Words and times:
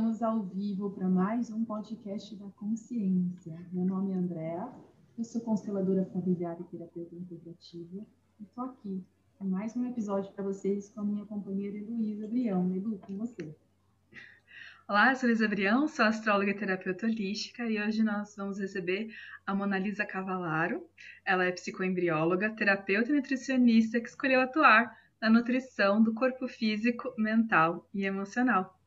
estamos 0.00 0.22
ao 0.22 0.42
vivo 0.42 0.88
para 0.92 1.06
mais 1.06 1.50
um 1.50 1.62
podcast 1.62 2.34
da 2.36 2.46
consciência. 2.52 3.54
Meu 3.70 3.84
nome 3.84 4.12
é 4.12 4.14
Andréa, 4.14 4.66
eu 5.18 5.22
sou 5.22 5.42
consteladora 5.42 6.06
familiar 6.06 6.56
e 6.58 6.64
terapeuta 6.64 7.14
integrativa 7.14 7.98
e 8.40 8.42
estou 8.42 8.64
aqui 8.64 9.04
para 9.36 9.46
mais 9.46 9.76
um 9.76 9.84
episódio 9.84 10.32
para 10.32 10.42
vocês 10.42 10.88
com 10.88 11.02
a 11.02 11.04
minha 11.04 11.26
companheira 11.26 11.76
Heloísa 11.76 12.26
Brião. 12.26 12.74
Elu, 12.74 12.98
com 13.00 13.18
você. 13.18 13.54
Olá, 14.88 15.10
eu 15.10 15.16
sou 15.16 15.28
Luísa 15.28 15.46
Brião, 15.46 15.86
sou 15.86 16.06
astróloga 16.06 16.52
e 16.52 16.56
terapeuta 16.56 17.04
holística 17.04 17.66
e 17.66 17.78
hoje 17.78 18.02
nós 18.02 18.34
vamos 18.34 18.58
receber 18.58 19.14
a 19.46 19.54
Monalisa 19.54 20.06
Cavalaro. 20.06 20.82
Ela 21.26 21.44
é 21.44 21.52
psicoembrióloga, 21.52 22.56
terapeuta 22.56 23.12
e 23.12 23.16
nutricionista 23.16 24.00
que 24.00 24.08
escolheu 24.08 24.40
atuar 24.40 24.98
na 25.20 25.28
nutrição 25.28 26.02
do 26.02 26.14
corpo 26.14 26.48
físico, 26.48 27.12
mental 27.18 27.86
e 27.92 28.06
emocional. 28.06 28.79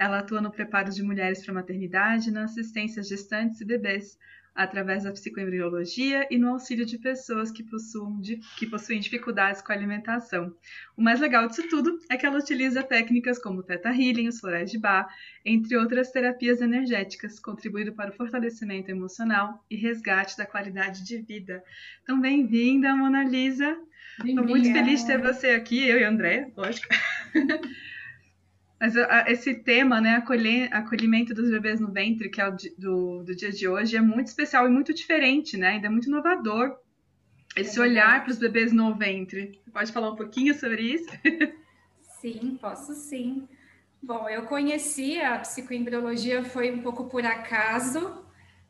Ela 0.00 0.20
atua 0.20 0.40
no 0.40 0.50
preparo 0.50 0.90
de 0.90 1.02
mulheres 1.02 1.42
para 1.42 1.52
a 1.52 1.56
maternidade, 1.56 2.30
na 2.30 2.44
assistência 2.44 3.00
a 3.00 3.04
gestantes 3.04 3.60
e 3.60 3.66
bebês, 3.66 4.16
através 4.54 5.04
da 5.04 5.12
psicoembriologia 5.12 6.26
e 6.30 6.38
no 6.38 6.48
auxílio 6.48 6.86
de 6.86 6.96
pessoas 6.96 7.50
que 7.50 7.62
possuem, 7.62 8.40
que 8.56 8.66
possuem 8.66 8.98
dificuldades 8.98 9.60
com 9.60 9.70
a 9.70 9.74
alimentação. 9.74 10.56
O 10.96 11.02
mais 11.02 11.20
legal 11.20 11.46
disso 11.46 11.68
tudo 11.68 11.98
é 12.08 12.16
que 12.16 12.24
ela 12.24 12.38
utiliza 12.38 12.82
técnicas 12.82 13.38
como 13.38 13.60
o 13.60 13.62
Theta 13.62 13.90
Healing, 13.90 14.28
os 14.28 14.40
florais 14.40 14.70
de 14.70 14.78
Bar, 14.78 15.06
entre 15.44 15.76
outras 15.76 16.10
terapias 16.10 16.62
energéticas, 16.62 17.38
contribuindo 17.38 17.92
para 17.92 18.08
o 18.08 18.14
fortalecimento 18.14 18.90
emocional 18.90 19.62
e 19.68 19.76
resgate 19.76 20.34
da 20.34 20.46
qualidade 20.46 21.04
de 21.04 21.18
vida. 21.18 21.62
Então, 22.02 22.18
bem-vinda, 22.18 22.96
Mona 22.96 23.22
Lisa! 23.22 23.76
Estou 24.24 24.46
muito 24.46 24.72
feliz 24.72 25.00
de 25.00 25.06
ter 25.08 25.18
você 25.18 25.50
aqui, 25.50 25.86
eu 25.86 25.98
e 25.98 26.04
André, 26.04 26.50
lógico. 26.56 26.88
Mas 28.80 28.94
esse 29.26 29.54
tema, 29.56 30.00
né, 30.00 30.22
acolhimento 30.72 31.34
dos 31.34 31.50
bebês 31.50 31.78
no 31.78 31.92
ventre, 31.92 32.30
que 32.30 32.40
é 32.40 32.48
o 32.48 32.56
do, 32.78 33.22
do 33.22 33.36
dia 33.36 33.52
de 33.52 33.68
hoje, 33.68 33.94
é 33.94 34.00
muito 34.00 34.28
especial 34.28 34.66
e 34.66 34.70
muito 34.70 34.94
diferente, 34.94 35.58
né? 35.58 35.72
Ainda 35.72 35.86
é 35.86 35.90
muito 35.90 36.08
inovador. 36.08 36.78
Esse 37.54 37.78
é 37.78 37.82
olhar 37.82 38.22
para 38.22 38.30
os 38.30 38.38
bebês 38.38 38.72
no 38.72 38.94
ventre. 38.94 39.60
Você 39.62 39.70
pode 39.70 39.92
falar 39.92 40.10
um 40.10 40.16
pouquinho 40.16 40.54
sobre 40.54 40.82
isso? 40.82 41.10
Sim, 42.20 42.58
posso 42.60 42.94
sim. 42.94 43.48
Bom, 44.02 44.28
eu 44.28 44.42
conheci 44.42 45.18
a 45.18 45.38
psicoembriologia 45.38 46.44
foi 46.44 46.70
um 46.70 46.82
pouco 46.82 47.04
por 47.08 47.24
acaso, 47.24 48.24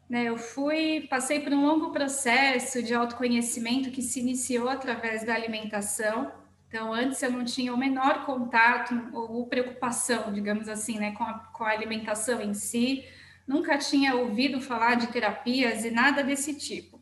né? 0.08 0.25
Eu 0.25 0.38
fui, 0.38 1.06
passei 1.11 1.41
por 1.41 1.53
um 1.53 1.66
longo 1.66 1.91
processo 1.91 2.81
de 2.81 2.94
autoconhecimento 2.94 3.91
que 3.91 4.03
se 4.03 4.20
iniciou 4.20 4.69
através 4.69 5.25
da 5.25 5.34
alimentação. 5.34 6.33
Então, 6.70 6.94
antes 6.94 7.20
eu 7.20 7.32
não 7.32 7.44
tinha 7.44 7.74
o 7.74 7.76
menor 7.76 8.24
contato 8.24 8.94
ou 9.12 9.44
preocupação, 9.48 10.32
digamos 10.32 10.68
assim, 10.68 11.00
né, 11.00 11.10
com 11.10 11.24
a, 11.24 11.34
com 11.52 11.64
a 11.64 11.70
alimentação 11.70 12.40
em 12.40 12.54
si. 12.54 13.04
Nunca 13.44 13.76
tinha 13.76 14.14
ouvido 14.14 14.60
falar 14.60 14.94
de 14.94 15.08
terapias 15.08 15.84
e 15.84 15.91
nada 15.91 16.22
desse 16.22 16.54
tipo. 16.54 17.00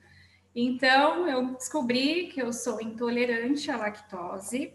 Então, 0.57 1.29
eu 1.29 1.53
descobri 1.53 2.29
que 2.29 2.41
eu 2.41 2.51
sou 2.51 2.81
intolerante 2.81 3.71
à 3.71 3.77
lactose 3.77 4.73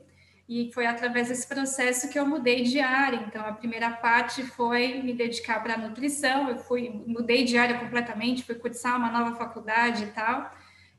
e 0.47 0.71
foi 0.71 0.85
através 0.85 1.29
desse 1.29 1.47
processo 1.47 2.07
que 2.11 2.19
eu 2.19 2.27
mudei 2.27 2.61
de 2.61 2.79
área. 2.79 3.17
Então, 3.27 3.43
a 3.43 3.51
primeira 3.51 3.89
parte 3.89 4.43
foi 4.43 5.01
me 5.01 5.13
dedicar 5.13 5.63
para 5.63 5.73
a 5.73 5.77
nutrição. 5.77 6.49
Eu 6.49 6.59
fui 6.59 7.03
mudei 7.07 7.45
de 7.45 7.57
área 7.57 7.79
completamente, 7.79 8.43
fui 8.43 8.53
cursar 8.53 8.95
uma 8.95 9.09
nova 9.09 9.35
faculdade 9.35 10.03
e 10.03 10.07
tal. 10.11 10.51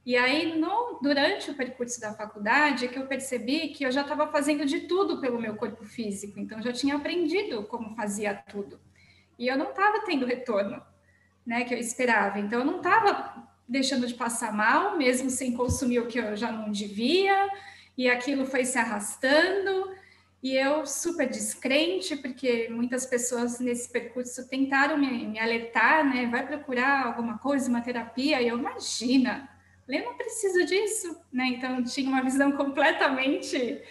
E 0.06 0.16
aí, 0.16 0.58
no, 0.58 0.98
durante 1.00 1.50
o 1.50 1.54
percurso 1.54 1.98
da 1.98 2.12
faculdade, 2.12 2.88
que 2.88 2.98
eu 2.98 3.06
percebi 3.06 3.68
que 3.68 3.84
eu 3.84 3.90
já 3.90 4.02
estava 4.02 4.26
fazendo 4.26 4.66
de 4.66 4.80
tudo 4.80 5.18
pelo 5.18 5.40
meu 5.40 5.56
corpo 5.56 5.82
físico, 5.84 6.38
então 6.38 6.60
já 6.60 6.72
tinha 6.72 6.96
aprendido 6.96 7.64
como 7.64 7.96
fazia 7.96 8.34
tudo. 8.34 8.78
E 9.38 9.48
eu 9.48 9.56
não 9.56 9.70
estava 9.70 10.04
tendo 10.04 10.26
retorno, 10.26 10.82
né, 11.46 11.64
que 11.64 11.72
eu 11.72 11.78
esperava. 11.78 12.38
Então, 12.38 12.58
eu 12.58 12.64
não 12.66 12.76
estava 12.78 13.48
deixando 13.66 14.06
de 14.06 14.14
passar 14.14 14.52
mal, 14.52 14.98
mesmo 14.98 15.30
sem 15.30 15.56
consumir 15.56 16.00
o 16.00 16.06
que 16.06 16.18
eu 16.18 16.36
já 16.36 16.52
não 16.52 16.70
devia, 16.70 17.48
e 17.96 18.08
aquilo 18.08 18.44
foi 18.44 18.66
se 18.66 18.78
arrastando. 18.78 19.94
E 20.42 20.54
eu 20.54 20.84
super 20.84 21.26
descrente, 21.26 22.14
porque 22.16 22.68
muitas 22.70 23.06
pessoas 23.06 23.58
nesse 23.58 23.90
percurso 23.90 24.46
tentaram 24.46 24.98
me, 24.98 25.26
me 25.26 25.38
alertar, 25.38 26.04
né? 26.04 26.26
Vai 26.26 26.46
procurar 26.46 27.06
alguma 27.06 27.38
coisa, 27.38 27.70
uma 27.70 27.80
terapia. 27.80 28.42
E 28.42 28.48
eu, 28.48 28.58
imagina, 28.58 29.48
Lê 29.86 30.02
não 30.02 30.14
precisa 30.14 30.64
disso, 30.64 31.16
né? 31.32 31.46
Então 31.46 31.82
tinha 31.84 32.08
uma 32.08 32.22
visão 32.22 32.52
completamente 32.52 33.82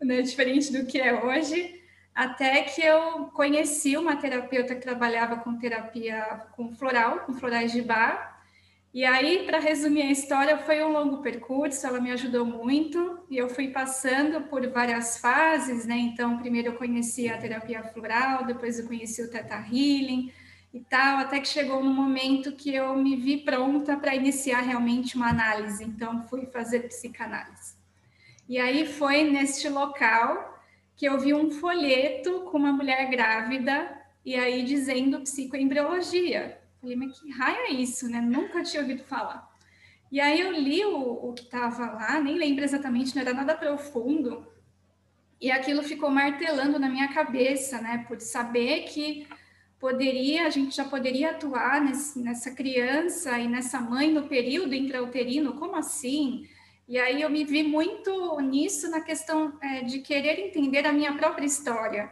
né, 0.00 0.22
diferente 0.22 0.72
do 0.72 0.86
que 0.86 1.00
é 1.00 1.24
hoje, 1.24 1.80
até 2.14 2.62
que 2.62 2.82
eu 2.82 3.26
conheci 3.26 3.96
uma 3.96 4.16
terapeuta 4.16 4.74
que 4.74 4.80
trabalhava 4.80 5.36
com 5.36 5.58
terapia 5.58 6.46
com 6.56 6.74
floral, 6.74 7.20
com 7.20 7.34
florais 7.34 7.72
de 7.72 7.82
bar. 7.82 8.34
E 8.92 9.04
aí, 9.04 9.44
para 9.44 9.58
resumir 9.58 10.02
a 10.02 10.10
história, 10.10 10.56
foi 10.56 10.82
um 10.82 10.90
longo 10.90 11.18
percurso, 11.18 11.86
ela 11.86 12.00
me 12.00 12.10
ajudou 12.12 12.46
muito 12.46 13.20
e 13.28 13.36
eu 13.36 13.50
fui 13.50 13.68
passando 13.68 14.48
por 14.48 14.66
várias 14.70 15.18
fases, 15.18 15.84
né? 15.84 15.96
Então, 15.98 16.38
primeiro 16.38 16.68
eu 16.68 16.76
conheci 16.76 17.28
a 17.28 17.36
terapia 17.36 17.82
floral, 17.82 18.46
depois 18.46 18.78
eu 18.78 18.86
conheci 18.86 19.20
o 19.22 19.30
Theta 19.30 19.56
Healing, 19.56 20.32
e 20.76 20.80
tal, 20.80 21.20
até 21.20 21.40
que 21.40 21.48
chegou 21.48 21.82
no 21.82 21.90
momento 21.90 22.52
que 22.52 22.74
eu 22.74 22.94
me 22.94 23.16
vi 23.16 23.38
pronta 23.38 23.96
para 23.96 24.14
iniciar 24.14 24.60
realmente 24.60 25.16
uma 25.16 25.30
análise. 25.30 25.82
Então, 25.82 26.22
fui 26.28 26.44
fazer 26.44 26.80
psicanálise. 26.80 27.74
E 28.46 28.58
aí 28.58 28.86
foi 28.86 29.24
neste 29.24 29.70
local 29.70 30.60
que 30.94 31.06
eu 31.06 31.18
vi 31.18 31.32
um 31.32 31.50
folheto 31.50 32.42
com 32.42 32.58
uma 32.58 32.72
mulher 32.72 33.08
grávida 33.08 33.90
e 34.22 34.34
aí 34.34 34.64
dizendo 34.64 35.20
psicoembriologia. 35.20 36.60
Falei, 36.78 36.94
mas 36.94 37.18
que 37.18 37.30
raio 37.30 37.56
é 37.56 37.70
isso, 37.70 38.06
né? 38.10 38.20
Nunca 38.20 38.62
tinha 38.62 38.82
ouvido 38.82 39.02
falar. 39.02 39.50
E 40.12 40.20
aí 40.20 40.38
eu 40.38 40.52
li 40.52 40.84
o, 40.84 41.30
o 41.30 41.32
que 41.32 41.44
estava 41.44 41.90
lá, 41.90 42.20
nem 42.20 42.36
lembro 42.36 42.62
exatamente, 42.62 43.14
não 43.14 43.22
era 43.22 43.32
nada 43.32 43.56
profundo, 43.56 44.46
e 45.40 45.50
aquilo 45.50 45.82
ficou 45.82 46.10
martelando 46.10 46.78
na 46.78 46.88
minha 46.88 47.08
cabeça, 47.08 47.80
né? 47.80 48.04
Por 48.06 48.20
saber 48.20 48.84
que 48.84 49.26
poderia, 49.78 50.46
a 50.46 50.50
gente 50.50 50.74
já 50.74 50.84
poderia 50.84 51.30
atuar 51.30 51.80
nesse, 51.80 52.18
nessa 52.18 52.50
criança 52.50 53.38
e 53.38 53.48
nessa 53.48 53.80
mãe 53.80 54.10
no 54.10 54.26
período 54.26 54.74
intrauterino, 54.74 55.54
como 55.54 55.76
assim? 55.76 56.48
E 56.88 56.98
aí 56.98 57.20
eu 57.20 57.28
me 57.28 57.44
vi 57.44 57.62
muito 57.62 58.40
nisso 58.40 58.88
na 58.90 59.00
questão 59.00 59.58
é, 59.60 59.82
de 59.82 59.98
querer 60.00 60.38
entender 60.38 60.86
a 60.86 60.92
minha 60.92 61.16
própria 61.16 61.44
história. 61.44 62.10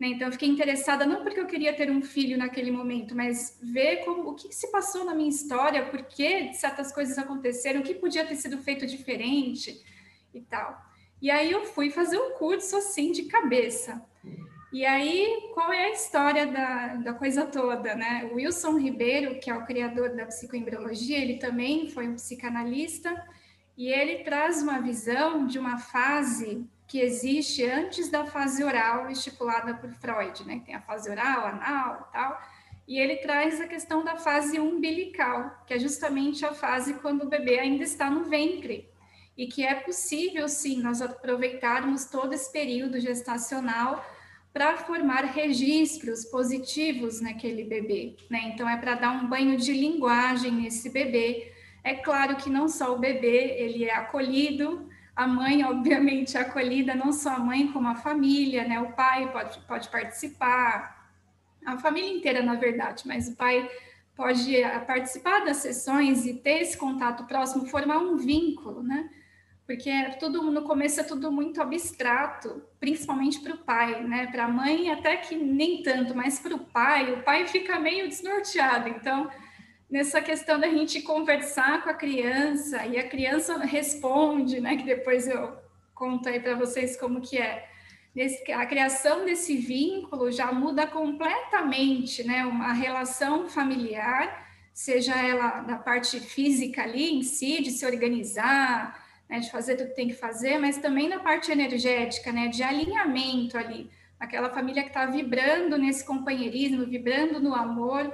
Né? 0.00 0.08
Então 0.08 0.28
eu 0.28 0.32
fiquei 0.32 0.48
interessada 0.48 1.06
não 1.06 1.22
porque 1.22 1.38
eu 1.38 1.46
queria 1.46 1.74
ter 1.74 1.90
um 1.90 2.02
filho 2.02 2.36
naquele 2.36 2.70
momento, 2.70 3.14
mas 3.14 3.58
ver 3.62 4.04
como 4.04 4.30
o 4.30 4.34
que 4.34 4.52
se 4.52 4.70
passou 4.70 5.04
na 5.04 5.14
minha 5.14 5.28
história, 5.28 5.86
por 5.86 6.02
que 6.02 6.52
certas 6.54 6.90
coisas 6.92 7.18
aconteceram, 7.18 7.80
o 7.80 7.84
que 7.84 7.94
podia 7.94 8.26
ter 8.26 8.36
sido 8.36 8.58
feito 8.58 8.86
diferente 8.86 9.82
e 10.32 10.40
tal. 10.40 10.82
E 11.22 11.30
aí 11.30 11.50
eu 11.50 11.64
fui 11.66 11.90
fazer 11.90 12.18
um 12.18 12.32
curso 12.32 12.76
assim 12.76 13.12
de 13.12 13.24
cabeça. 13.24 14.02
E 14.74 14.84
aí, 14.84 15.50
qual 15.54 15.72
é 15.72 15.84
a 15.84 15.92
história 15.92 16.48
da, 16.48 16.96
da 16.96 17.14
coisa 17.14 17.46
toda, 17.46 17.94
né? 17.94 18.28
O 18.32 18.34
Wilson 18.34 18.76
Ribeiro, 18.76 19.38
que 19.38 19.48
é 19.48 19.54
o 19.54 19.64
criador 19.64 20.16
da 20.16 20.26
psicoembriologia, 20.26 21.16
ele 21.16 21.38
também 21.38 21.88
foi 21.88 22.08
um 22.08 22.16
psicanalista 22.16 23.24
e 23.76 23.86
ele 23.86 24.24
traz 24.24 24.60
uma 24.60 24.80
visão 24.80 25.46
de 25.46 25.60
uma 25.60 25.78
fase 25.78 26.68
que 26.88 26.98
existe 26.98 27.64
antes 27.64 28.10
da 28.10 28.26
fase 28.26 28.64
oral 28.64 29.08
estipulada 29.08 29.74
por 29.74 29.92
Freud, 29.92 30.44
né? 30.44 30.60
Tem 30.66 30.74
a 30.74 30.80
fase 30.82 31.08
oral, 31.08 31.46
anal 31.46 32.08
e 32.08 32.12
tal. 32.12 32.42
E 32.88 32.98
ele 32.98 33.18
traz 33.18 33.60
a 33.60 33.68
questão 33.68 34.02
da 34.02 34.16
fase 34.16 34.58
umbilical, 34.58 35.56
que 35.68 35.74
é 35.74 35.78
justamente 35.78 36.44
a 36.44 36.52
fase 36.52 36.94
quando 36.94 37.22
o 37.22 37.28
bebê 37.28 37.60
ainda 37.60 37.84
está 37.84 38.10
no 38.10 38.24
ventre. 38.24 38.90
E 39.38 39.46
que 39.46 39.64
é 39.64 39.76
possível, 39.76 40.48
sim, 40.48 40.82
nós 40.82 41.00
aproveitarmos 41.00 42.06
todo 42.06 42.32
esse 42.32 42.50
período 42.50 42.98
gestacional 42.98 44.04
para 44.54 44.76
formar 44.76 45.24
registros 45.24 46.24
positivos 46.26 47.20
naquele 47.20 47.64
bebê, 47.64 48.16
né? 48.30 48.52
Então 48.54 48.68
é 48.68 48.76
para 48.76 48.94
dar 48.94 49.10
um 49.10 49.28
banho 49.28 49.56
de 49.56 49.72
linguagem 49.72 50.52
nesse 50.52 50.90
bebê. 50.90 51.52
É 51.82 51.94
claro 51.94 52.36
que 52.36 52.48
não 52.48 52.68
só 52.68 52.94
o 52.94 52.98
bebê 53.00 53.56
ele 53.58 53.84
é 53.84 53.92
acolhido, 53.92 54.88
a 55.16 55.26
mãe 55.26 55.64
obviamente 55.66 56.36
é 56.36 56.40
acolhida, 56.40 56.94
não 56.94 57.12
só 57.12 57.30
a 57.30 57.38
mãe 57.40 57.66
como 57.72 57.88
a 57.88 57.96
família, 57.96 58.62
né? 58.66 58.78
O 58.78 58.92
pai 58.92 59.32
pode, 59.32 59.58
pode 59.66 59.88
participar, 59.88 61.10
a 61.66 61.76
família 61.76 62.16
inteira 62.16 62.40
na 62.40 62.54
verdade, 62.54 63.02
mas 63.06 63.26
o 63.26 63.34
pai 63.34 63.68
pode 64.14 64.54
eh, 64.54 64.78
participar 64.78 65.44
das 65.44 65.56
sessões 65.56 66.26
e 66.26 66.34
ter 66.34 66.62
esse 66.62 66.78
contato 66.78 67.24
próximo, 67.24 67.66
formar 67.66 67.98
um 67.98 68.16
vínculo, 68.16 68.84
né? 68.84 69.10
Porque 69.66 69.88
é 69.88 70.18
no 70.20 70.62
começo 70.62 71.00
é 71.00 71.04
tudo 71.04 71.32
muito 71.32 71.60
abstrato, 71.62 72.62
principalmente 72.78 73.40
para 73.40 73.54
o 73.54 73.58
pai, 73.58 74.04
né? 74.04 74.26
Para 74.26 74.44
a 74.44 74.48
mãe 74.48 74.90
até 74.90 75.16
que 75.16 75.34
nem 75.36 75.82
tanto, 75.82 76.14
mas 76.14 76.38
para 76.38 76.54
o 76.54 76.58
pai, 76.58 77.12
o 77.12 77.22
pai 77.22 77.46
fica 77.46 77.78
meio 77.80 78.06
desnorteado. 78.06 78.90
Então, 78.90 79.30
nessa 79.90 80.20
questão 80.20 80.60
da 80.60 80.68
gente 80.68 81.00
conversar 81.00 81.82
com 81.82 81.88
a 81.88 81.94
criança 81.94 82.84
e 82.86 82.98
a 82.98 83.08
criança 83.08 83.56
responde, 83.58 84.60
né? 84.60 84.76
Que 84.76 84.84
depois 84.84 85.26
eu 85.26 85.56
conto 85.94 86.28
aí 86.28 86.40
para 86.40 86.54
vocês 86.54 86.98
como 86.98 87.22
que 87.22 87.38
é. 87.38 87.66
A 88.54 88.66
criação 88.66 89.24
desse 89.24 89.56
vínculo 89.56 90.30
já 90.30 90.52
muda 90.52 90.86
completamente, 90.86 92.22
né? 92.22 92.44
Uma 92.44 92.74
relação 92.74 93.48
familiar, 93.48 94.46
seja 94.74 95.14
ela 95.16 95.62
da 95.62 95.78
parte 95.78 96.20
física 96.20 96.82
ali 96.82 97.14
em 97.14 97.22
si, 97.22 97.62
de 97.62 97.70
se 97.70 97.86
organizar, 97.86 99.03
né, 99.28 99.40
de 99.40 99.50
fazer 99.50 99.76
tudo 99.76 99.88
que 99.88 99.96
tem 99.96 100.08
que 100.08 100.14
fazer, 100.14 100.58
mas 100.58 100.78
também 100.78 101.08
na 101.08 101.18
parte 101.18 101.50
energética, 101.50 102.32
né, 102.32 102.48
de 102.48 102.62
alinhamento 102.62 103.56
ali, 103.56 103.90
aquela 104.18 104.50
família 104.50 104.82
que 104.82 104.88
está 104.88 105.06
vibrando 105.06 105.76
nesse 105.76 106.04
companheirismo, 106.04 106.86
vibrando 106.86 107.40
no 107.40 107.54
amor, 107.54 108.12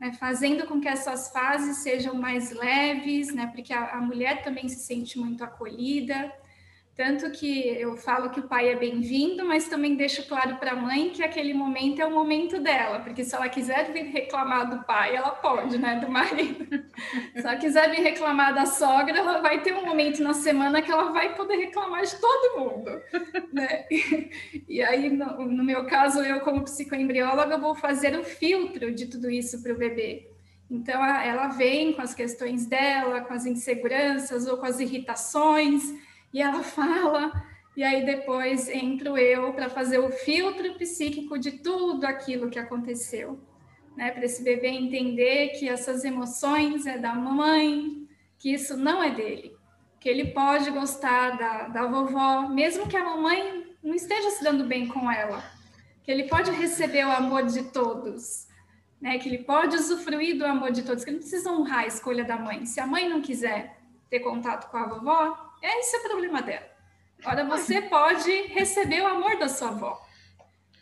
né, 0.00 0.12
fazendo 0.12 0.66
com 0.66 0.80
que 0.80 0.88
essas 0.88 1.30
fases 1.30 1.78
sejam 1.78 2.14
mais 2.14 2.50
leves, 2.50 3.34
né, 3.34 3.46
porque 3.48 3.72
a, 3.72 3.92
a 3.92 4.00
mulher 4.00 4.42
também 4.42 4.68
se 4.68 4.80
sente 4.80 5.18
muito 5.18 5.42
acolhida, 5.42 6.32
tanto 6.96 7.30
que 7.30 7.68
eu 7.78 7.94
falo 7.94 8.30
que 8.30 8.40
o 8.40 8.48
pai 8.48 8.70
é 8.70 8.74
bem-vindo, 8.74 9.44
mas 9.44 9.68
também 9.68 9.96
deixo 9.96 10.26
claro 10.26 10.56
para 10.56 10.72
a 10.72 10.76
mãe 10.76 11.10
que 11.10 11.22
aquele 11.22 11.52
momento 11.52 12.00
é 12.00 12.06
o 12.06 12.10
momento 12.10 12.58
dela, 12.58 13.00
porque 13.00 13.22
se 13.22 13.34
ela 13.34 13.50
quiser 13.50 13.92
vir 13.92 14.04
reclamar 14.04 14.70
do 14.70 14.82
pai, 14.84 15.14
ela 15.14 15.30
pode, 15.30 15.76
né? 15.76 16.00
Do 16.00 16.10
marido. 16.10 16.66
Se 17.34 17.46
ela 17.46 17.56
quiser 17.56 17.90
vir 17.90 18.00
reclamar 18.00 18.54
da 18.54 18.64
sogra, 18.64 19.18
ela 19.18 19.42
vai 19.42 19.60
ter 19.60 19.74
um 19.74 19.84
momento 19.84 20.22
na 20.22 20.32
semana 20.32 20.80
que 20.80 20.90
ela 20.90 21.12
vai 21.12 21.34
poder 21.34 21.56
reclamar 21.56 22.02
de 22.02 22.16
todo 22.18 22.58
mundo, 22.60 22.90
né? 23.52 23.84
E 24.66 24.82
aí, 24.82 25.10
no, 25.10 25.44
no 25.44 25.64
meu 25.64 25.84
caso, 25.86 26.20
eu, 26.20 26.40
como 26.40 26.64
psicoembrióloga, 26.64 27.58
vou 27.58 27.74
fazer 27.74 28.18
o 28.18 28.24
filtro 28.24 28.92
de 28.92 29.06
tudo 29.06 29.30
isso 29.30 29.62
para 29.62 29.72
o 29.72 29.76
bebê. 29.76 30.30
Então, 30.70 31.04
ela 31.04 31.48
vem 31.48 31.92
com 31.92 32.02
as 32.02 32.14
questões 32.14 32.66
dela, 32.66 33.20
com 33.20 33.34
as 33.34 33.44
inseguranças 33.44 34.46
ou 34.46 34.56
com 34.56 34.66
as 34.66 34.80
irritações 34.80 36.05
e 36.36 36.42
ela 36.42 36.62
fala, 36.62 37.32
e 37.74 37.82
aí 37.82 38.04
depois 38.04 38.68
entro 38.68 39.16
eu 39.16 39.54
para 39.54 39.70
fazer 39.70 39.98
o 40.00 40.10
filtro 40.10 40.74
psíquico 40.74 41.38
de 41.38 41.52
tudo 41.52 42.04
aquilo 42.04 42.50
que 42.50 42.58
aconteceu, 42.58 43.40
né? 43.96 44.10
Para 44.10 44.26
esse 44.26 44.42
bebê 44.42 44.68
entender 44.68 45.58
que 45.58 45.66
essas 45.66 46.04
emoções 46.04 46.84
é 46.84 46.98
da 46.98 47.14
mamãe, 47.14 48.06
que 48.38 48.52
isso 48.52 48.76
não 48.76 49.02
é 49.02 49.08
dele, 49.08 49.56
que 49.98 50.10
ele 50.10 50.26
pode 50.32 50.70
gostar 50.72 51.38
da, 51.38 51.68
da 51.68 51.86
vovó, 51.86 52.50
mesmo 52.50 52.86
que 52.86 52.98
a 52.98 53.04
mamãe 53.04 53.74
não 53.82 53.94
esteja 53.94 54.28
se 54.32 54.44
dando 54.44 54.64
bem 54.64 54.86
com 54.86 55.10
ela, 55.10 55.42
que 56.02 56.10
ele 56.10 56.24
pode 56.24 56.50
receber 56.50 57.06
o 57.06 57.12
amor 57.12 57.46
de 57.46 57.62
todos, 57.72 58.46
né? 59.00 59.18
Que 59.18 59.30
ele 59.30 59.42
pode 59.42 59.74
usufruir 59.74 60.36
do 60.36 60.44
amor 60.44 60.70
de 60.70 60.82
todos, 60.82 61.02
que 61.02 61.08
ele 61.08 61.16
não 61.16 61.22
precisa 61.26 61.50
honrar 61.50 61.84
a 61.84 61.86
escolha 61.86 62.24
da 62.24 62.36
mãe. 62.36 62.66
Se 62.66 62.78
a 62.78 62.86
mãe 62.86 63.08
não 63.08 63.22
quiser 63.22 63.78
ter 64.10 64.20
contato 64.20 64.70
com 64.70 64.76
a 64.76 64.86
vovó, 64.86 65.45
é 65.62 65.80
esse 65.80 65.96
é 65.96 65.98
o 66.00 66.02
problema 66.02 66.42
dela. 66.42 66.66
Agora 67.24 67.44
você 67.44 67.82
pode 67.82 68.30
receber 68.48 69.00
o 69.00 69.06
amor 69.06 69.38
da 69.38 69.48
sua 69.48 69.68
avó. 69.68 70.06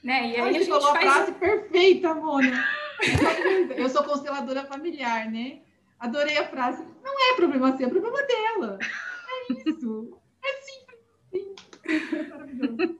Né? 0.03 0.31
E 0.31 0.37
aí 0.37 0.41
Ai, 0.41 0.49
a 0.49 0.53
gente 0.53 0.69
falou 0.69 0.93
faz... 0.93 1.06
a 1.06 1.12
frase 1.12 1.32
perfeita, 1.32 2.15
Mônica. 2.15 2.65
Eu 3.76 3.88
sou 3.88 4.05
consteladora 4.05 4.65
familiar, 4.65 5.31
né? 5.31 5.61
Adorei 5.99 6.37
a 6.37 6.49
frase. 6.49 6.85
Não 7.03 7.32
é 7.32 7.35
problema 7.35 7.76
seu, 7.76 7.87
é 7.87 7.91
problema 7.91 8.23
dela. 8.23 8.79
É 8.82 9.53
isso. 9.71 10.21
É 10.43 10.53
simples. 10.61 11.00
Sim. 11.31 12.29
Maravilhoso. 12.29 12.99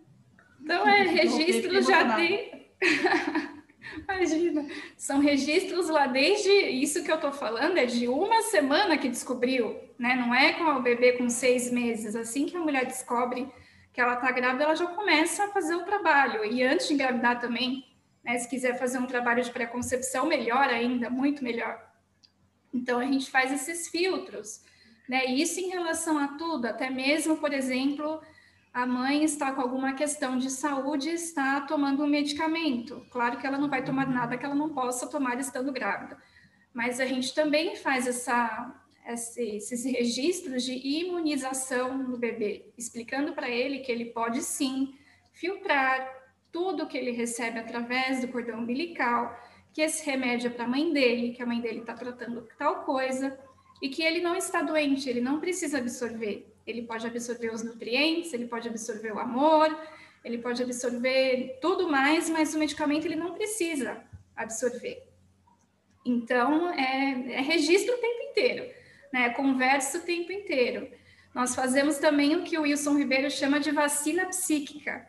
Então, 0.62 0.88
é, 0.88 1.03
registro 1.03 1.82
já 1.82 2.17
tem. 2.17 2.70
Imagina, 3.96 4.67
são 4.96 5.20
registros 5.20 5.88
lá 5.88 6.06
desde 6.06 6.50
isso 6.50 7.05
que 7.05 7.11
eu 7.11 7.17
estou 7.17 7.32
falando, 7.32 7.79
é 7.79 7.87
de 7.87 8.08
uma 8.08 8.43
semana 8.43 8.99
que 8.99 9.08
descobriu, 9.08 9.79
né? 9.99 10.14
Não 10.17 10.35
é 10.35 10.52
com 10.55 10.64
o 10.64 10.82
bebê 10.82 11.12
com 11.12 11.29
seis 11.29 11.70
meses. 11.70 12.17
Assim 12.17 12.46
que 12.46 12.56
a 12.56 12.61
mulher 12.61 12.87
descobre 12.87 13.49
que 13.93 14.00
ela 14.00 14.14
está 14.14 14.31
grávida, 14.32 14.64
ela 14.64 14.75
já 14.75 14.87
começa 14.87 15.44
a 15.44 15.49
fazer 15.49 15.75
o 15.75 15.85
trabalho. 15.85 16.44
E 16.44 16.62
antes 16.62 16.88
de 16.88 16.94
engravidar 16.94 17.41
também, 17.41 17.85
né? 18.25 18.38
Se 18.38 18.49
quiser 18.49 18.79
fazer 18.79 18.99
um 18.99 19.06
trabalho 19.06 19.43
de 19.43 19.50
pré-concepção, 19.50 20.26
melhor 20.26 20.69
ainda, 20.69 21.08
muito 21.11 21.44
melhor. 21.44 21.81
Então 22.73 22.99
a 22.99 23.05
gente 23.05 23.31
faz 23.31 23.52
esses 23.52 23.88
filtros, 23.88 24.62
né? 25.08 25.25
Isso 25.26 25.61
em 25.61 25.69
relação 25.69 26.19
a 26.19 26.29
tudo, 26.29 26.67
até 26.67 26.91
mesmo, 26.91 27.37
por 27.37 27.52
exemplo, 27.52 28.20
a 28.75 28.85
mãe 28.85 29.23
está 29.23 29.53
com 29.53 29.61
alguma 29.61 29.94
questão 29.94 30.37
de 30.37 30.50
saúde 30.50 31.09
e 31.09 31.15
está 31.15 31.61
tomando 31.61 32.03
um 32.03 32.09
medicamento. 32.09 33.06
Claro 33.09 33.38
que 33.38 33.47
ela 33.47 33.56
não 33.56 33.71
vai 33.71 33.85
tomar 33.85 34.09
nada 34.09 34.37
que 34.37 34.44
ela 34.44 34.55
não 34.55 34.71
possa 34.71 35.06
tomar 35.06 35.38
estando 35.38 35.71
grávida, 35.71 36.19
mas 36.73 36.99
a 36.99 37.06
gente 37.06 37.32
também 37.32 37.76
faz 37.76 38.09
essa, 38.09 38.75
esses 39.06 39.85
registros 39.85 40.65
de 40.65 40.73
imunização 40.73 41.97
no 41.97 42.19
bebê, 42.19 42.73
explicando 42.76 43.32
para 43.32 43.49
ele 43.49 43.79
que 43.79 43.93
ele 43.93 44.06
pode 44.06 44.43
sim 44.43 44.93
filtrar 45.32 46.12
tudo 46.50 46.88
que 46.88 46.99
ele 46.99 47.12
recebe 47.12 47.61
através 47.61 48.23
do 48.23 48.29
cordão 48.29 48.59
umbilical, 48.59 49.38
que 49.73 49.82
esse 49.82 50.05
remédio 50.05 50.49
é 50.49 50.50
para 50.50 50.65
a 50.65 50.69
mãe 50.69 50.93
dele, 50.93 51.32
que 51.32 51.43
a 51.43 51.47
mãe 51.47 51.61
dele 51.61 51.81
está 51.81 51.94
tratando 51.94 52.49
tal 52.59 52.82
coisa, 52.85 53.38
e 53.81 53.88
que 53.88 54.03
ele 54.03 54.20
não 54.20 54.35
está 54.35 54.62
doente, 54.62 55.09
ele 55.09 55.20
não 55.20 55.38
precisa 55.38 55.79
absorver 55.79 56.54
ele 56.66 56.82
pode 56.82 57.06
absorver 57.06 57.52
os 57.52 57.62
nutrientes, 57.62 58.32
ele 58.32 58.46
pode 58.46 58.69
absorver 58.69 59.12
o 59.12 59.19
amor, 59.19 59.76
ele 60.25 60.38
pode 60.38 60.62
absorver 60.62 61.58
tudo 61.61 61.88
mais, 61.88 62.31
mas 62.31 62.55
o 62.55 62.58
medicamento 62.58 63.05
ele 63.05 63.16
não 63.16 63.34
precisa 63.34 64.02
absorver. 64.34 65.02
Então, 66.05 66.70
é, 66.70 67.34
é 67.34 67.40
registro 67.40 67.94
o 67.94 67.99
tempo 67.99 68.22
inteiro, 68.31 68.70
né? 69.12 69.31
conversa 69.31 69.99
o 69.99 70.02
tempo 70.02 70.32
inteiro. 70.32 70.90
Nós 71.34 71.55
fazemos 71.55 71.99
também 71.99 72.37
o 72.37 72.43
que 72.43 72.56
o 72.56 72.62
Wilson 72.62 72.96
Ribeiro 72.96 73.31
chama 73.31 73.60
de 73.60 73.70
vacina 73.70 74.26
psíquica, 74.26 75.06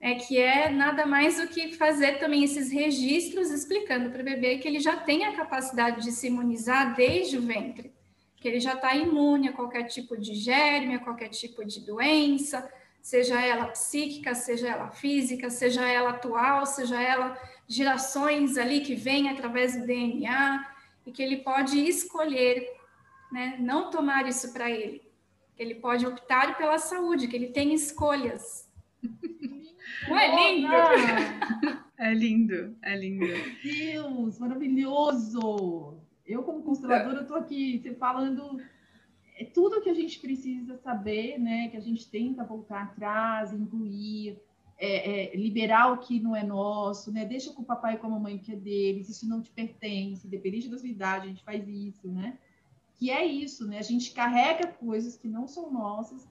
é 0.00 0.14
que 0.14 0.38
é 0.38 0.70
nada 0.70 1.04
mais 1.04 1.36
do 1.36 1.46
que 1.46 1.74
fazer 1.74 2.18
também 2.18 2.42
esses 2.42 2.72
registros 2.72 3.50
explicando 3.50 4.10
para 4.10 4.22
o 4.22 4.24
bebê 4.24 4.56
que 4.58 4.66
ele 4.66 4.80
já 4.80 4.96
tem 4.96 5.26
a 5.26 5.36
capacidade 5.36 6.02
de 6.02 6.10
se 6.10 6.28
imunizar 6.28 6.96
desde 6.96 7.36
o 7.36 7.42
ventre 7.42 7.92
que 8.40 8.48
ele 8.48 8.58
já 8.58 8.72
está 8.72 8.96
imune 8.96 9.48
a 9.48 9.52
qualquer 9.52 9.84
tipo 9.84 10.16
de 10.16 10.34
germe, 10.34 10.94
a 10.94 10.98
qualquer 10.98 11.28
tipo 11.28 11.62
de 11.64 11.80
doença, 11.80 12.68
seja 13.02 13.40
ela 13.40 13.66
psíquica, 13.66 14.34
seja 14.34 14.68
ela 14.68 14.88
física, 14.88 15.50
seja 15.50 15.86
ela 15.86 16.10
atual, 16.10 16.64
seja 16.64 17.00
ela 17.00 17.38
gerações 17.68 18.56
ali 18.56 18.80
que 18.80 18.94
vem 18.94 19.28
através 19.28 19.78
do 19.78 19.86
DNA, 19.86 20.66
e 21.06 21.12
que 21.12 21.22
ele 21.22 21.38
pode 21.38 21.78
escolher, 21.86 22.66
né, 23.30 23.56
não 23.60 23.90
tomar 23.90 24.26
isso 24.26 24.52
para 24.52 24.70
ele, 24.70 25.02
que 25.54 25.62
ele 25.62 25.74
pode 25.74 26.06
optar 26.06 26.56
pela 26.56 26.78
saúde, 26.78 27.28
que 27.28 27.36
ele 27.36 27.48
tem 27.48 27.74
escolhas. 27.74 28.68
Não 30.08 30.18
é 30.18 30.34
lindo? 30.34 30.70
É 32.02 32.14
lindo, 32.14 32.74
é 32.80 32.96
lindo. 32.96 33.26
Deus, 33.62 34.38
maravilhoso! 34.38 36.00
Eu, 36.30 36.42
como 36.42 36.62
consteladora, 36.62 37.22
estou 37.22 37.36
aqui 37.36 37.82
falando 37.98 38.60
é 39.40 39.44
tudo 39.44 39.80
que 39.80 39.88
a 39.88 39.94
gente 39.94 40.20
precisa 40.20 40.76
saber, 40.76 41.38
né? 41.38 41.68
Que 41.68 41.76
a 41.76 41.80
gente 41.80 42.08
tenta 42.10 42.44
voltar 42.44 42.82
atrás, 42.82 43.54
incluir, 43.54 44.38
é, 44.76 45.32
é, 45.32 45.36
liberar 45.36 45.92
o 45.92 45.98
que 45.98 46.20
não 46.20 46.36
é 46.36 46.44
nosso, 46.44 47.10
né? 47.10 47.24
Deixa 47.24 47.50
com 47.52 47.62
o 47.62 47.64
papai 47.64 47.94
e 47.94 47.96
com 47.96 48.06
a 48.06 48.10
mamãe 48.10 48.38
que 48.38 48.52
é 48.52 48.56
deles, 48.56 49.08
isso 49.08 49.26
não 49.26 49.40
te 49.40 49.50
pertence, 49.50 50.26
independente 50.26 50.68
da 50.68 50.76
sua 50.76 50.88
idade, 50.88 51.24
a 51.24 51.28
gente 51.28 51.42
faz 51.42 51.66
isso, 51.66 52.06
né? 52.06 52.38
Que 52.96 53.10
é 53.10 53.24
isso, 53.24 53.66
né? 53.66 53.78
A 53.78 53.82
gente 53.82 54.12
carrega 54.12 54.68
coisas 54.68 55.16
que 55.16 55.26
não 55.26 55.48
são 55.48 55.72
nossas 55.72 56.28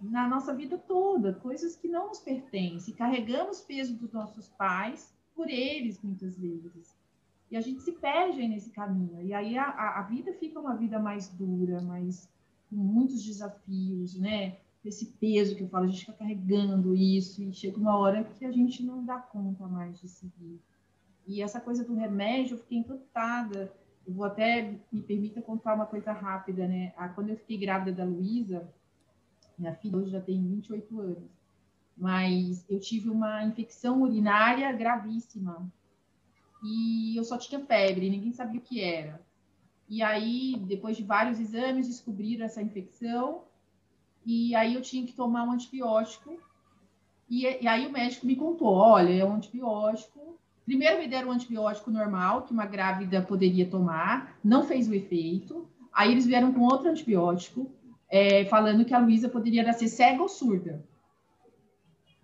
na 0.00 0.26
nossa 0.26 0.54
vida 0.54 0.78
toda, 0.78 1.34
coisas 1.34 1.76
que 1.76 1.88
não 1.88 2.08
nos 2.08 2.20
pertencem. 2.20 2.94
Carregamos 2.94 3.60
peso 3.60 3.94
dos 3.94 4.12
nossos 4.12 4.48
pais 4.48 5.12
por 5.34 5.50
eles, 5.50 6.00
muitas 6.02 6.38
vezes. 6.38 6.97
E 7.50 7.56
a 7.56 7.60
gente 7.60 7.82
se 7.82 7.92
perde 7.92 8.40
aí 8.40 8.48
nesse 8.48 8.70
caminho. 8.70 9.22
E 9.22 9.32
aí 9.32 9.56
a, 9.56 9.98
a 9.98 10.02
vida 10.02 10.32
fica 10.34 10.60
uma 10.60 10.76
vida 10.76 10.98
mais 10.98 11.28
dura, 11.28 11.80
mais 11.80 12.28
com 12.68 12.76
muitos 12.76 13.22
desafios, 13.24 14.18
né? 14.18 14.56
Esse 14.84 15.06
peso 15.06 15.56
que 15.56 15.62
eu 15.62 15.68
falo, 15.68 15.84
a 15.84 15.88
gente 15.88 16.00
fica 16.00 16.12
carregando 16.12 16.94
isso 16.94 17.42
e 17.42 17.52
chega 17.52 17.78
uma 17.78 17.96
hora 17.96 18.24
que 18.24 18.44
a 18.44 18.52
gente 18.52 18.82
não 18.82 19.04
dá 19.04 19.18
conta 19.18 19.66
mais 19.66 19.98
de 19.98 20.08
seguir. 20.08 20.60
E 21.26 21.42
essa 21.42 21.60
coisa 21.60 21.84
do 21.84 21.94
remédio, 21.94 22.54
eu 22.54 22.58
fiquei 22.58 22.78
encantada. 22.78 23.72
Eu 24.06 24.14
vou 24.14 24.24
até, 24.24 24.74
me 24.90 25.02
permita 25.02 25.42
contar 25.42 25.74
uma 25.74 25.86
coisa 25.86 26.12
rápida, 26.12 26.66
né? 26.66 26.92
Quando 27.14 27.30
eu 27.30 27.36
fiquei 27.36 27.58
grávida 27.58 27.92
da 27.92 28.04
Luísa, 28.04 28.66
minha 29.58 29.74
filha 29.74 29.96
hoje 29.96 30.10
já 30.10 30.20
tem 30.20 30.42
28 30.46 31.00
anos, 31.00 31.30
mas 31.96 32.64
eu 32.70 32.78
tive 32.78 33.10
uma 33.10 33.44
infecção 33.44 34.02
urinária 34.02 34.70
gravíssima 34.72 35.70
e 36.62 37.16
eu 37.16 37.24
só 37.24 37.38
tinha 37.38 37.60
febre, 37.64 38.10
ninguém 38.10 38.32
sabia 38.32 38.60
o 38.60 38.62
que 38.62 38.80
era. 38.80 39.20
E 39.88 40.02
aí, 40.02 40.56
depois 40.66 40.96
de 40.96 41.02
vários 41.02 41.40
exames, 41.40 41.88
descobriram 41.88 42.44
essa 42.44 42.60
infecção, 42.60 43.42
e 44.24 44.54
aí 44.54 44.74
eu 44.74 44.82
tinha 44.82 45.06
que 45.06 45.14
tomar 45.14 45.44
um 45.44 45.52
antibiótico. 45.52 46.38
E, 47.30 47.44
e 47.62 47.66
aí 47.66 47.86
o 47.86 47.92
médico 47.92 48.26
me 48.26 48.36
contou: 48.36 48.68
olha, 48.68 49.12
é 49.12 49.24
um 49.24 49.34
antibiótico. 49.34 50.38
Primeiro 50.64 50.98
me 50.98 51.08
deram 51.08 51.28
um 51.28 51.32
antibiótico 51.32 51.90
normal, 51.90 52.42
que 52.42 52.52
uma 52.52 52.66
grávida 52.66 53.22
poderia 53.22 53.70
tomar, 53.70 54.38
não 54.44 54.66
fez 54.66 54.86
o 54.86 54.94
efeito. 54.94 55.66
Aí 55.90 56.12
eles 56.12 56.26
vieram 56.26 56.52
com 56.52 56.60
outro 56.60 56.90
antibiótico, 56.90 57.72
é, 58.10 58.44
falando 58.44 58.84
que 58.84 58.92
a 58.92 58.98
Luísa 58.98 59.30
poderia 59.30 59.62
nascer 59.62 59.88
cega 59.88 60.20
ou 60.20 60.28
surda. 60.28 60.84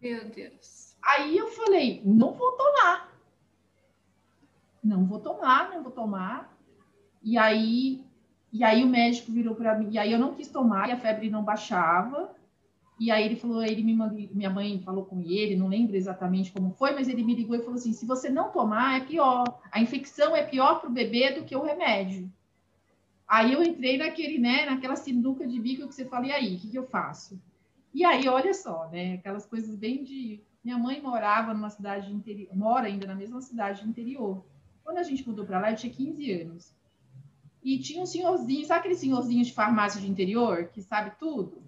Meu 0.02 0.28
Deus. 0.28 0.94
Aí 1.02 1.36
eu 1.36 1.48
falei, 1.48 2.02
não 2.04 2.32
vou 2.34 2.52
tomar. 2.52 3.13
Não 4.84 5.06
vou 5.06 5.18
tomar, 5.18 5.70
não 5.70 5.82
vou 5.82 5.90
tomar. 5.90 6.54
E 7.22 7.38
aí, 7.38 8.04
e 8.52 8.62
aí 8.62 8.84
o 8.84 8.88
médico 8.88 9.32
virou 9.32 9.54
para 9.54 9.78
mim, 9.78 9.88
e 9.90 9.98
aí 9.98 10.12
eu 10.12 10.18
não 10.18 10.34
quis 10.34 10.48
tomar, 10.48 10.88
e 10.88 10.92
a 10.92 10.96
febre 10.96 11.30
não 11.30 11.42
baixava. 11.42 12.34
E 13.00 13.10
aí 13.10 13.24
ele 13.24 13.36
falou, 13.36 13.62
ele 13.62 13.82
me 13.82 13.94
minha 14.32 14.50
mãe 14.50 14.78
falou 14.80 15.04
com 15.04 15.20
ele, 15.20 15.56
não 15.56 15.66
lembro 15.66 15.96
exatamente 15.96 16.52
como 16.52 16.70
foi, 16.70 16.92
mas 16.92 17.08
ele 17.08 17.24
me 17.24 17.34
ligou 17.34 17.56
e 17.56 17.60
falou 17.60 17.74
assim: 17.74 17.92
se 17.92 18.06
você 18.06 18.28
não 18.28 18.50
tomar, 18.50 18.98
é 18.98 19.04
pior. 19.04 19.44
A 19.72 19.80
infecção 19.80 20.36
é 20.36 20.42
pior 20.42 20.80
para 20.80 20.90
o 20.90 20.92
bebê 20.92 21.32
do 21.32 21.44
que 21.44 21.56
o 21.56 21.62
remédio. 21.62 22.30
Aí 23.26 23.52
eu 23.54 23.62
entrei 23.62 23.96
naquele, 23.96 24.38
né, 24.38 24.66
naquela 24.66 24.96
sinuca 24.96 25.46
de 25.46 25.58
bico 25.58 25.88
que 25.88 25.94
você 25.94 26.04
fala, 26.04 26.26
e 26.26 26.32
aí, 26.32 26.56
o 26.56 26.58
que, 26.58 26.68
que 26.68 26.78
eu 26.78 26.86
faço? 26.86 27.40
E 27.92 28.04
aí, 28.04 28.28
olha 28.28 28.52
só, 28.52 28.88
né, 28.90 29.14
aquelas 29.14 29.46
coisas 29.46 29.74
bem 29.74 30.04
de. 30.04 30.40
Minha 30.62 30.78
mãe 30.78 31.00
morava 31.00 31.52
numa 31.52 31.68
cidade 31.68 32.12
interior, 32.12 32.54
mora 32.54 32.86
ainda 32.86 33.06
na 33.06 33.14
mesma 33.14 33.40
cidade 33.40 33.86
interior. 33.86 34.44
Quando 34.84 34.98
a 34.98 35.02
gente 35.02 35.26
mudou 35.26 35.46
para 35.46 35.58
lá, 35.58 35.70
eu 35.70 35.76
tinha 35.76 35.92
15 35.92 36.32
anos. 36.32 36.74
E 37.62 37.78
tinha 37.78 38.02
um 38.02 38.06
senhorzinho, 38.06 38.66
sabe 38.66 38.80
aquele 38.80 38.94
senhorzinho 38.94 39.42
de 39.42 39.52
farmácia 39.52 39.98
de 39.98 40.08
interior, 40.08 40.68
que 40.68 40.82
sabe 40.82 41.12
tudo? 41.18 41.62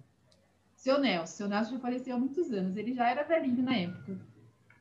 Seu 0.75 0.99
Nelson. 0.99 1.35
Seu 1.35 1.49
Nelson 1.49 1.71
já 1.71 1.79
faleceu 1.79 2.15
há 2.15 2.19
muitos 2.19 2.51
anos, 2.51 2.77
ele 2.77 2.93
já 2.93 3.09
era 3.09 3.23
velhinho 3.23 3.63
na 3.63 3.75
época. 3.75 4.15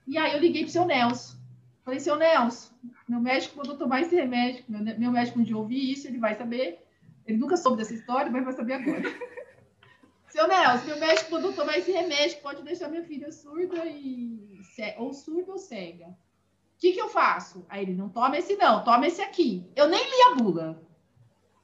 E 0.06 0.18
aí 0.18 0.34
eu 0.34 0.38
liguei 0.38 0.62
pro 0.62 0.70
seu 0.70 0.84
Nelson. 0.84 1.38
Falei, 1.82 2.00
seu 2.00 2.16
Nelson, 2.16 2.74
meu 3.08 3.20
médico 3.20 3.56
mandou 3.56 3.78
tomar 3.78 4.02
esse 4.02 4.14
remédio. 4.14 4.64
Meu, 4.68 4.98
meu 4.98 5.10
médico, 5.10 5.38
um 5.38 5.42
dia 5.42 5.56
ouvir 5.56 5.90
isso, 5.90 6.06
ele 6.06 6.18
vai 6.18 6.34
saber. 6.34 6.84
Ele 7.26 7.38
nunca 7.38 7.56
soube 7.56 7.78
dessa 7.78 7.94
história, 7.94 8.30
mas 8.30 8.44
vai 8.44 8.52
saber 8.52 8.74
agora. 8.74 9.02
seu 10.28 10.46
Nelson, 10.46 10.84
meu 10.84 11.00
médico 11.00 11.32
mandou 11.32 11.52
tomar 11.54 11.78
esse 11.78 11.90
remédio, 11.90 12.42
pode 12.42 12.62
deixar 12.62 12.88
minha 12.88 13.04
filha 13.04 13.32
surda 13.32 13.86
e. 13.86 14.60
ou 14.98 15.14
surda 15.14 15.52
ou 15.52 15.58
cega. 15.58 16.14
O 16.76 16.78
que, 16.78 16.92
que 16.92 17.00
eu 17.00 17.08
faço? 17.08 17.64
Aí 17.68 17.82
ele, 17.82 17.94
não 17.94 18.08
toma 18.08 18.36
esse 18.36 18.54
não, 18.56 18.84
toma 18.84 19.06
esse 19.06 19.22
aqui. 19.22 19.64
Eu 19.74 19.88
nem 19.88 20.04
li 20.04 20.22
a 20.30 20.34
bula. 20.34 20.82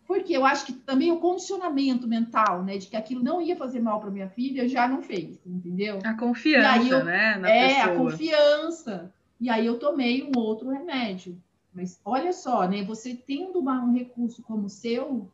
Porque 0.06 0.36
eu 0.36 0.44
acho 0.44 0.66
que 0.66 0.72
também 0.72 1.12
o 1.12 1.20
condicionamento 1.20 2.08
mental, 2.08 2.62
né, 2.64 2.76
de 2.76 2.86
que 2.86 2.96
aquilo 2.96 3.22
não 3.22 3.40
ia 3.40 3.56
fazer 3.56 3.80
mal 3.80 4.00
para 4.00 4.10
minha 4.10 4.28
filha, 4.28 4.68
já 4.68 4.88
não 4.88 5.02
fez, 5.02 5.38
entendeu? 5.46 5.98
A 6.04 6.14
confiança, 6.14 6.88
eu, 6.88 7.04
né? 7.04 7.36
Na 7.36 7.50
é, 7.50 7.68
pessoa. 7.68 7.84
a 7.84 7.96
confiança. 7.96 9.14
E 9.40 9.50
aí 9.50 9.66
eu 9.66 9.78
tomei 9.78 10.22
um 10.22 10.38
outro 10.38 10.70
remédio. 10.70 11.40
Mas 11.72 12.00
olha 12.04 12.32
só, 12.32 12.68
né? 12.68 12.84
Você 12.84 13.14
tendo 13.14 13.58
uma, 13.58 13.82
um 13.82 13.92
recurso 13.92 14.42
como 14.42 14.66
o 14.66 14.70
seu, 14.70 15.30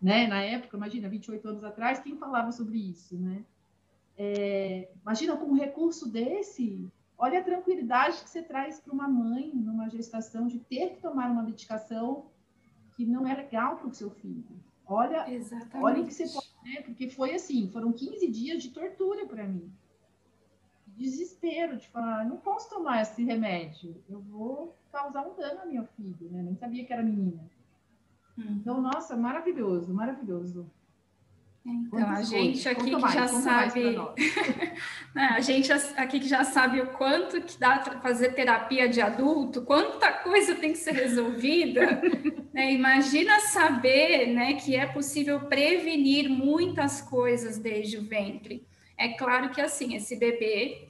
né? 0.00 0.26
Na 0.26 0.42
época, 0.42 0.76
imagina, 0.76 1.08
28 1.08 1.48
anos 1.48 1.64
atrás, 1.64 1.98
quem 1.98 2.16
falava 2.16 2.52
sobre 2.52 2.78
isso, 2.78 3.16
né? 3.16 3.44
É, 4.18 4.88
imagina 5.02 5.36
com 5.36 5.46
um 5.46 5.54
recurso 5.54 6.10
desse, 6.10 6.88
olha 7.18 7.40
a 7.40 7.44
tranquilidade 7.44 8.22
que 8.22 8.30
você 8.30 8.42
traz 8.42 8.80
para 8.80 8.92
uma 8.92 9.08
mãe 9.08 9.52
numa 9.54 9.88
gestação 9.88 10.46
de 10.46 10.58
ter 10.58 10.94
que 10.94 11.00
tomar 11.00 11.30
uma 11.30 11.42
medicação 11.42 12.26
que 12.96 13.04
não 13.04 13.26
é 13.26 13.34
legal 13.34 13.76
para 13.76 13.88
o 13.88 13.94
seu 13.94 14.10
filho. 14.10 14.44
Olha, 14.86 15.30
Exatamente. 15.30 15.84
olha 15.84 16.04
que 16.04 16.14
você 16.14 16.28
pode, 16.28 16.54
né? 16.64 16.82
Porque 16.82 17.10
foi 17.10 17.34
assim, 17.34 17.68
foram 17.70 17.92
15 17.92 18.28
dias 18.28 18.62
de 18.62 18.70
tortura 18.70 19.26
para 19.26 19.44
mim 19.46 19.70
desespero 20.96 21.76
de 21.76 21.86
falar, 21.88 22.24
não 22.24 22.38
posso 22.38 22.70
tomar 22.70 23.02
esse 23.02 23.22
remédio, 23.22 24.02
eu 24.08 24.20
vou 24.20 24.74
causar 24.90 25.26
um 25.26 25.36
dano 25.36 25.60
ao 25.60 25.66
meu 25.68 25.84
filho, 25.84 26.30
né? 26.30 26.42
Nem 26.42 26.56
sabia 26.56 26.84
que 26.84 26.92
era 26.92 27.02
menina. 27.02 27.44
Hum. 28.38 28.58
Então, 28.60 28.80
nossa, 28.80 29.14
maravilhoso, 29.14 29.92
maravilhoso. 29.92 30.70
Então, 31.68 32.08
a 32.08 32.22
gente 32.22 32.68
aqui 32.68 32.94
que 32.94 33.12
já 33.12 33.26
sabe, 33.26 33.96
né, 35.12 35.30
a 35.32 35.40
gente 35.40 35.72
aqui 35.72 36.20
que 36.20 36.28
já 36.28 36.44
sabe 36.44 36.80
o 36.80 36.92
quanto 36.92 37.40
que 37.40 37.58
dá 37.58 37.78
para 37.78 37.98
fazer 38.00 38.34
terapia 38.34 38.88
de 38.88 39.00
adulto, 39.00 39.62
quanta 39.62 40.12
coisa 40.12 40.54
tem 40.54 40.70
que 40.70 40.78
ser 40.78 40.92
resolvida, 40.92 42.00
né? 42.54 42.72
Imagina 42.72 43.40
saber, 43.40 44.28
né, 44.28 44.54
que 44.54 44.76
é 44.76 44.86
possível 44.86 45.40
prevenir 45.40 46.28
muitas 46.30 47.00
coisas 47.00 47.58
desde 47.58 47.98
o 47.98 48.06
ventre. 48.06 48.64
É 48.96 49.08
claro 49.08 49.50
que 49.50 49.60
assim, 49.60 49.96
esse 49.96 50.14
bebê, 50.14 50.88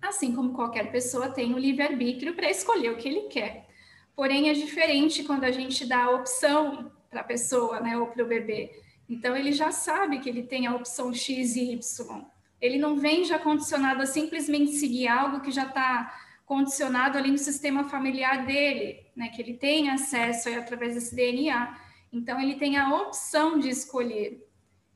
assim 0.00 0.32
como 0.32 0.54
qualquer 0.54 0.92
pessoa, 0.92 1.30
tem 1.30 1.52
o 1.52 1.58
livre-arbítrio 1.58 2.34
para 2.34 2.48
escolher 2.48 2.92
o 2.92 2.96
que 2.96 3.08
ele 3.08 3.22
quer. 3.22 3.66
Porém, 4.14 4.50
é 4.50 4.52
diferente 4.52 5.24
quando 5.24 5.42
a 5.42 5.50
gente 5.50 5.84
dá 5.84 6.04
a 6.04 6.10
opção 6.10 6.92
para 7.10 7.22
a 7.22 7.24
pessoa, 7.24 7.80
né, 7.80 7.98
ou 7.98 8.06
para 8.06 8.22
o 8.22 8.28
bebê. 8.28 8.85
Então, 9.08 9.36
ele 9.36 9.52
já 9.52 9.70
sabe 9.70 10.18
que 10.18 10.28
ele 10.28 10.42
tem 10.42 10.66
a 10.66 10.74
opção 10.74 11.14
X 11.14 11.56
e 11.56 11.72
Y. 11.72 12.24
Ele 12.60 12.78
não 12.78 12.96
vem 12.96 13.24
já 13.24 13.38
condicionado 13.38 14.02
a 14.02 14.06
simplesmente 14.06 14.72
seguir 14.72 15.08
algo 15.08 15.40
que 15.40 15.50
já 15.50 15.64
está 15.64 16.12
condicionado 16.44 17.18
ali 17.18 17.30
no 17.30 17.38
sistema 17.38 17.84
familiar 17.88 18.46
dele, 18.46 19.04
né, 19.14 19.28
que 19.28 19.42
ele 19.42 19.54
tem 19.54 19.90
acesso 19.90 20.48
aí, 20.48 20.54
através 20.54 20.94
desse 20.94 21.14
DNA. 21.14 21.78
Então, 22.12 22.40
ele 22.40 22.56
tem 22.56 22.76
a 22.76 22.94
opção 22.94 23.58
de 23.58 23.68
escolher. 23.68 24.44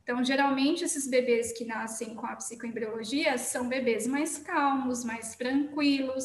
Então, 0.03 0.25
geralmente, 0.25 0.83
esses 0.83 1.07
bebês 1.07 1.53
que 1.53 1.65
nascem 1.65 2.15
com 2.15 2.27
a 2.27 2.35
psicoembriologia 2.35 3.39
são 3.39 3.69
bebês 3.69 4.07
mais 4.07 4.39
calmos, 4.39 5.05
mais 5.05 5.37
tranquilos, 5.37 6.25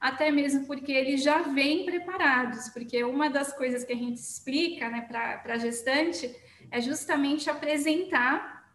até 0.00 0.30
mesmo 0.30 0.66
porque 0.66 0.92
eles 0.92 1.22
já 1.22 1.42
vêm 1.42 1.84
preparados, 1.84 2.68
porque 2.68 3.02
uma 3.02 3.30
das 3.30 3.52
coisas 3.52 3.84
que 3.84 3.92
a 3.92 3.96
gente 3.96 4.18
explica 4.18 4.88
né, 4.88 5.00
para 5.00 5.54
a 5.54 5.58
gestante 5.58 6.32
é 6.74 6.80
justamente 6.80 7.48
apresentar 7.48 8.68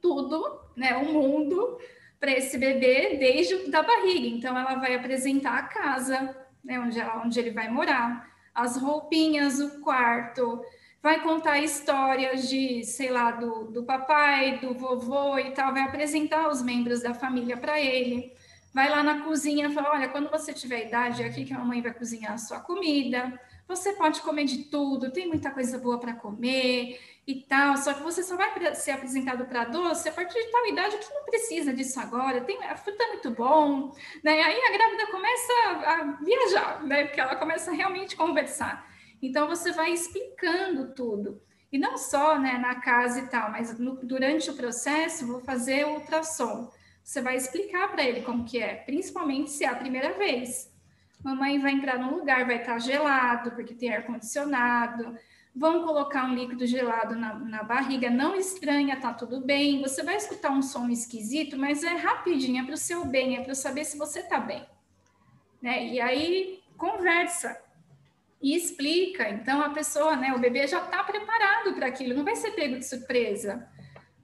tudo, 0.00 0.60
né, 0.74 0.96
o 0.96 1.12
mundo, 1.12 1.78
para 2.18 2.32
esse 2.32 2.56
bebê 2.56 3.18
desde 3.18 3.70
da 3.70 3.82
barriga. 3.82 4.26
Então, 4.26 4.56
ela 4.56 4.76
vai 4.76 4.94
apresentar 4.94 5.58
a 5.58 5.62
casa, 5.64 6.34
né, 6.64 6.80
onde, 6.80 6.98
ela, 6.98 7.22
onde 7.22 7.38
ele 7.38 7.50
vai 7.50 7.68
morar, 7.70 8.26
as 8.54 8.78
roupinhas, 8.78 9.60
o 9.60 9.82
quarto, 9.82 10.64
vai 11.02 11.22
contar 11.22 11.58
histórias 11.58 12.48
de, 12.48 12.82
sei 12.82 13.10
lá, 13.10 13.30
do, 13.32 13.64
do 13.64 13.82
papai, 13.84 14.58
do 14.60 14.72
vovô 14.72 15.38
e 15.38 15.50
tal, 15.50 15.74
vai 15.74 15.82
apresentar 15.82 16.48
os 16.48 16.62
membros 16.62 17.02
da 17.02 17.12
família 17.12 17.58
para 17.58 17.78
ele. 17.78 18.32
Vai 18.72 18.88
lá 18.88 19.02
na 19.02 19.20
cozinha 19.20 19.68
e 19.68 19.74
fala: 19.74 19.90
olha, 19.90 20.08
quando 20.08 20.30
você 20.30 20.54
tiver 20.54 20.86
idade, 20.86 21.22
é 21.22 21.26
aqui 21.26 21.44
que 21.44 21.52
a 21.52 21.58
mamãe 21.58 21.82
vai 21.82 21.92
cozinhar 21.92 22.32
a 22.32 22.38
sua 22.38 22.58
comida. 22.58 23.38
Você 23.68 23.92
pode 23.92 24.20
comer 24.22 24.44
de 24.44 24.64
tudo, 24.64 25.12
tem 25.12 25.26
muita 25.28 25.50
coisa 25.50 25.78
boa 25.78 25.98
para 25.98 26.14
comer 26.14 26.98
e 27.26 27.42
tal. 27.42 27.76
Só 27.76 27.94
que 27.94 28.02
você 28.02 28.22
só 28.22 28.36
vai 28.36 28.74
ser 28.74 28.92
apresentado 28.92 29.44
para 29.46 29.64
doce 29.64 30.08
a 30.08 30.12
partir 30.12 30.38
de 30.38 30.50
tal 30.50 30.66
idade 30.66 30.98
que 30.98 31.14
não 31.14 31.24
precisa 31.24 31.72
disso 31.72 31.98
agora. 32.00 32.40
Tem, 32.40 32.62
a 32.64 32.76
fruta 32.76 33.02
é 33.02 33.08
muito 33.08 33.30
bom, 33.30 33.92
né? 34.22 34.42
Aí 34.42 34.60
a 34.60 34.72
grávida 34.72 35.06
começa 35.10 35.52
a, 35.86 36.18
viajar, 36.22 36.82
né? 36.84 37.04
Porque 37.04 37.20
ela 37.20 37.36
começa 37.36 37.70
a 37.70 37.74
realmente 37.74 38.16
conversar. 38.16 38.86
Então 39.22 39.48
você 39.48 39.72
vai 39.72 39.92
explicando 39.92 40.94
tudo. 40.94 41.40
E 41.72 41.78
não 41.78 41.96
só 41.96 42.38
né, 42.38 42.56
na 42.56 42.76
casa 42.76 43.18
e 43.18 43.26
tal, 43.26 43.50
mas 43.50 43.76
no, 43.78 43.96
durante 43.96 44.48
o 44.48 44.54
processo 44.54 45.26
vou 45.26 45.40
fazer 45.40 45.84
o 45.84 45.94
ultrassom. 45.94 46.70
Você 47.02 47.20
vai 47.20 47.36
explicar 47.36 47.90
para 47.90 48.04
ele 48.04 48.22
como 48.22 48.44
que 48.44 48.62
é, 48.62 48.76
principalmente 48.76 49.50
se 49.50 49.64
é 49.64 49.68
a 49.68 49.74
primeira 49.74 50.12
vez. 50.12 50.72
Mamãe 51.22 51.58
vai 51.58 51.72
entrar 51.72 51.98
num 51.98 52.16
lugar, 52.16 52.46
vai 52.46 52.60
estar 52.60 52.78
gelado, 52.78 53.50
porque 53.52 53.74
tem 53.74 53.92
ar-condicionado. 53.92 55.16
Vão 55.54 55.84
colocar 55.84 56.24
um 56.24 56.34
líquido 56.34 56.66
gelado 56.66 57.14
na, 57.14 57.34
na 57.34 57.62
barriga, 57.62 58.10
não 58.10 58.34
estranha, 58.34 59.00
tá 59.00 59.12
tudo 59.12 59.40
bem. 59.40 59.80
Você 59.82 60.02
vai 60.02 60.16
escutar 60.16 60.50
um 60.50 60.62
som 60.62 60.88
esquisito, 60.88 61.56
mas 61.56 61.84
é 61.84 61.94
rapidinho, 61.94 62.62
é 62.62 62.64
para 62.64 62.74
o 62.74 62.78
seu 62.78 63.04
bem, 63.04 63.36
é 63.36 63.42
para 63.42 63.54
saber 63.54 63.84
se 63.84 63.96
você 63.96 64.22
tá 64.22 64.40
bem. 64.40 64.66
Né? 65.62 65.86
E 65.86 66.00
aí, 66.00 66.60
conversa, 66.76 67.56
e 68.44 68.54
explica. 68.54 69.30
Então 69.30 69.62
a 69.62 69.70
pessoa, 69.70 70.14
né, 70.16 70.34
o 70.34 70.38
bebê 70.38 70.66
já 70.66 70.84
está 70.84 71.02
preparado 71.02 71.72
para 71.74 71.86
aquilo, 71.86 72.14
não 72.14 72.24
vai 72.24 72.36
ser 72.36 72.50
pego 72.50 72.78
de 72.78 72.84
surpresa. 72.84 73.66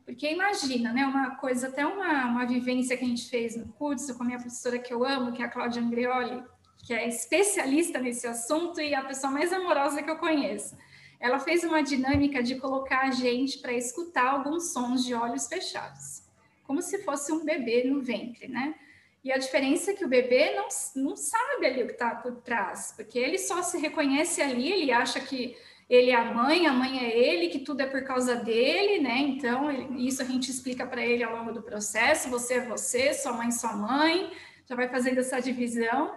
Porque 0.04 0.30
imagina, 0.30 0.92
né, 0.92 1.06
uma 1.06 1.36
coisa, 1.36 1.68
até 1.68 1.86
uma, 1.86 2.26
uma 2.26 2.44
vivência 2.44 2.98
que 2.98 3.04
a 3.04 3.08
gente 3.08 3.30
fez 3.30 3.56
no 3.56 3.68
curso 3.72 4.14
com 4.14 4.22
a 4.22 4.26
minha 4.26 4.38
professora 4.38 4.78
que 4.78 4.92
eu 4.92 5.06
amo, 5.06 5.32
que 5.32 5.40
é 5.42 5.46
a 5.46 5.48
Cláudia 5.48 5.80
Andreoli, 5.80 6.42
que 6.84 6.92
é 6.92 7.08
especialista 7.08 7.98
nesse 7.98 8.26
assunto 8.26 8.78
e 8.78 8.94
a 8.94 9.02
pessoa 9.02 9.32
mais 9.32 9.52
amorosa 9.54 10.02
que 10.02 10.10
eu 10.10 10.18
conheço. 10.18 10.76
Ela 11.20 11.38
fez 11.38 11.62
uma 11.62 11.82
dinâmica 11.82 12.42
de 12.42 12.56
colocar 12.56 13.02
a 13.02 13.10
gente 13.10 13.58
para 13.58 13.72
escutar 13.74 14.30
alguns 14.30 14.72
sons 14.72 15.04
de 15.04 15.14
olhos 15.14 15.46
fechados, 15.46 16.22
como 16.64 16.80
se 16.80 17.02
fosse 17.04 17.30
um 17.30 17.44
bebê 17.44 17.84
no 17.84 18.00
ventre, 18.00 18.48
né? 18.48 18.74
E 19.22 19.30
a 19.30 19.36
diferença 19.36 19.90
é 19.90 19.94
que 19.94 20.04
o 20.04 20.08
bebê 20.08 20.54
não, 20.54 20.68
não 20.96 21.14
sabe 21.14 21.66
ali 21.66 21.82
o 21.82 21.86
que 21.86 21.92
está 21.92 22.14
por 22.14 22.36
trás, 22.36 22.94
porque 22.96 23.18
ele 23.18 23.36
só 23.36 23.62
se 23.62 23.76
reconhece 23.76 24.40
ali, 24.40 24.72
ele 24.72 24.90
acha 24.90 25.20
que 25.20 25.54
ele 25.90 26.10
é 26.10 26.14
a 26.14 26.32
mãe, 26.32 26.66
a 26.66 26.72
mãe 26.72 27.04
é 27.04 27.18
ele, 27.18 27.48
que 27.48 27.58
tudo 27.58 27.80
é 27.80 27.86
por 27.86 28.02
causa 28.04 28.36
dele, 28.36 29.00
né? 29.02 29.18
Então, 29.18 29.70
isso 29.98 30.22
a 30.22 30.24
gente 30.24 30.48
explica 30.48 30.86
para 30.86 31.04
ele 31.04 31.22
ao 31.22 31.36
longo 31.36 31.52
do 31.52 31.62
processo: 31.62 32.30
você 32.30 32.54
é 32.54 32.64
você, 32.64 33.12
sua 33.12 33.32
mãe, 33.32 33.50
sua 33.50 33.72
mãe, 33.74 34.30
já 34.66 34.76
vai 34.76 34.88
fazendo 34.88 35.18
essa 35.18 35.40
divisão. 35.40 36.14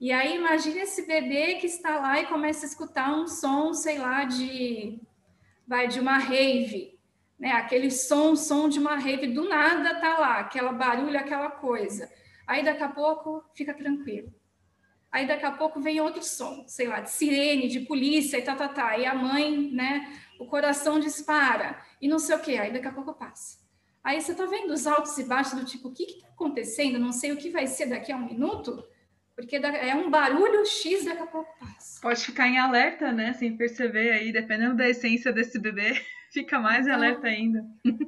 E 0.00 0.12
aí, 0.12 0.36
imagine 0.36 0.80
esse 0.80 1.06
bebê 1.06 1.54
que 1.54 1.66
está 1.66 1.98
lá 1.98 2.20
e 2.20 2.26
começa 2.26 2.66
a 2.66 2.68
escutar 2.68 3.14
um 3.14 3.26
som, 3.26 3.72
sei 3.72 3.98
lá, 3.98 4.24
de, 4.24 5.00
vai, 5.66 5.88
de 5.88 6.00
uma 6.00 6.18
rave, 6.18 6.98
né? 7.38 7.52
Aquele 7.52 7.90
som, 7.90 8.36
som 8.36 8.68
de 8.68 8.78
uma 8.78 8.96
rave, 8.96 9.28
do 9.28 9.48
nada 9.48 9.94
tá 10.00 10.18
lá, 10.18 10.40
aquela 10.40 10.72
barulho, 10.72 11.18
aquela 11.18 11.50
coisa 11.50 12.10
Aí 12.46 12.62
daqui 12.62 12.82
a 12.82 12.88
pouco 12.88 13.42
fica 13.54 13.72
tranquilo. 13.74 14.32
Aí 15.10 15.26
daqui 15.26 15.44
a 15.44 15.52
pouco 15.52 15.80
vem 15.80 16.00
outro 16.00 16.22
som, 16.22 16.64
sei 16.66 16.88
lá, 16.88 17.00
de 17.00 17.10
sirene, 17.10 17.68
de 17.68 17.80
polícia 17.80 18.36
e 18.36 18.42
tá, 18.42 18.54
tá, 18.56 18.68
tá. 18.68 18.98
E 18.98 19.06
a 19.06 19.14
mãe, 19.14 19.70
né, 19.70 20.12
o 20.38 20.46
coração 20.46 20.98
dispara 20.98 21.80
e 22.00 22.08
não 22.08 22.18
sei 22.18 22.36
o 22.36 22.40
quê. 22.40 22.56
Aí 22.56 22.72
daqui 22.72 22.88
a 22.88 22.92
pouco 22.92 23.14
passa. 23.14 23.58
Aí 24.02 24.20
você 24.20 24.34
tá 24.34 24.44
vendo 24.44 24.72
os 24.72 24.86
altos 24.86 25.16
e 25.16 25.24
baixos 25.24 25.58
do 25.58 25.64
tipo, 25.64 25.88
o 25.88 25.92
que 25.92 26.04
que 26.04 26.20
tá 26.20 26.28
acontecendo? 26.28 26.98
Não 26.98 27.12
sei 27.12 27.32
o 27.32 27.36
que 27.36 27.48
vai 27.48 27.66
ser 27.66 27.86
daqui 27.86 28.12
a 28.12 28.16
um 28.16 28.26
minuto. 28.26 28.84
Porque 29.36 29.56
é 29.56 29.94
um 29.96 30.10
barulho 30.10 30.64
X 30.64 31.04
daqui 31.04 31.22
a 31.22 31.26
pouco 31.26 31.52
passa. 31.58 32.00
Pode 32.00 32.24
ficar 32.24 32.46
em 32.46 32.58
alerta, 32.58 33.10
né? 33.10 33.32
Sem 33.32 33.56
perceber 33.56 34.12
aí, 34.12 34.32
dependendo 34.32 34.76
da 34.76 34.88
essência 34.88 35.32
desse 35.32 35.58
bebê, 35.58 36.00
fica 36.32 36.60
mais 36.60 36.86
então, 36.86 36.94
alerta 36.94 37.26
ainda. 37.26 37.64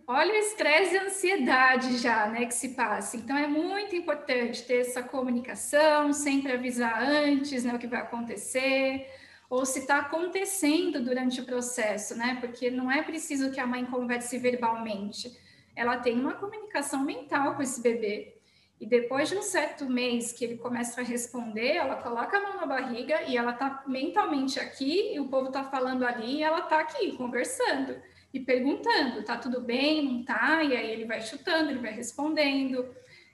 Olha 0.07 0.33
o 0.33 0.37
estresse 0.37 0.95
e 0.95 0.99
a 0.99 1.05
ansiedade 1.05 1.99
já, 1.99 2.29
né, 2.29 2.47
que 2.47 2.55
se 2.55 2.71
passa. 2.71 3.17
Então 3.17 3.37
é 3.37 3.47
muito 3.47 3.97
importante 3.97 4.65
ter 4.65 4.81
essa 4.83 5.03
comunicação, 5.03 6.13
sempre 6.13 6.53
avisar 6.53 7.03
antes, 7.03 7.65
né, 7.65 7.75
o 7.75 7.79
que 7.79 7.89
vai 7.89 8.01
acontecer, 8.01 9.07
ou 9.51 9.65
se 9.67 9.81
está 9.81 9.99
acontecendo 9.99 11.03
durante 11.03 11.41
o 11.41 11.45
processo, 11.45 12.17
né? 12.17 12.39
Porque 12.41 12.71
não 12.71 12.91
é 12.91 13.03
preciso 13.03 13.51
que 13.51 13.61
a 13.61 13.67
mãe 13.67 13.85
converse 13.85 14.39
verbalmente. 14.39 15.31
Ela 15.75 15.99
tem 15.99 16.19
uma 16.19 16.35
comunicação 16.35 17.05
mental 17.05 17.55
com 17.55 17.63
esse 17.63 17.81
bebê. 17.81 18.36
E 18.79 18.85
depois 18.85 19.29
de 19.31 19.37
um 19.37 19.43
certo 19.43 19.87
mês 19.87 20.33
que 20.33 20.45
ele 20.45 20.59
começa 20.59 21.01
a 21.01 21.05
responder, 21.05 21.77
ela 21.77 21.97
coloca 21.97 22.37
a 22.37 22.41
mão 22.43 22.57
na 22.57 22.67
barriga 22.67 23.23
e 23.23 23.37
ela 23.37 23.53
tá 23.55 23.83
mentalmente 23.87 24.61
aqui, 24.61 25.15
e 25.15 25.21
o 25.21 25.29
povo 25.29 25.51
tá 25.51 25.65
falando 25.65 26.05
ali, 26.05 26.37
e 26.37 26.43
ela 26.43 26.61
tá 26.61 26.81
aqui 26.81 27.13
conversando 27.13 27.97
e 28.35 28.41
perguntando, 28.41 29.25
tá 29.25 29.39
tudo 29.39 29.63
bem, 29.63 30.05
não 30.05 30.23
tá? 30.23 30.63
E 30.63 30.77
aí 30.77 30.91
ele 30.91 31.07
vai 31.07 31.23
chutando, 31.23 31.71
ele 31.71 31.81
vai 31.81 31.93
respondendo. 31.93 32.87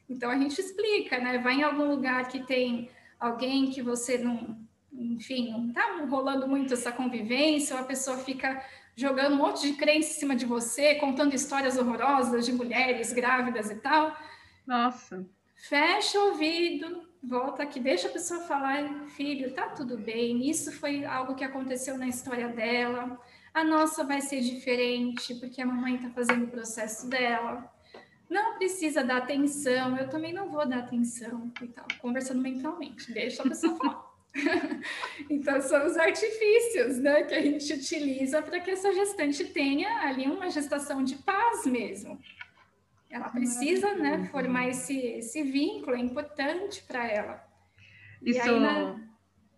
Então 0.09 0.31
a 0.31 0.39
gente 0.39 0.61
explica, 0.61 1.19
né? 1.19 1.39
Vai 1.39 1.55
em 1.55 1.63
algum 1.65 1.89
lugar 1.89 2.29
que 2.29 2.47
tem 2.47 2.89
alguém 3.19 3.69
que 3.71 3.83
você 3.83 4.19
não, 4.19 4.57
enfim, 4.93 5.51
não 5.51 5.73
tá 5.73 6.07
rolando 6.09 6.47
muito 6.47 6.73
essa 6.73 6.93
convivência, 6.93 7.75
ou 7.75 7.83
a 7.83 7.85
pessoa 7.85 8.17
fica 8.19 8.65
jogando 8.95 9.33
um 9.33 9.39
monte 9.39 9.63
de 9.63 9.73
crença 9.73 10.11
em 10.11 10.21
cima 10.21 10.37
de 10.37 10.47
você, 10.47 10.95
contando 10.97 11.35
histórias 11.35 11.77
horrorosas 11.77 12.47
de 12.47 12.53
mulheres 12.53 13.13
grávidas 13.13 13.71
e 13.71 13.77
tal 13.77 14.17
nossa. 14.67 15.27
Fecha 15.55 16.19
o 16.19 16.31
ouvido, 16.31 17.09
volta 17.23 17.63
aqui, 17.63 17.79
deixa 17.79 18.09
a 18.09 18.13
pessoa 18.13 18.41
falar, 18.41 19.07
filho, 19.11 19.55
tá 19.55 19.69
tudo 19.69 19.97
bem. 19.97 20.49
Isso 20.49 20.73
foi 20.73 21.05
algo 21.05 21.35
que 21.35 21.45
aconteceu 21.45 21.97
na 21.97 22.09
história 22.09 22.49
dela. 22.49 23.19
A 23.55 23.63
nossa 23.63 24.03
vai 24.03 24.21
ser 24.21 24.41
diferente, 24.41 25.35
porque 25.37 25.61
a 25.61 25.67
mamãe 25.67 25.97
está 25.97 26.11
fazendo 26.11 26.45
o 26.45 26.51
processo 26.51 27.09
dela. 27.09 27.71
Não 28.29 28.57
precisa 28.57 29.05
dar 29.05 29.19
atenção, 29.19 29.97
eu 29.99 30.09
também 30.09 30.33
não 30.33 30.51
vou 30.51 30.67
dar 30.67 30.79
atenção 30.79 31.53
e 31.61 31.69
tal, 31.69 31.87
conversando 32.01 32.41
mentalmente, 32.41 33.13
deixa 33.13 33.43
a 33.43 33.49
pessoa 33.49 33.77
falar. 33.77 34.13
então, 35.29 35.61
são 35.61 35.87
os 35.87 35.97
artifícios 35.99 36.97
né, 36.97 37.25
que 37.25 37.35
a 37.35 37.43
gente 37.43 37.71
utiliza 37.75 38.41
para 38.41 38.59
que 38.61 38.71
essa 38.71 38.91
gestante 38.93 39.45
tenha 39.45 40.01
ali 40.01 40.27
uma 40.27 40.49
gestação 40.49 41.05
de 41.05 41.17
paz 41.17 41.67
mesmo. 41.67 42.19
Ela 43.13 43.29
precisa 43.29 43.95
né, 43.95 44.25
formar 44.33 44.69
esse, 44.69 44.97
esse 44.97 45.43
vínculo, 45.43 45.95
é 45.95 46.01
importante 46.01 46.83
para 46.83 47.07
ela. 47.07 47.45
Isso. 48.23 48.41
Aí, 48.41 48.59
na... 48.59 49.12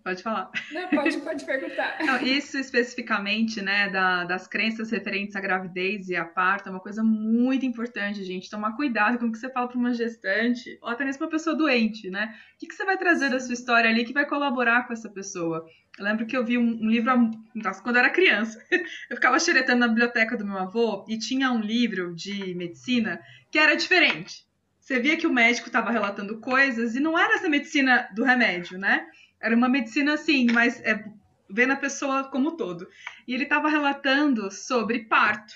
Pode 0.05 0.23
falar. 0.23 0.51
Não, 0.71 0.87
pode, 0.91 1.17
pode 1.17 1.47
perguntar. 1.47 1.97
Não, 2.05 2.21
isso 2.21 2.59
especificamente, 2.59 3.63
né, 3.63 3.89
da, 3.89 4.25
das 4.25 4.47
crenças 4.47 4.91
referentes 4.91 5.35
à 5.35 5.41
gravidez 5.41 6.11
e 6.11 6.15
à 6.15 6.27
parto, 6.27 6.69
é 6.69 6.71
uma 6.71 6.81
coisa 6.81 7.03
muito 7.03 7.65
importante, 7.65 8.23
gente. 8.23 8.51
Tomar 8.51 8.77
cuidado 8.77 9.19
com 9.19 9.25
o 9.25 9.33
que 9.33 9.39
você 9.39 9.49
fala 9.49 9.67
para 9.67 9.79
uma 9.79 9.95
gestante, 9.95 10.79
ou 10.83 10.91
até 10.91 11.07
mesmo 11.07 11.21
para 11.21 11.25
uma 11.25 11.31
pessoa 11.31 11.57
doente, 11.57 12.11
né? 12.11 12.35
O 12.55 12.59
que, 12.59 12.67
que 12.67 12.75
você 12.75 12.85
vai 12.85 12.99
trazer 12.99 13.31
da 13.31 13.41
sua 13.41 13.55
história 13.55 13.89
ali 13.89 14.05
que 14.05 14.13
vai 14.13 14.27
colaborar 14.27 14.87
com 14.87 14.93
essa 14.93 15.09
pessoa? 15.09 15.65
Eu 15.99 16.05
lembro 16.05 16.27
que 16.27 16.37
eu 16.37 16.45
vi 16.45 16.59
um, 16.59 16.83
um 16.83 16.91
livro 16.91 17.31
nossa, 17.55 17.83
quando 17.83 17.97
eu 17.97 18.01
era 18.01 18.11
criança. 18.11 18.63
Eu 19.09 19.17
ficava 19.17 19.39
xeretando 19.39 19.79
na 19.79 19.89
biblioteca 19.89 20.37
do 20.37 20.45
meu 20.45 20.59
avô 20.59 21.07
e 21.09 21.19
tinha 21.19 21.51
um 21.51 21.61
livro 21.61 22.15
de 22.15 22.55
medicina 22.55 23.21
que 23.51 23.59
era 23.59 23.75
diferente. 23.75 24.45
Você 24.81 25.01
via 25.01 25.17
que 25.17 25.27
o 25.27 25.33
médico 25.33 25.69
estava 25.69 25.91
relatando 25.91 26.41
coisas 26.41 26.95
e 26.95 27.01
não 27.01 27.19
era 27.19 27.37
essa 27.37 27.49
medicina 27.49 28.07
do 28.15 28.23
remédio, 28.23 28.77
né? 28.77 29.07
Era 29.45 29.55
uma 29.55 29.69
medicina 29.69 30.15
assim, 30.15 30.47
mas 30.51 30.81
é, 30.81 31.05
vendo 31.51 31.75
a 31.75 31.77
pessoa 31.77 32.25
como 32.25 32.49
um 32.49 32.57
todo. 32.57 32.89
E 33.29 33.35
ele 33.35 33.43
estava 33.45 33.69
relatando 33.69 34.51
sobre 34.51 35.05
parto. 35.05 35.55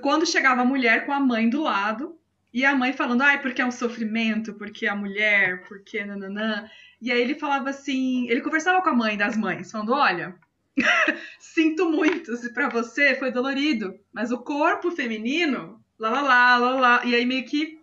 Quando 0.00 0.24
chegava 0.24 0.62
a 0.62 0.64
mulher 0.64 1.04
com 1.04 1.12
a 1.12 1.18
mãe 1.18 1.50
do 1.50 1.60
lado, 1.60 2.16
e 2.52 2.64
a 2.64 2.72
mãe 2.72 2.92
falando, 2.92 3.22
ai, 3.22 3.42
porque 3.42 3.60
é 3.60 3.66
um 3.66 3.72
sofrimento, 3.72 4.54
porque 4.54 4.86
a 4.86 4.94
mulher, 4.94 5.64
porque 5.64 6.04
nananã. 6.04 6.70
E 7.02 7.10
aí 7.10 7.20
ele 7.20 7.34
falava 7.34 7.70
assim, 7.70 8.28
ele 8.30 8.40
conversava 8.40 8.80
com 8.80 8.90
a 8.90 8.94
mãe 8.94 9.16
das 9.16 9.36
mães, 9.36 9.72
falando, 9.72 9.92
olha, 9.92 10.36
sinto 11.40 11.90
muito 11.90 12.36
se 12.36 12.52
para 12.52 12.68
você 12.68 13.16
foi 13.16 13.32
dolorido, 13.32 13.98
mas 14.12 14.30
o 14.30 14.38
corpo 14.38 14.92
feminino, 14.92 15.82
lá, 15.98 16.10
lá, 16.10 16.22
lá, 16.22 16.56
lá, 16.56 16.80
lá. 16.80 17.04
E 17.04 17.12
aí 17.16 17.26
meio 17.26 17.44
que, 17.44 17.80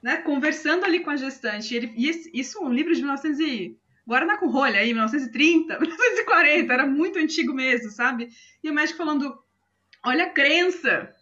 né, 0.00 0.18
conversando 0.18 0.84
ali 0.84 1.00
com 1.00 1.10
a 1.10 1.16
gestante. 1.16 1.74
E, 1.74 1.76
ele, 1.76 1.92
e 1.96 2.40
isso 2.40 2.58
é 2.58 2.60
um 2.60 2.72
livro 2.72 2.94
de 2.94 3.00
1900 3.00 3.40
e... 3.40 3.76
Na 4.06 4.36
com 4.36 4.48
rolha 4.48 4.80
aí, 4.80 4.92
1930, 4.92 5.80
1940, 5.80 6.72
era 6.72 6.86
muito 6.86 7.18
antigo 7.18 7.54
mesmo, 7.54 7.90
sabe? 7.90 8.28
E 8.62 8.70
o 8.70 8.74
médico 8.74 8.98
falando, 8.98 9.38
olha 10.04 10.24
a 10.24 10.30
crença 10.30 11.14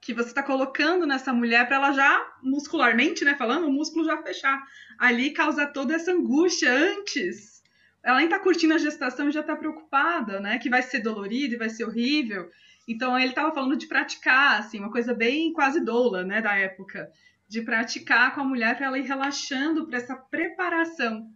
que 0.00 0.14
você 0.14 0.28
está 0.28 0.42
colocando 0.42 1.06
nessa 1.06 1.32
mulher 1.32 1.66
para 1.66 1.76
ela 1.76 1.92
já, 1.92 2.38
muscularmente, 2.42 3.24
né, 3.24 3.34
falando, 3.34 3.66
o 3.66 3.72
músculo 3.72 4.04
já 4.04 4.20
fechar. 4.22 4.60
Ali 4.98 5.32
causa 5.32 5.66
toda 5.66 5.94
essa 5.94 6.12
angústia 6.12 6.72
antes. 6.72 7.62
Ela 8.02 8.18
nem 8.18 8.28
tá 8.28 8.38
curtindo 8.38 8.74
a 8.74 8.78
gestação 8.78 9.28
e 9.28 9.32
já 9.32 9.42
tá 9.42 9.54
preocupada, 9.54 10.40
né, 10.40 10.58
que 10.58 10.70
vai 10.70 10.82
ser 10.82 11.00
dolorido 11.00 11.54
e 11.54 11.58
vai 11.58 11.68
ser 11.68 11.84
horrível. 11.84 12.48
Então 12.86 13.18
ele 13.18 13.28
estava 13.28 13.52
falando 13.52 13.76
de 13.76 13.86
praticar, 13.86 14.60
assim, 14.60 14.78
uma 14.78 14.90
coisa 14.90 15.12
bem 15.12 15.52
quase 15.52 15.84
doula, 15.84 16.24
né, 16.24 16.40
da 16.40 16.54
época, 16.56 17.10
de 17.46 17.60
praticar 17.62 18.34
com 18.34 18.40
a 18.40 18.44
mulher 18.44 18.76
para 18.76 18.86
ela 18.86 18.98
ir 18.98 19.02
relaxando 19.02 19.86
para 19.86 19.98
essa 19.98 20.16
preparação, 20.16 21.28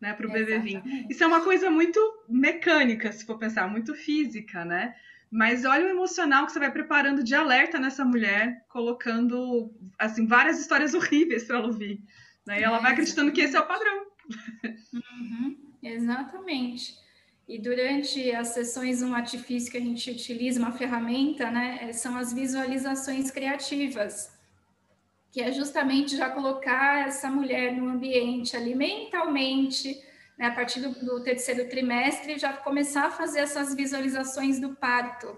né, 0.00 0.12
para 0.12 0.26
o 0.26 0.30
bebê 0.30 0.58
vir. 0.58 0.82
Isso 1.08 1.22
é 1.22 1.26
uma 1.26 1.40
coisa 1.40 1.70
muito 1.70 2.00
mecânica, 2.28 3.10
se 3.12 3.24
for 3.24 3.38
pensar, 3.38 3.68
muito 3.68 3.94
física, 3.94 4.64
né? 4.64 4.94
Mas 5.30 5.64
olha 5.64 5.84
o 5.84 5.90
emocional 5.90 6.46
que 6.46 6.52
você 6.52 6.58
vai 6.58 6.72
preparando 6.72 7.22
de 7.22 7.34
alerta 7.34 7.78
nessa 7.78 8.04
mulher, 8.04 8.64
colocando 8.68 9.70
assim 9.98 10.26
várias 10.26 10.58
histórias 10.58 10.94
horríveis 10.94 11.44
para 11.44 11.58
ela 11.58 11.66
ouvir. 11.66 12.00
Né? 12.46 12.60
E 12.60 12.62
ela 12.62 12.78
vai 12.78 12.92
acreditando 12.92 13.30
que 13.30 13.42
esse 13.42 13.54
é 13.54 13.60
o 13.60 13.66
padrão. 13.66 14.06
Uhum, 14.94 15.56
exatamente. 15.82 16.94
E 17.46 17.58
durante 17.58 18.30
as 18.30 18.48
sessões, 18.48 19.02
um 19.02 19.14
artifício 19.14 19.70
que 19.70 19.78
a 19.78 19.80
gente 19.80 20.10
utiliza, 20.10 20.60
uma 20.60 20.72
ferramenta, 20.72 21.50
né, 21.50 21.92
são 21.92 22.16
as 22.16 22.32
visualizações 22.32 23.30
criativas, 23.30 24.30
que 25.30 25.40
é 25.40 25.52
justamente 25.52 26.16
já 26.16 26.30
colocar 26.30 27.06
essa 27.06 27.30
mulher 27.30 27.72
no 27.72 27.88
ambiente 27.88 28.56
ali 28.56 28.74
mentalmente, 28.74 30.02
né, 30.38 30.46
a 30.46 30.52
partir 30.52 30.80
do, 30.80 30.90
do, 31.04 31.22
terceiro 31.22 31.68
trimestre, 31.68 32.38
já 32.38 32.52
começar 32.52 33.06
a 33.06 33.10
fazer 33.10 33.40
essas 33.40 33.74
visualizações 33.74 34.60
do 34.60 34.74
parto. 34.76 35.36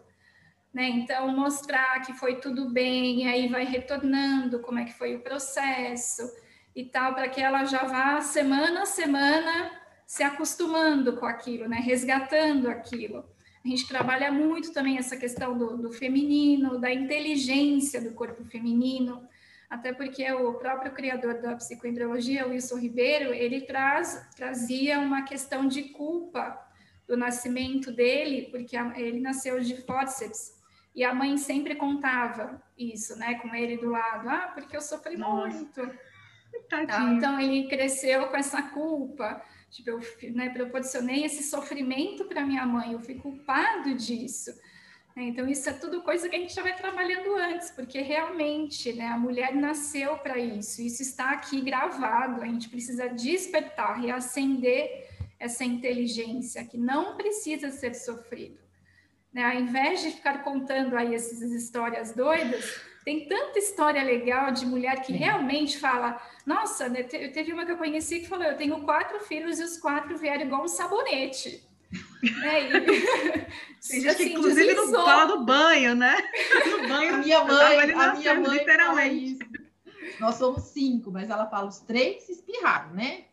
Né? 0.73 0.89
Então, 0.89 1.29
mostrar 1.29 2.01
que 2.03 2.13
foi 2.13 2.37
tudo 2.37 2.71
bem, 2.71 3.25
e 3.25 3.29
aí 3.29 3.49
vai 3.49 3.65
retornando 3.65 4.61
como 4.61 4.79
é 4.79 4.85
que 4.85 4.93
foi 4.93 5.17
o 5.17 5.21
processo 5.21 6.23
e 6.77 6.85
tal, 6.85 7.15
para 7.15 7.29
que 7.29 7.41
ela 7.41 7.65
já 7.65 7.85
vá 7.85 8.21
semana 8.21 8.83
a 8.83 8.87
semana 8.87 9.73
se 10.07 10.23
acostumando 10.23 11.17
com 11.17 11.27
aquilo, 11.27 11.69
né? 11.69 11.79
resgatando 11.79 12.69
aquilo. 12.69 13.25
A 13.65 13.69
gente 13.69 13.89
trabalha 13.89 14.31
muito 14.31 14.73
também 14.73 14.97
essa 14.97 15.17
questão 15.17 15.59
do, 15.59 15.77
do 15.77 15.93
feminino, 15.93 16.81
da 16.81 16.93
inteligência 16.93 18.01
do 18.01 18.13
corpo 18.13 18.45
feminino, 18.45 19.29
até 19.71 19.93
porque 19.93 20.31
o 20.33 20.55
próprio 20.55 20.93
criador 20.93 21.41
da 21.41 21.55
psicoembriologia, 21.55 22.49
Wilson 22.49 22.77
Ribeiro, 22.77 23.33
ele 23.33 23.61
traz, 23.61 24.29
trazia 24.35 24.99
uma 24.99 25.23
questão 25.23 25.69
de 25.69 25.85
culpa 25.85 26.61
do 27.07 27.17
nascimento 27.17 27.93
dele, 27.93 28.49
porque 28.51 28.77
ele 28.77 29.21
nasceu 29.21 29.61
de 29.61 29.77
fórceps, 29.83 30.59
e 30.93 31.05
a 31.05 31.15
mãe 31.15 31.37
sempre 31.37 31.77
contava 31.77 32.61
isso, 32.77 33.17
né, 33.17 33.37
com 33.37 33.55
ele 33.55 33.77
do 33.77 33.91
lado, 33.91 34.29
ah, 34.29 34.51
porque 34.53 34.77
eu 34.77 34.81
sofri 34.81 35.17
Nossa. 35.17 35.57
muito. 35.57 35.99
Tadinho. 36.69 37.15
Então, 37.15 37.39
ele 37.39 37.69
cresceu 37.69 38.27
com 38.27 38.37
essa 38.37 38.61
culpa, 38.63 39.41
tipo, 39.71 39.91
eu 39.91 40.01
né, 40.35 40.51
proporcionei 40.51 41.25
esse 41.25 41.45
sofrimento 41.45 42.25
para 42.25 42.45
minha 42.45 42.67
mãe, 42.67 42.93
eu 42.93 42.99
fui 42.99 43.15
culpado 43.15 43.95
disso. 43.95 44.51
É, 45.21 45.25
então, 45.25 45.47
isso 45.47 45.69
é 45.69 45.75
tudo 45.75 46.01
coisa 46.01 46.31
que 46.31 46.35
a 46.35 46.39
gente 46.39 46.55
já 46.55 46.63
vai 46.63 46.75
trabalhando 46.75 47.37
antes, 47.37 47.71
porque 47.71 48.01
realmente 48.01 48.91
né, 48.95 49.09
a 49.09 49.19
mulher 49.19 49.55
nasceu 49.55 50.17
para 50.17 50.39
isso, 50.39 50.81
isso 50.81 51.03
está 51.03 51.33
aqui 51.33 51.61
gravado, 51.61 52.41
a 52.41 52.47
gente 52.47 52.71
precisa 52.71 53.07
despertar, 53.07 54.01
reacender 54.01 55.11
essa 55.39 55.63
inteligência 55.63 56.65
que 56.65 56.79
não 56.79 57.19
precisa 57.19 57.71
ser 57.71 57.95
sofrido. 57.95 58.59
Né? 59.31 59.45
Ao 59.45 59.61
invés 59.61 60.01
de 60.01 60.11
ficar 60.11 60.43
contando 60.43 60.97
aí 60.97 61.15
essas 61.15 61.43
histórias 61.43 62.15
doidas, 62.15 62.81
tem 63.05 63.29
tanta 63.29 63.59
história 63.59 64.03
legal 64.03 64.53
de 64.53 64.65
mulher 64.65 65.03
que 65.03 65.13
realmente 65.13 65.79
fala: 65.79 66.21
Nossa, 66.47 66.89
né, 66.89 67.03
teve 67.03 67.53
uma 67.53 67.67
que 67.67 67.73
eu 67.73 67.79
conheci 67.79 68.21
que 68.21 68.29
falou: 68.29 68.45
Eu 68.45 68.57
tenho 68.57 68.83
quatro 68.85 69.21
filhos 69.21 69.61
e 69.61 69.65
os 69.65 69.77
quatro 69.77 70.17
vieram 70.17 70.47
igual 70.47 70.65
um 70.65 70.69
sabonete. 70.69 71.70
Né? 72.41 72.69
E, 72.69 73.47
Tem 73.89 74.01
gente 74.01 74.09
assim, 74.09 74.25
que, 74.25 74.33
inclusive, 74.35 74.75
não 74.75 74.93
fala 74.93 75.25
do 75.25 75.45
banho, 75.45 75.95
né? 75.95 76.17
No 76.67 76.87
banho, 76.89 77.15
a 77.15 77.19
minha 77.19 77.45
mãe, 77.45 77.93
a 77.93 78.15
minha 78.15 78.35
mãe 78.35 78.59
literalmente. 78.59 79.39
Nós 80.21 80.35
somos 80.35 80.65
cinco, 80.65 81.11
mas 81.11 81.31
ela 81.31 81.47
fala: 81.47 81.69
os 81.69 81.81
três 81.81 82.29
espirraram, 82.29 82.93
né? 82.93 83.25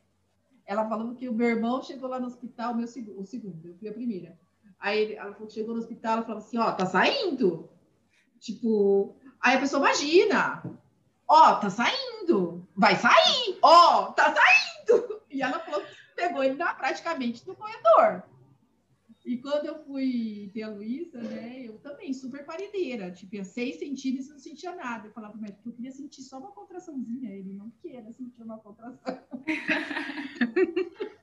Ela 0.65 0.88
falou 0.88 1.15
que 1.15 1.28
o 1.28 1.34
meu 1.34 1.50
irmão 1.50 1.84
chegou 1.84 2.10
lá 2.10 2.20
no 2.20 2.28
hospital, 2.28 2.74
meu, 2.74 2.86
o 2.86 3.26
segundo, 3.26 3.67
eu 3.67 3.76
fui 3.76 3.89
a 3.89 3.93
primeira. 3.93 4.38
Aí 4.80 5.15
ela 5.15 5.34
falou 5.34 5.48
que 5.48 5.54
chegou 5.54 5.74
no 5.74 5.82
hospital, 5.82 6.13
ela 6.13 6.26
falou 6.26 6.39
assim: 6.39 6.58
Ó, 6.58 6.72
tá 6.72 6.86
saindo. 6.86 7.70
Tipo, 8.39 9.17
Aí 9.41 9.56
a 9.56 9.60
pessoa 9.60 9.80
imagina, 9.80 10.63
ó, 11.28 11.56
tá 11.56 11.70
saindo, 11.70 12.67
vai 12.76 12.96
sair, 12.96 13.58
ó, 13.62 14.12
tá 14.12 14.34
saindo. 14.34 15.22
E 15.30 15.41
ela 15.41 15.60
falou 15.60 15.82
que 15.82 15.96
pegou 16.15 16.43
ele 16.43 16.56
na, 16.56 16.74
praticamente 16.74 17.48
no 17.48 17.56
corredor. 17.56 18.24
E 19.28 19.38
quando 19.40 19.66
eu 19.66 19.78
fui 19.84 20.50
ter 20.54 20.63
a 20.63 20.70
Luísa, 20.70 21.22
né, 21.22 21.68
eu 21.68 21.78
também, 21.80 22.13
super 22.13 22.46
parideira, 22.46 23.12
tipo, 23.12 23.36
ia 23.36 23.44
seis 23.44 23.78
centímetros 23.78 24.30
não 24.30 24.40
sentia 24.40 24.74
nada. 24.74 25.08
Eu 25.08 25.12
falava 25.12 25.34
pro 25.34 25.42
médico 25.42 25.63
que 25.63 25.70
eu 25.70 25.74
queria 25.74 25.92
sentir 25.92 26.22
só 26.22 26.40
uma 26.40 26.54
contraçãozinha, 26.54 27.36
ele 27.36 27.52
não 27.52 27.70
queria 27.82 28.10
sentir 28.13 28.42
uma 28.42 28.58
contração. 28.58 29.20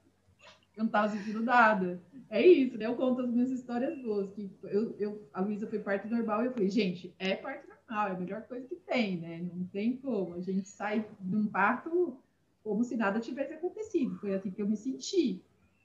eu 0.76 0.84
não 0.84 0.88
tava 0.88 1.16
sentindo 1.16 1.42
nada. 1.42 1.98
É 2.28 2.46
isso, 2.46 2.76
né? 2.76 2.84
Eu 2.84 2.94
conto 2.94 3.22
as 3.22 3.30
minhas 3.30 3.50
histórias 3.50 3.98
boas, 4.02 4.30
que 4.32 4.50
eu, 4.64 4.94
eu, 4.98 5.26
a 5.32 5.40
Luísa 5.40 5.66
foi 5.66 5.78
parte 5.78 6.06
normal 6.06 6.42
e 6.42 6.46
eu 6.46 6.52
falei, 6.52 6.68
gente, 6.68 7.14
é 7.18 7.40
normal 7.40 7.64
normal, 7.88 8.08
é 8.08 8.10
a 8.10 8.18
melhor 8.18 8.42
coisa 8.42 8.68
que 8.68 8.76
tem, 8.76 9.18
né? 9.18 9.48
Não 9.50 9.64
tem 9.68 9.96
como. 9.96 10.34
A 10.34 10.40
gente 10.40 10.68
sai 10.68 11.06
de 11.20 11.36
um 11.36 11.46
parto 11.46 12.18
como 12.62 12.84
se 12.84 12.96
nada 12.96 13.20
tivesse 13.20 13.54
acontecido. 13.54 14.18
Foi 14.18 14.34
assim 14.34 14.50
que 14.50 14.60
eu 14.60 14.68
me 14.68 14.76
senti. 14.76 15.42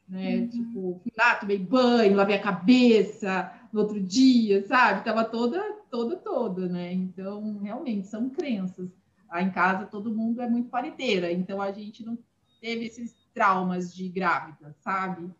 Né? 0.09 0.37
Uhum. 0.37 0.49
Tipo, 0.49 0.99
fui 1.03 1.11
lá, 1.17 1.35
tomei 1.35 1.59
banho, 1.59 2.15
lavei 2.15 2.35
a 2.35 2.41
cabeça 2.41 3.53
no 3.71 3.81
outro 3.81 4.01
dia, 4.01 4.65
sabe? 4.65 5.05
Tava 5.05 5.23
toda, 5.23 5.61
toda, 5.91 6.17
toda, 6.17 6.67
né? 6.67 6.91
Então, 6.91 7.59
realmente, 7.59 8.07
são 8.07 8.29
crenças. 8.29 8.89
Lá 9.29 9.43
em 9.43 9.51
casa, 9.51 9.85
todo 9.85 10.13
mundo 10.13 10.41
é 10.41 10.49
muito 10.49 10.69
pariteira, 10.69 11.31
então 11.31 11.61
a 11.61 11.71
gente 11.71 12.03
não 12.03 12.17
teve 12.59 12.85
esses 12.85 13.15
traumas 13.31 13.93
de 13.93 14.09
grávida, 14.09 14.75
sabe? 14.79 15.31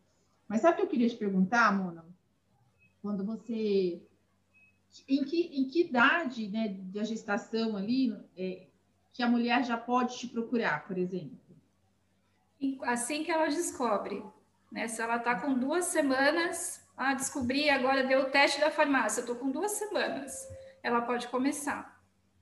Mas 0.48 0.62
sabe 0.62 0.74
o 0.74 0.76
que 0.78 0.82
eu 0.84 0.90
queria 0.90 1.10
te 1.10 1.16
perguntar, 1.16 1.76
Mona? 1.76 2.06
Quando 3.02 3.26
você 3.26 4.00
em 5.08 5.24
que, 5.24 5.42
em 5.42 5.68
que 5.68 5.82
idade 5.82 6.48
né, 6.48 6.68
da 6.68 7.04
gestação 7.04 7.76
ali 7.78 8.16
é, 8.38 8.68
que 9.14 9.24
a 9.24 9.30
mulher 9.30 9.64
já 9.64 9.78
pode 9.78 10.18
te 10.18 10.28
procurar, 10.28 10.86
por 10.88 10.98
exemplo? 10.98 11.38
Assim 12.84 13.24
que 13.24 13.32
ela 13.32 13.48
descobre. 13.48 14.24
Né? 14.72 14.88
Se 14.88 15.02
ela 15.02 15.18
está 15.18 15.36
com 15.36 15.54
duas 15.54 15.86
semanas, 15.86 16.86
ah, 16.96 17.14
descobri, 17.14 17.70
agora 17.70 18.04
deu 18.04 18.22
o 18.22 18.30
teste 18.30 18.60
da 18.60 18.70
farmácia, 18.70 19.22
estou 19.22 19.36
com 19.36 19.50
duas 19.50 19.72
semanas, 19.72 20.48
ela 20.84 21.02
pode 21.02 21.28
começar. 21.28 22.00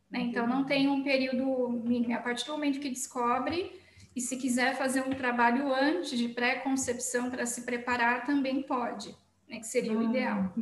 Né? 0.10 0.22
Então, 0.22 0.48
não 0.48 0.66
tem 0.66 0.88
um 0.88 1.04
período 1.04 1.70
mínimo. 1.70 2.16
A 2.16 2.20
partir 2.20 2.46
do 2.46 2.54
momento 2.54 2.80
que 2.80 2.90
descobre, 2.90 3.80
e 4.16 4.22
se 4.22 4.38
quiser 4.38 4.76
fazer 4.76 5.02
um 5.02 5.12
trabalho 5.12 5.74
antes 5.74 6.18
de 6.18 6.30
pré-concepção 6.30 7.30
para 7.30 7.46
se 7.46 7.62
preparar, 7.64 8.26
também 8.26 8.64
pode, 8.64 9.16
né? 9.48 9.60
que 9.60 9.68
seria 9.68 9.94
ah, 9.94 9.98
o 9.98 10.04
ideal. 10.04 10.54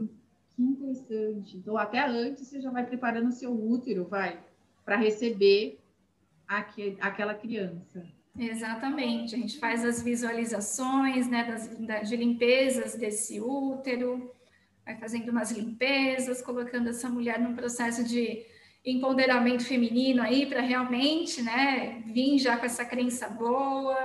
Que 0.56 0.62
interessante. 0.62 1.58
Então, 1.58 1.78
até 1.78 2.06
antes 2.06 2.48
você 2.48 2.62
já 2.62 2.72
vai 2.72 2.86
preparando 2.86 3.30
o 3.30 3.34
seu 3.34 3.52
útero, 3.52 4.06
vai, 4.06 4.40
para 4.84 4.98
receber 4.98 5.80
aquela 6.48 7.34
criança. 7.34 8.06
Exatamente. 8.38 9.36
A 9.36 9.38
gente 9.38 9.60
faz 9.60 9.86
as 9.86 10.02
visualizações, 10.02 11.28
né, 11.28 11.44
das, 11.44 12.10
de 12.10 12.16
limpezas 12.16 12.96
desse 12.96 13.40
útero, 13.40 14.32
vai 14.86 14.96
fazendo 14.98 15.30
umas 15.30 15.52
limpezas, 15.52 16.42
colocando 16.42 16.90
essa 16.90 17.10
mulher 17.10 17.40
num 17.40 17.56
processo 17.56 18.04
de 18.04 18.46
empoderamento 18.86 19.66
feminino 19.66 20.22
aí 20.22 20.46
para 20.46 20.62
realmente, 20.62 21.42
né, 21.42 22.04
vir 22.06 22.38
já 22.38 22.58
com 22.58 22.66
essa 22.66 22.86
crença 22.86 23.28
boa, 23.28 23.98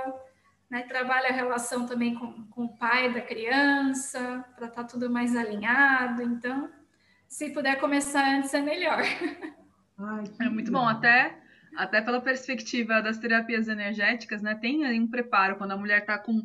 né, 0.69 0.81
trabalha 0.83 1.29
a 1.29 1.33
relação 1.33 1.85
também 1.85 2.15
com, 2.15 2.45
com 2.45 2.65
o 2.65 2.77
pai 2.77 3.13
da 3.13 3.21
criança, 3.21 4.43
para 4.55 4.67
estar 4.67 4.83
tá 4.83 4.87
tudo 4.87 5.09
mais 5.09 5.35
alinhado. 5.35 6.23
Então, 6.23 6.69
se 7.27 7.49
puder 7.51 7.79
começar 7.79 8.37
antes, 8.37 8.53
é 8.53 8.61
melhor. 8.61 9.03
Ai, 9.99 10.23
é 10.39 10.49
muito 10.49 10.71
bom, 10.71 10.87
até, 10.87 11.40
até 11.75 12.01
pela 12.01 12.21
perspectiva 12.21 13.01
das 13.01 13.17
terapias 13.17 13.67
energéticas, 13.67 14.41
né? 14.41 14.55
Tem 14.55 14.99
um 14.99 15.07
preparo 15.07 15.55
quando 15.55 15.71
a 15.71 15.77
mulher 15.77 15.99
está 15.99 16.17
com 16.17 16.41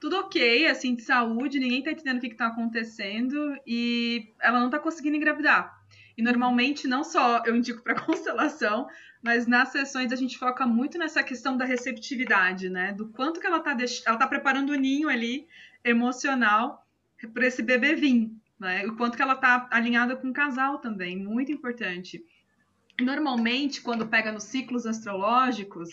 tudo 0.00 0.16
ok, 0.16 0.66
assim, 0.66 0.94
de 0.94 1.02
saúde, 1.02 1.60
ninguém 1.60 1.80
está 1.80 1.90
entendendo 1.90 2.16
o 2.16 2.20
que 2.20 2.28
está 2.28 2.46
acontecendo 2.46 3.54
e 3.66 4.32
ela 4.40 4.58
não 4.58 4.66
está 4.66 4.78
conseguindo 4.78 5.16
engravidar. 5.16 5.78
E 6.16 6.22
normalmente, 6.22 6.88
não 6.88 7.04
só 7.04 7.42
eu 7.44 7.54
indico 7.54 7.82
para 7.82 7.94
constelação, 8.00 8.88
mas 9.22 9.46
nas 9.46 9.68
sessões 9.68 10.10
a 10.10 10.16
gente 10.16 10.38
foca 10.38 10.66
muito 10.66 10.98
nessa 10.98 11.22
questão 11.22 11.56
da 11.56 11.66
receptividade, 11.66 12.70
né? 12.70 12.92
Do 12.94 13.08
quanto 13.08 13.38
que 13.38 13.46
ela 13.46 13.58
está 13.58 13.74
deix... 13.74 14.02
ela 14.06 14.16
tá 14.16 14.26
preparando 14.26 14.70
o 14.70 14.76
ninho 14.76 15.08
ali 15.08 15.46
emocional 15.84 16.86
para 17.34 17.46
esse 17.46 17.62
bebê 17.62 17.94
vir, 17.94 18.30
né? 18.58 18.86
O 18.86 18.96
quanto 18.96 19.16
que 19.16 19.22
ela 19.22 19.34
está 19.34 19.68
alinhada 19.70 20.16
com 20.16 20.28
o 20.28 20.32
casal 20.32 20.78
também, 20.78 21.16
muito 21.16 21.52
importante. 21.52 22.24
Normalmente, 23.00 23.80
quando 23.80 24.06
pega 24.06 24.32
nos 24.32 24.44
ciclos 24.44 24.86
astrológicos, 24.86 25.90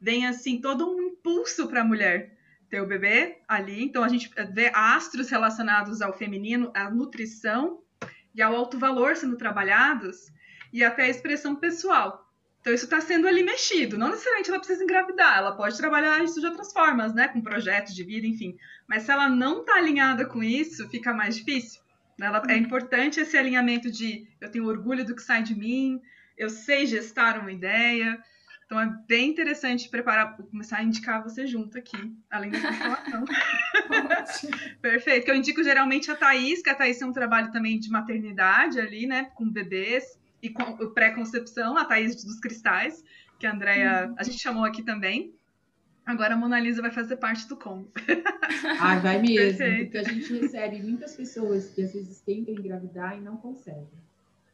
vem 0.00 0.26
assim 0.26 0.60
todo 0.60 0.88
um 0.88 1.00
impulso 1.00 1.68
para 1.68 1.82
a 1.82 1.84
mulher 1.84 2.36
ter 2.70 2.80
o 2.80 2.86
bebê 2.86 3.38
ali. 3.48 3.82
Então 3.82 4.04
a 4.04 4.08
gente 4.08 4.30
vê 4.52 4.70
astros 4.72 5.28
relacionados 5.28 6.00
ao 6.00 6.16
feminino, 6.16 6.70
à 6.74 6.88
nutrição 6.88 7.82
e 8.34 8.40
ao 8.40 8.54
alto 8.54 8.78
valor 8.78 9.16
sendo 9.16 9.36
trabalhados 9.36 10.32
e 10.72 10.84
até 10.84 11.02
a 11.02 11.08
expressão 11.08 11.56
pessoal. 11.56 12.30
Então 12.60 12.72
isso 12.72 12.84
está 12.84 13.00
sendo 13.00 13.26
ali 13.26 13.42
mexido. 13.42 13.98
Não 13.98 14.08
necessariamente 14.08 14.50
ela 14.50 14.58
precisa 14.58 14.84
engravidar, 14.84 15.38
ela 15.38 15.56
pode 15.56 15.76
trabalhar 15.76 16.22
isso 16.22 16.40
de 16.40 16.46
outras 16.46 16.72
formas, 16.72 17.14
né? 17.14 17.26
Com 17.28 17.40
projetos 17.40 17.94
de 17.94 18.04
vida, 18.04 18.26
enfim. 18.26 18.56
Mas 18.86 19.02
se 19.02 19.10
ela 19.10 19.28
não 19.28 19.60
está 19.60 19.76
alinhada 19.76 20.26
com 20.26 20.42
isso, 20.42 20.88
fica 20.88 21.12
mais 21.12 21.36
difícil. 21.36 21.80
Né? 22.18 22.26
Ela, 22.26 22.42
é 22.48 22.56
importante 22.56 23.18
esse 23.18 23.36
alinhamento 23.36 23.90
de 23.90 24.28
eu 24.40 24.50
tenho 24.50 24.66
orgulho 24.66 25.04
do 25.04 25.16
que 25.16 25.22
sai 25.22 25.42
de 25.42 25.54
mim, 25.54 26.00
eu 26.40 26.48
sei 26.48 26.86
gestar 26.86 27.38
uma 27.38 27.52
ideia. 27.52 28.18
Então 28.64 28.80
é 28.80 28.86
bem 29.06 29.28
interessante 29.28 29.88
preparar, 29.88 30.36
começar 30.36 30.78
a 30.78 30.82
indicar 30.82 31.22
você 31.22 31.46
junto 31.46 31.76
aqui, 31.76 32.14
além 32.30 32.50
da 32.50 32.60
constelação. 32.60 33.24
Perfeito. 34.80 35.24
Que 35.24 35.30
eu 35.30 35.34
indico 35.34 35.62
geralmente 35.62 36.10
a 36.10 36.16
Thaís, 36.16 36.62
que 36.62 36.70
a 36.70 36.74
Thaís 36.74 36.98
tem 36.98 37.06
um 37.06 37.12
trabalho 37.12 37.52
também 37.52 37.78
de 37.78 37.90
maternidade 37.90 38.80
ali, 38.80 39.06
né? 39.06 39.24
Com 39.34 39.50
bebês 39.50 40.18
e 40.40 40.48
com 40.48 40.76
pré-concepção, 40.94 41.76
a 41.76 41.84
Thaís 41.84 42.24
dos 42.24 42.40
Cristais, 42.40 43.04
que 43.38 43.46
a 43.46 43.52
Andrea, 43.52 44.06
uhum. 44.08 44.14
a 44.16 44.22
gente 44.22 44.38
chamou 44.38 44.64
aqui 44.64 44.82
também. 44.82 45.34
Agora 46.06 46.34
a 46.34 46.36
Mona 46.36 46.58
Lisa 46.58 46.80
vai 46.80 46.90
fazer 46.90 47.16
parte 47.16 47.46
do 47.46 47.56
combo. 47.56 47.92
Ah, 48.80 48.98
vai 48.98 49.20
mesmo, 49.20 49.58
Perfeito. 49.58 49.92
porque 49.92 49.98
a 49.98 50.02
gente 50.02 50.32
recebe 50.34 50.82
muitas 50.82 51.14
pessoas 51.14 51.70
que 51.70 51.82
às 51.82 51.92
vezes 51.92 52.20
tentam 52.20 52.52
engravidar 52.54 53.16
e 53.16 53.20
não 53.20 53.36
conseguem. 53.36 53.88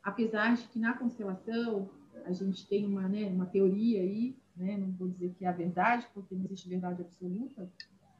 Apesar 0.06 0.54
de 0.54 0.62
que 0.68 0.78
na 0.78 0.96
constelação 0.96 1.90
a 2.24 2.32
gente 2.32 2.64
tem 2.68 2.86
uma, 2.86 3.08
né, 3.08 3.26
uma 3.28 3.44
teoria 3.44 4.00
aí, 4.00 4.36
né, 4.56 4.76
não 4.76 4.92
vou 4.92 5.08
dizer 5.08 5.34
que 5.36 5.44
é 5.44 5.48
a 5.48 5.52
verdade, 5.52 6.06
porque 6.14 6.32
não 6.32 6.44
existe 6.44 6.68
verdade 6.68 7.02
absoluta, 7.02 7.68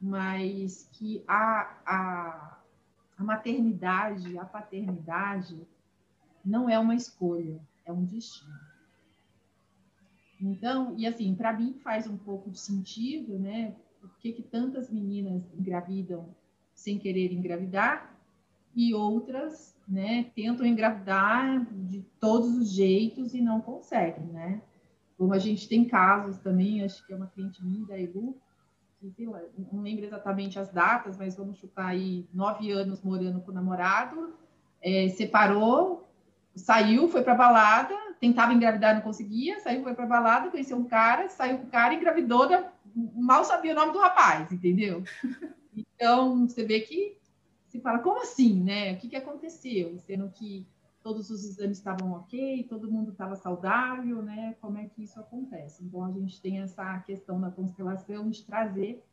mas 0.01 0.89
que 0.91 1.23
a, 1.25 1.77
a, 1.85 2.61
a 3.17 3.23
maternidade, 3.23 4.37
a 4.37 4.43
paternidade, 4.43 5.65
não 6.43 6.69
é 6.69 6.77
uma 6.77 6.93
escolha, 6.93 7.57
é 7.85 7.93
um 7.93 8.03
destino. 8.03 8.53
Então, 10.41 10.93
e 10.97 11.07
assim, 11.07 11.33
para 11.35 11.53
mim 11.53 11.79
faz 11.81 12.05
um 12.05 12.17
pouco 12.17 12.51
de 12.51 12.59
sentido, 12.59 13.39
né? 13.39 13.73
Por 14.01 14.09
que, 14.17 14.33
que 14.33 14.43
tantas 14.43 14.91
meninas 14.91 15.41
engravidam 15.57 16.35
sem 16.75 16.99
querer 16.99 17.31
engravidar 17.31 18.13
e 18.75 18.93
outras, 18.93 19.76
né, 19.87 20.25
tentam 20.35 20.65
engravidar 20.65 21.65
de 21.71 22.01
todos 22.19 22.49
os 22.57 22.71
jeitos 22.71 23.33
e 23.33 23.41
não 23.41 23.61
conseguem, 23.61 24.25
né? 24.27 24.61
Como 25.17 25.33
a 25.33 25.39
gente 25.39 25.67
tem 25.67 25.85
casos 25.85 26.37
também, 26.37 26.83
acho 26.83 27.05
que 27.05 27.13
é 27.13 27.15
uma 27.15 27.27
cliente 27.27 27.63
minha 27.63 27.85
da 27.85 27.99
Elu, 27.99 28.37
que, 29.15 29.25
lá, 29.25 29.41
não 29.71 29.81
lembro 29.81 30.05
exatamente 30.05 30.59
as 30.59 30.69
datas, 30.69 31.17
mas 31.17 31.35
vamos 31.35 31.57
chutar 31.57 31.87
aí 31.87 32.27
nove 32.33 32.71
anos 32.71 33.01
morando 33.01 33.39
com 33.41 33.51
o 33.51 33.53
namorado, 33.53 34.33
é, 34.81 35.07
separou, 35.09 36.07
saiu, 36.55 37.07
foi 37.07 37.23
para 37.23 37.35
balada, 37.35 37.93
tentava 38.19 38.53
engravidar, 38.53 38.95
não 38.95 39.01
conseguia, 39.01 39.59
saiu, 39.59 39.83
foi 39.83 39.93
para 39.93 40.05
balada, 40.05 40.49
conheceu 40.49 40.77
um 40.77 40.85
cara, 40.85 41.29
saiu 41.29 41.59
com 41.59 41.65
o 41.65 41.71
cara, 41.71 41.93
engravidou, 41.93 42.47
mal 43.15 43.45
sabia 43.45 43.73
o 43.73 43.75
nome 43.75 43.93
do 43.93 43.99
rapaz, 43.99 44.51
entendeu? 44.51 45.03
Então, 45.99 46.47
você 46.47 46.63
vê 46.63 46.79
que 46.79 47.17
se 47.67 47.79
fala, 47.79 47.99
como 47.99 48.21
assim, 48.21 48.63
né? 48.63 48.93
O 48.93 48.97
que, 48.97 49.09
que 49.09 49.15
aconteceu? 49.15 49.97
Sendo 49.99 50.29
que 50.29 50.65
todos 51.03 51.29
os 51.29 51.43
exames 51.43 51.77
estavam 51.77 52.13
ok, 52.13 52.65
todo 52.69 52.91
mundo 52.91 53.11
estava 53.11 53.35
saudável, 53.35 54.21
né? 54.21 54.55
Como 54.61 54.77
é 54.77 54.85
que 54.85 55.03
isso 55.03 55.19
acontece? 55.19 55.83
Então, 55.83 56.03
a 56.03 56.11
gente 56.11 56.41
tem 56.41 56.59
essa 56.59 56.99
questão 56.99 57.39
da 57.39 57.51
constelação 57.51 58.29
de 58.29 58.43
trazer, 58.45 59.03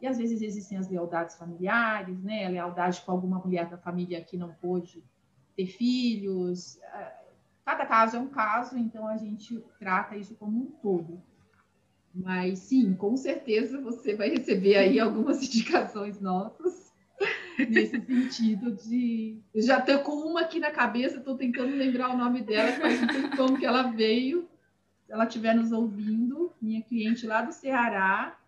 e 0.00 0.06
às 0.06 0.16
vezes 0.16 0.42
existem 0.42 0.78
as 0.78 0.88
lealdades 0.88 1.36
familiares, 1.36 2.22
né? 2.22 2.46
A 2.46 2.50
lealdade 2.50 3.02
com 3.02 3.12
alguma 3.12 3.38
mulher 3.38 3.68
da 3.68 3.76
família 3.76 4.22
que 4.22 4.36
não 4.36 4.52
pôde 4.54 5.02
ter 5.56 5.66
filhos. 5.66 6.78
Cada 7.64 7.84
caso 7.84 8.16
é 8.16 8.20
um 8.20 8.28
caso, 8.28 8.78
então 8.78 9.06
a 9.06 9.16
gente 9.16 9.62
trata 9.78 10.16
isso 10.16 10.34
como 10.36 10.58
um 10.58 10.66
todo. 10.66 11.20
Mas 12.14 12.60
sim, 12.60 12.94
com 12.94 13.16
certeza 13.16 13.80
você 13.80 14.14
vai 14.14 14.30
receber 14.30 14.76
aí 14.76 14.98
algumas 14.98 15.42
indicações 15.44 16.20
nossas 16.20 16.87
nesse 17.66 18.00
sentido 18.00 18.72
de. 18.72 19.38
Eu 19.54 19.62
já 19.62 19.78
estou 19.78 19.98
com 20.00 20.12
uma 20.12 20.42
aqui 20.42 20.58
na 20.58 20.70
cabeça, 20.70 21.18
estou 21.18 21.36
tentando 21.36 21.74
lembrar 21.74 22.10
o 22.10 22.16
nome 22.16 22.42
dela, 22.42 22.72
faz 22.72 23.02
um 23.02 23.06
tempão 23.06 23.56
que 23.56 23.66
ela 23.66 23.82
veio. 23.84 24.48
Se 25.06 25.12
ela 25.12 25.24
estiver 25.24 25.54
nos 25.54 25.72
ouvindo, 25.72 26.52
minha 26.60 26.82
cliente 26.82 27.26
lá 27.26 27.42
do 27.42 27.52
Ceará, 27.52 28.38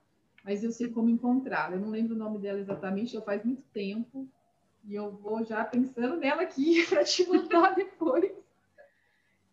mas 0.44 0.62
eu 0.62 0.70
sei 0.70 0.88
como 0.88 1.08
encontrá-la. 1.08 1.76
Eu 1.76 1.80
não 1.80 1.90
lembro 1.90 2.14
o 2.14 2.18
nome 2.18 2.38
dela 2.38 2.60
exatamente, 2.60 3.14
já 3.14 3.22
faz 3.22 3.44
muito 3.44 3.62
tempo. 3.72 4.28
E 4.84 4.94
eu 4.94 5.10
vou 5.10 5.44
já 5.44 5.64
pensando 5.64 6.16
nela 6.16 6.42
aqui 6.42 6.84
para 6.88 7.04
te 7.04 7.28
mandar 7.28 7.74
depois. 7.74 8.30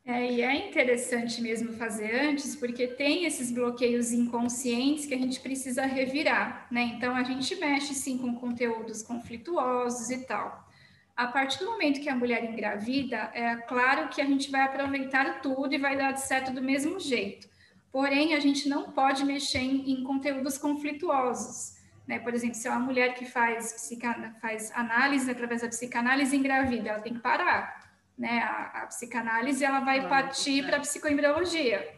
É, 0.08 0.32
e 0.32 0.42
é 0.42 0.70
interessante 0.70 1.42
mesmo 1.42 1.74
fazer 1.74 2.16
antes, 2.16 2.56
porque 2.56 2.88
tem 2.88 3.26
esses 3.26 3.52
bloqueios 3.52 4.14
inconscientes 4.14 5.06
que 5.06 5.14
a 5.14 5.18
gente 5.18 5.38
precisa 5.42 5.86
revirar, 5.86 6.66
né? 6.72 6.94
Então 6.96 7.14
a 7.14 7.24
gente 7.24 7.54
mexe 7.58 7.94
sim 7.94 8.18
com 8.18 8.34
conteúdos 8.34 9.04
conflituosos 9.04 10.10
e 10.10 10.20
tal. 10.26 10.66
A 11.14 11.28
partir 11.28 11.60
do 11.60 11.66
momento 11.66 12.00
que 12.00 12.08
a 12.08 12.16
mulher 12.16 12.46
engravida, 12.46 13.30
é 13.34 13.58
claro 13.58 14.08
que 14.08 14.22
a 14.22 14.26
gente 14.26 14.50
vai 14.50 14.62
aproveitar 14.62 15.42
tudo 15.42 15.74
e 15.74 15.78
vai 15.78 15.98
dar 15.98 16.16
certo 16.16 16.54
do 16.54 16.62
mesmo 16.62 17.02
jeito. 17.02 17.50
Porém, 17.92 18.34
a 18.34 18.40
gente 18.40 18.70
não 18.70 18.92
pode 18.92 19.26
mexer 19.26 19.60
em, 19.60 19.92
em 19.92 20.04
conteúdos 20.04 20.58
conflituosos. 20.58 21.76
Né? 22.08 22.18
Por 22.18 22.34
exemplo, 22.34 22.56
se 22.56 22.66
é 22.66 22.72
uma 22.72 22.80
mulher 22.80 23.14
que 23.14 23.26
faz, 23.26 23.92
faz 24.40 24.72
análise 24.74 25.30
através 25.30 25.64
da 25.64 25.68
psicanálise 25.68 26.34
engravida, 26.34 26.92
ela 26.92 27.02
tem 27.02 27.14
que 27.14 27.20
parar 27.20 27.87
né, 28.18 28.40
a, 28.40 28.84
a 28.84 28.88
psicanálise 28.88 29.64
ela 29.64 29.82
vai 29.82 30.08
partir 30.10 30.66
para 30.66 30.78
a 30.78 30.82
psicoembriologia, 30.82 31.96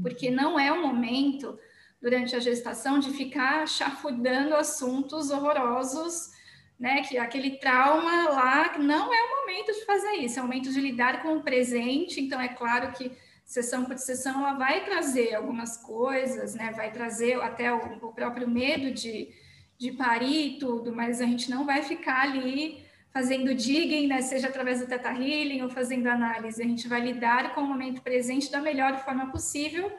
porque 0.00 0.30
não 0.30 0.58
é 0.58 0.72
o 0.72 0.82
momento 0.82 1.58
durante 2.00 2.34
a 2.34 2.40
gestação 2.40 2.98
de 2.98 3.10
ficar 3.10 3.66
chafurdando 3.68 4.54
assuntos 4.54 5.30
horrorosos, 5.30 6.32
né, 6.78 7.02
que 7.02 7.16
aquele 7.18 7.58
trauma 7.58 8.28
lá 8.30 8.78
não 8.78 9.12
é 9.12 9.22
o 9.22 9.40
momento 9.40 9.72
de 9.72 9.84
fazer 9.84 10.12
isso, 10.14 10.38
é 10.38 10.42
o 10.42 10.46
momento 10.46 10.72
de 10.72 10.80
lidar 10.80 11.22
com 11.22 11.36
o 11.36 11.42
presente, 11.42 12.20
então 12.20 12.40
é 12.40 12.48
claro 12.48 12.92
que 12.92 13.12
sessão 13.44 13.84
por 13.84 13.96
sessão 13.98 14.40
ela 14.40 14.54
vai 14.54 14.84
trazer 14.84 15.34
algumas 15.34 15.76
coisas, 15.76 16.54
né, 16.54 16.72
vai 16.72 16.90
trazer 16.90 17.40
até 17.40 17.72
o, 17.72 18.06
o 18.06 18.12
próprio 18.12 18.48
medo 18.48 18.92
de, 18.92 19.28
de 19.78 19.92
parir 19.92 20.56
e 20.56 20.58
tudo, 20.58 20.94
mas 20.94 21.20
a 21.20 21.24
gente 21.24 21.50
não 21.50 21.64
vai 21.64 21.82
ficar 21.82 22.22
ali 22.22 22.83
fazendo 23.14 23.54
digging, 23.54 24.08
né, 24.08 24.20
seja 24.22 24.48
através 24.48 24.80
do 24.80 24.88
Teta 24.88 25.10
Healing 25.10 25.62
ou 25.62 25.70
fazendo 25.70 26.08
análise. 26.08 26.60
A 26.60 26.66
gente 26.66 26.88
vai 26.88 27.00
lidar 27.00 27.54
com 27.54 27.60
o 27.60 27.66
momento 27.66 28.02
presente 28.02 28.50
da 28.50 28.60
melhor 28.60 28.98
forma 29.04 29.30
possível, 29.30 29.92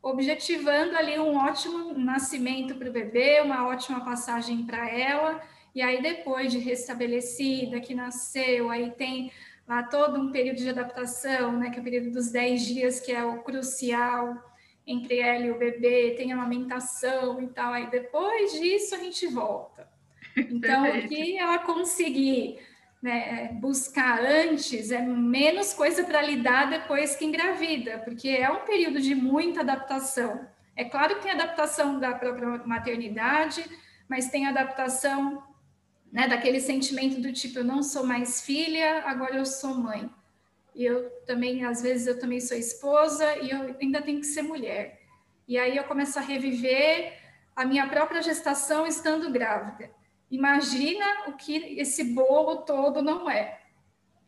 objetivando 0.00 0.96
ali 0.96 1.18
um 1.18 1.36
ótimo 1.36 1.92
nascimento 1.98 2.76
para 2.76 2.88
o 2.88 2.92
bebê, 2.92 3.40
uma 3.40 3.66
ótima 3.66 4.04
passagem 4.04 4.64
para 4.64 4.88
ela. 4.88 5.42
E 5.74 5.82
aí, 5.82 6.00
depois 6.00 6.52
de 6.52 6.58
restabelecida, 6.58 7.80
que 7.80 7.92
nasceu, 7.92 8.70
aí 8.70 8.92
tem 8.92 9.32
lá 9.66 9.82
todo 9.82 10.20
um 10.20 10.30
período 10.30 10.58
de 10.58 10.68
adaptação, 10.68 11.58
né, 11.58 11.70
que 11.70 11.78
é 11.78 11.80
o 11.80 11.84
período 11.84 12.12
dos 12.12 12.30
10 12.30 12.64
dias, 12.64 13.00
que 13.00 13.10
é 13.10 13.24
o 13.24 13.42
crucial 13.42 14.48
entre 14.86 15.18
ela 15.18 15.44
e 15.44 15.50
o 15.50 15.58
bebê, 15.58 16.14
tem 16.16 16.32
amamentação 16.32 17.42
e 17.42 17.48
tal. 17.48 17.72
Aí, 17.72 17.90
depois 17.90 18.52
disso, 18.52 18.94
a 18.94 18.98
gente 18.98 19.26
volta. 19.26 19.89
Então, 20.50 20.88
o 20.88 21.08
que 21.08 21.36
ela 21.36 21.58
conseguir 21.58 22.58
né, 23.02 23.48
buscar 23.54 24.20
antes 24.20 24.90
é 24.90 25.00
menos 25.00 25.72
coisa 25.72 26.04
para 26.04 26.22
lidar 26.22 26.68
depois 26.68 27.16
que 27.16 27.24
engravida, 27.24 27.98
porque 27.98 28.28
é 28.28 28.50
um 28.50 28.64
período 28.64 29.00
de 29.00 29.14
muita 29.14 29.60
adaptação. 29.60 30.46
É 30.76 30.84
claro 30.84 31.16
que 31.16 31.22
tem 31.22 31.32
adaptação 31.32 31.98
da 31.98 32.12
própria 32.14 32.46
maternidade, 32.66 33.64
mas 34.08 34.30
tem 34.30 34.46
adaptação 34.46 35.42
né, 36.12 36.26
daquele 36.26 36.60
sentimento 36.60 37.20
do 37.20 37.32
tipo, 37.32 37.60
eu 37.60 37.64
não 37.64 37.82
sou 37.82 38.04
mais 38.04 38.40
filha, 38.40 39.02
agora 39.04 39.36
eu 39.36 39.46
sou 39.46 39.74
mãe. 39.74 40.10
E 40.74 40.84
eu 40.84 41.10
também, 41.26 41.64
às 41.64 41.82
vezes, 41.82 42.06
eu 42.06 42.18
também 42.18 42.40
sou 42.40 42.56
esposa 42.56 43.36
e 43.38 43.50
eu 43.50 43.76
ainda 43.80 44.00
tenho 44.00 44.20
que 44.20 44.26
ser 44.26 44.42
mulher. 44.42 45.00
E 45.46 45.58
aí 45.58 45.76
eu 45.76 45.84
começo 45.84 46.18
a 46.18 46.22
reviver 46.22 47.18
a 47.56 47.64
minha 47.64 47.88
própria 47.88 48.22
gestação 48.22 48.86
estando 48.86 49.30
grávida. 49.30 49.90
Imagina 50.30 51.04
o 51.28 51.32
que 51.32 51.78
esse 51.78 52.04
bolo 52.04 52.58
todo 52.58 53.02
não 53.02 53.28
é. 53.28 53.60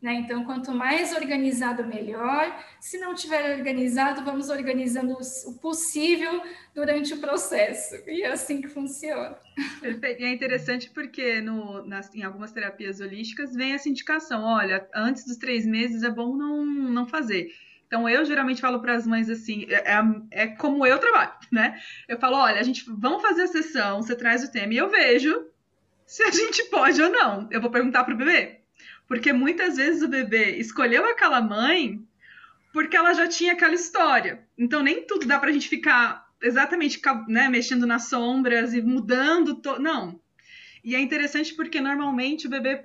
Né? 0.02 0.14
Então, 0.14 0.44
quanto 0.44 0.72
mais 0.72 1.12
organizado, 1.14 1.86
melhor. 1.86 2.60
Se 2.80 2.98
não 2.98 3.14
tiver 3.14 3.56
organizado, 3.56 4.24
vamos 4.24 4.50
organizando 4.50 5.16
o 5.46 5.54
possível 5.60 6.42
durante 6.74 7.14
o 7.14 7.18
processo. 7.18 7.94
E 8.08 8.22
é 8.22 8.32
assim 8.32 8.60
que 8.60 8.66
funciona. 8.66 9.38
E 9.80 10.24
é 10.24 10.32
interessante 10.32 10.90
porque 10.90 11.40
no, 11.40 11.86
nas, 11.86 12.12
em 12.16 12.24
algumas 12.24 12.50
terapias 12.50 12.98
holísticas 12.98 13.54
vem 13.54 13.74
essa 13.74 13.88
indicação: 13.88 14.42
olha, 14.42 14.88
antes 14.92 15.24
dos 15.24 15.36
três 15.36 15.64
meses 15.64 16.02
é 16.02 16.10
bom 16.10 16.34
não, 16.34 16.64
não 16.64 17.06
fazer. 17.06 17.54
Então, 17.86 18.08
eu 18.08 18.24
geralmente 18.24 18.60
falo 18.60 18.80
para 18.80 18.96
as 18.96 19.06
mães 19.06 19.30
assim: 19.30 19.66
é, 19.68 19.92
é, 19.92 20.02
é, 20.32 20.46
como 20.48 20.84
eu 20.84 20.98
trabalho, 20.98 21.32
né? 21.52 21.80
Eu 22.08 22.18
falo: 22.18 22.38
olha, 22.38 22.58
a 22.58 22.64
gente 22.64 22.84
vamos 22.88 23.22
fazer 23.22 23.42
a 23.42 23.46
sessão, 23.46 24.02
você 24.02 24.16
traz 24.16 24.42
o 24.42 24.50
tema, 24.50 24.74
e 24.74 24.78
eu 24.78 24.90
vejo 24.90 25.51
se 26.12 26.22
a 26.22 26.30
gente 26.30 26.64
pode 26.64 27.00
ou 27.00 27.08
não. 27.08 27.48
Eu 27.50 27.58
vou 27.58 27.70
perguntar 27.70 28.04
pro 28.04 28.14
bebê. 28.14 28.60
Porque 29.08 29.32
muitas 29.32 29.78
vezes 29.78 30.02
o 30.02 30.08
bebê 30.08 30.56
escolheu 30.56 31.06
aquela 31.06 31.40
mãe 31.40 32.06
porque 32.70 32.94
ela 32.94 33.14
já 33.14 33.26
tinha 33.26 33.54
aquela 33.54 33.72
história. 33.72 34.46
Então 34.58 34.82
nem 34.82 35.06
tudo 35.06 35.26
dá 35.26 35.38
pra 35.38 35.50
gente 35.50 35.70
ficar 35.70 36.30
exatamente 36.42 37.00
né, 37.28 37.48
mexendo 37.48 37.86
nas 37.86 38.10
sombras 38.10 38.74
e 38.74 38.82
mudando. 38.82 39.54
To... 39.54 39.78
Não. 39.78 40.20
E 40.84 40.94
é 40.94 41.00
interessante 41.00 41.54
porque 41.54 41.80
normalmente 41.80 42.46
o 42.46 42.50
bebê 42.50 42.84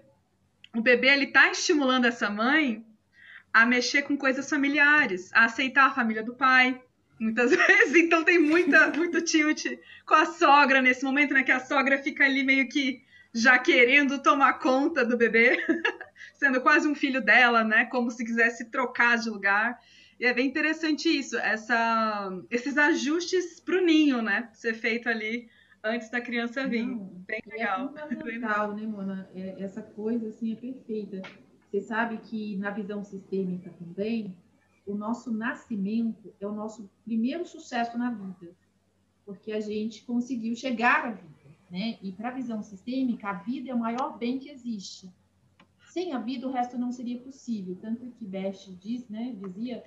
o 0.74 0.82
bebê 0.82 1.08
ele 1.08 1.28
tá 1.28 1.52
estimulando 1.52 2.06
essa 2.06 2.30
mãe 2.30 2.86
a 3.54 3.66
mexer 3.66 4.04
com 4.04 4.16
coisas 4.16 4.50
familiares, 4.50 5.34
a 5.34 5.46
aceitar 5.46 5.88
a 5.88 5.94
família 5.94 6.24
do 6.24 6.34
pai, 6.34 6.82
muitas 7.20 7.52
vezes. 7.52 7.94
Então 7.94 8.24
tem 8.24 8.40
muita, 8.40 8.88
muito 8.92 9.22
tilt 9.22 9.66
com 10.06 10.14
a 10.14 10.26
sogra 10.26 10.82
nesse 10.82 11.04
momento, 11.04 11.34
né? 11.34 11.44
Que 11.44 11.52
a 11.52 11.60
sogra 11.60 11.98
fica 12.02 12.24
ali 12.24 12.42
meio 12.42 12.70
que 12.70 13.06
já 13.38 13.60
querendo 13.60 14.22
tomar 14.22 14.54
conta 14.54 15.06
do 15.06 15.16
bebê, 15.16 15.58
sendo 16.34 16.60
quase 16.62 16.88
um 16.88 16.96
filho 16.96 17.22
dela, 17.22 17.64
né? 17.64 17.86
Como 17.86 18.10
se 18.10 18.26
quisesse 18.26 18.72
trocar 18.72 19.18
de 19.18 19.30
lugar. 19.30 19.80
E 20.20 20.26
é 20.26 20.34
bem 20.34 20.48
interessante 20.48 21.08
isso, 21.08 21.38
essa, 21.38 22.32
esses 22.50 22.76
ajustes 22.78 23.60
para 23.60 23.78
o 23.78 23.86
ninho, 23.86 24.22
né? 24.22 24.50
Ser 24.54 24.74
feito 24.74 25.08
ali 25.08 25.48
antes 25.84 26.10
da 26.10 26.20
criança 26.20 26.68
vir. 26.68 26.88
Não, 26.88 27.06
bem 27.28 27.42
legal. 27.46 27.94
É 27.96 28.08
fundamental, 28.08 28.76
né, 28.76 28.88
Mona? 28.88 29.30
É, 29.36 29.62
essa 29.62 29.84
coisa 29.84 30.30
assim 30.30 30.54
é 30.54 30.56
perfeita. 30.56 31.22
Você 31.70 31.82
sabe 31.82 32.18
que 32.18 32.58
na 32.58 32.72
visão 32.72 33.04
sistêmica 33.04 33.72
também, 33.78 34.36
o 34.88 34.96
nosso 34.96 35.32
nascimento 35.32 36.34
é 36.40 36.48
o 36.48 36.54
nosso 36.54 36.90
primeiro 37.06 37.46
sucesso 37.46 37.98
na 37.98 38.10
vida, 38.10 38.52
porque 39.26 39.52
a 39.52 39.60
gente 39.60 40.04
conseguiu 40.06 40.56
chegar 40.56 41.06
à 41.06 41.12
vida. 41.12 41.37
Né? 41.70 41.98
E 42.02 42.12
para 42.12 42.30
a 42.30 42.34
visão 42.34 42.62
sistêmica, 42.62 43.30
a 43.30 43.34
vida 43.34 43.70
é 43.70 43.74
o 43.74 43.80
maior 43.80 44.18
bem 44.18 44.40
que 44.40 44.50
existe. 44.50 45.12
Sem 45.90 46.14
a 46.14 46.20
vida, 46.20 46.48
o 46.48 46.52
resto 46.52 46.78
não 46.78 46.92
seria 46.92 47.20
possível. 47.20 47.78
Tanto 47.82 48.12
que 48.12 48.26
Best 48.26 48.72
diz, 48.76 49.08
né, 49.10 49.36
dizia 49.36 49.84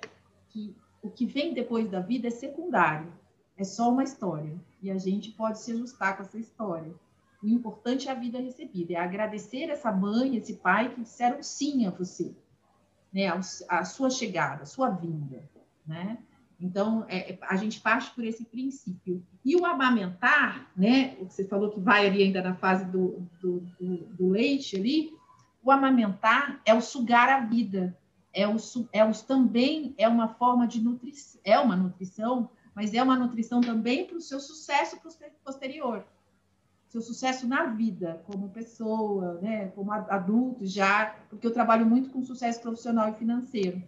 que 0.49 0.75
o 1.01 1.09
que 1.09 1.25
vem 1.25 1.53
depois 1.53 1.89
da 1.89 1.99
vida 1.99 2.27
é 2.27 2.31
secundário, 2.31 3.11
é 3.57 3.63
só 3.63 3.91
uma 3.91 4.03
história. 4.03 4.59
E 4.81 4.91
a 4.91 4.97
gente 4.97 5.31
pode 5.31 5.59
se 5.59 5.71
ajustar 5.71 6.17
com 6.17 6.23
essa 6.23 6.37
história. 6.37 6.93
O 7.41 7.47
importante 7.47 8.07
é 8.07 8.11
a 8.11 8.15
vida 8.15 8.39
recebida, 8.39 8.93
é 8.93 8.97
agradecer 8.97 9.69
essa 9.69 9.91
mãe, 9.91 10.35
esse 10.35 10.57
pai 10.57 10.93
que 10.93 11.01
disseram 11.01 11.41
sim 11.41 11.87
a 11.87 11.89
você, 11.89 12.35
né, 13.11 13.27
a 13.67 13.83
sua 13.83 14.11
chegada, 14.11 14.61
a 14.61 14.67
sua 14.67 14.89
vinda, 14.89 15.49
né? 15.85 16.19
Então, 16.61 17.05
é, 17.09 17.37
a 17.41 17.55
gente 17.55 17.81
parte 17.81 18.11
por 18.11 18.23
esse 18.23 18.45
princípio. 18.45 19.25
E 19.43 19.55
o 19.55 19.65
amamentar, 19.65 20.71
né? 20.77 21.15
Você 21.21 21.43
falou 21.45 21.71
que 21.71 21.79
vai 21.79 22.05
ali 22.05 22.21
ainda 22.21 22.41
na 22.41 22.53
fase 22.53 22.85
do, 22.85 23.27
do, 23.41 23.61
do, 23.79 23.97
do 24.13 24.29
leite 24.29 24.75
ali. 24.75 25.11
O 25.63 25.71
amamentar 25.71 26.61
é 26.63 26.73
o 26.73 26.81
sugar 26.81 27.29
a 27.29 27.39
vida. 27.39 27.97
É 28.33 28.47
o, 28.47 28.55
é 28.93 29.03
o 29.03 29.11
também 29.11 29.93
é 29.97 30.07
uma 30.07 30.27
forma 30.27 30.65
de 30.67 30.79
nutrição, 30.79 31.41
é 31.43 31.59
uma 31.59 31.75
nutrição, 31.75 32.49
mas 32.73 32.93
é 32.93 33.03
uma 33.03 33.17
nutrição 33.17 33.59
também 33.59 34.05
para 34.05 34.17
o 34.17 34.21
seu 34.21 34.39
sucesso 34.39 34.97
posterior. 35.43 36.05
seu 36.87 37.01
sucesso 37.01 37.45
na 37.45 37.65
vida, 37.65 38.23
como 38.25 38.49
pessoa, 38.49 39.39
né, 39.41 39.67
como 39.69 39.91
adulto 39.91 40.65
já, 40.65 41.13
porque 41.29 41.45
eu 41.45 41.53
trabalho 41.53 41.85
muito 41.85 42.09
com 42.09 42.23
sucesso 42.23 42.61
profissional 42.61 43.09
e 43.09 43.15
financeiro. 43.15 43.83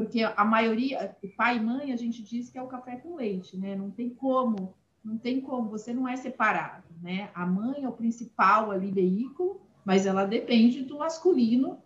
Porque 0.00 0.22
a 0.22 0.44
maioria, 0.46 1.14
pai 1.36 1.58
e 1.58 1.60
mãe, 1.60 1.92
a 1.92 1.96
gente 1.96 2.22
diz 2.22 2.48
que 2.48 2.56
é 2.56 2.62
o 2.62 2.68
café 2.68 2.96
com 2.96 3.16
leite, 3.16 3.54
né? 3.58 3.76
Não 3.76 3.90
tem 3.90 4.08
como, 4.08 4.72
não 5.04 5.18
tem 5.18 5.42
como, 5.42 5.68
você 5.68 5.92
não 5.92 6.08
é 6.08 6.16
separado, 6.16 6.86
né? 7.02 7.28
A 7.34 7.44
mãe 7.44 7.84
é 7.84 7.88
o 7.88 7.92
principal 7.92 8.70
ali 8.70 8.90
veículo, 8.90 9.60
mas 9.84 10.06
ela 10.06 10.24
depende 10.24 10.80
do 10.80 11.00
masculino 11.00 11.76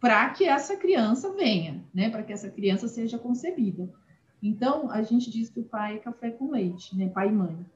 para 0.00 0.30
que 0.30 0.44
essa 0.44 0.76
criança 0.76 1.32
venha, 1.32 1.82
né? 1.92 2.08
Para 2.08 2.22
que 2.22 2.32
essa 2.32 2.48
criança 2.48 2.86
seja 2.86 3.18
concebida. 3.18 3.92
Então, 4.40 4.88
a 4.88 5.02
gente 5.02 5.28
diz 5.28 5.50
que 5.50 5.58
o 5.58 5.64
pai 5.64 5.96
é 5.96 5.98
café 5.98 6.30
com 6.30 6.52
leite, 6.52 6.96
né? 6.96 7.08
Pai 7.08 7.30
e 7.30 7.32
mãe. 7.32 7.66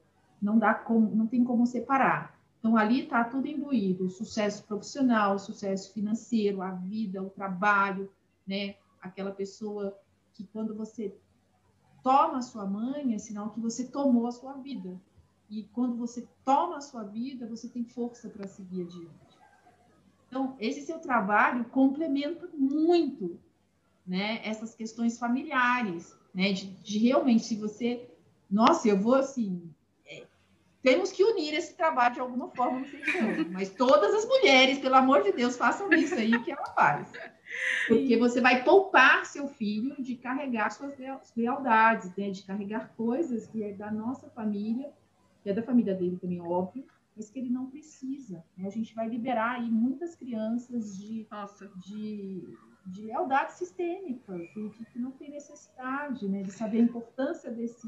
Não 0.41 0.57
dá 0.57 0.73
como, 0.73 1.13
não 1.13 1.27
tem 1.27 1.43
como 1.43 1.67
separar. 1.67 2.39
Então, 2.59 2.77
ali 2.77 3.01
está 3.01 3.25
tudo 3.25 3.45
imbuído: 3.45 4.09
sucesso 4.09 4.63
profissional, 4.63 5.37
sucesso 5.37 5.93
financeiro, 5.93 6.61
a 6.61 6.71
vida, 6.71 7.21
o 7.21 7.29
trabalho, 7.29 8.09
né? 8.47 8.75
Aquela 9.01 9.31
pessoa 9.31 9.97
que, 10.33 10.45
quando 10.45 10.75
você 10.75 11.15
toma 12.03 12.37
a 12.37 12.41
sua 12.41 12.65
mãe, 12.65 13.13
é 13.13 13.17
sinal 13.17 13.49
que 13.51 13.59
você 13.59 13.87
tomou 13.87 14.27
a 14.27 14.31
sua 14.31 14.53
vida. 14.53 14.99
E 15.49 15.63
quando 15.73 15.97
você 15.97 16.27
toma 16.45 16.77
a 16.77 16.81
sua 16.81 17.03
vida, 17.03 17.47
você 17.47 17.67
tem 17.67 17.83
força 17.83 18.29
para 18.29 18.47
seguir 18.47 18.83
adiante. 18.83 19.31
Então, 20.27 20.55
esse 20.59 20.81
seu 20.83 20.99
trabalho 20.99 21.65
complementa 21.65 22.49
muito 22.53 23.37
né, 24.07 24.39
essas 24.43 24.73
questões 24.73 25.19
familiares, 25.19 26.17
né, 26.33 26.53
de, 26.53 26.67
de 26.67 26.97
realmente, 26.99 27.43
se 27.43 27.57
você. 27.57 28.09
Nossa, 28.49 28.87
eu 28.87 28.97
vou 28.97 29.15
assim. 29.15 29.69
É, 30.05 30.25
temos 30.81 31.11
que 31.11 31.23
unir 31.23 31.53
esse 31.53 31.75
trabalho 31.75 32.13
de 32.13 32.21
alguma 32.21 32.49
forma, 32.49 32.79
não 32.79 32.87
sei 32.87 33.01
como, 33.11 33.51
mas 33.51 33.71
todas 33.71 34.13
as 34.13 34.25
mulheres, 34.25 34.79
pelo 34.79 34.95
amor 34.95 35.21
de 35.21 35.33
Deus, 35.33 35.57
façam 35.57 35.91
isso 35.91 36.15
aí 36.15 36.41
que 36.43 36.51
ela 36.51 36.73
faz. 36.73 37.11
Porque 37.87 38.17
você 38.17 38.39
vai 38.39 38.63
poupar 38.63 39.25
seu 39.25 39.47
filho 39.47 39.95
de 40.01 40.15
carregar 40.15 40.69
suas 40.69 40.97
lealdades, 41.35 42.15
né, 42.15 42.29
de 42.29 42.43
carregar 42.43 42.93
coisas 42.95 43.47
que 43.47 43.63
é 43.63 43.73
da 43.73 43.91
nossa 43.91 44.29
família, 44.29 44.91
que 45.43 45.49
é 45.49 45.53
da 45.53 45.63
família 45.63 45.95
dele 45.95 46.17
também, 46.17 46.39
óbvio, 46.39 46.85
mas 47.15 47.29
que 47.29 47.39
ele 47.39 47.49
não 47.49 47.69
precisa. 47.69 48.43
Né? 48.57 48.67
A 48.67 48.71
gente 48.71 48.93
vai 48.93 49.07
liberar 49.07 49.59
aí 49.59 49.69
muitas 49.69 50.15
crianças 50.15 50.97
de, 50.97 51.27
de, 51.85 52.57
de 52.85 53.01
lealdade 53.01 53.53
sistêmica, 53.53 54.37
que, 54.53 54.85
que 54.91 54.99
não 54.99 55.11
tem 55.11 55.29
necessidade 55.29 56.27
né? 56.27 56.43
de 56.43 56.51
saber 56.51 56.79
a 56.79 56.83
importância 56.83 57.51
desse, 57.51 57.87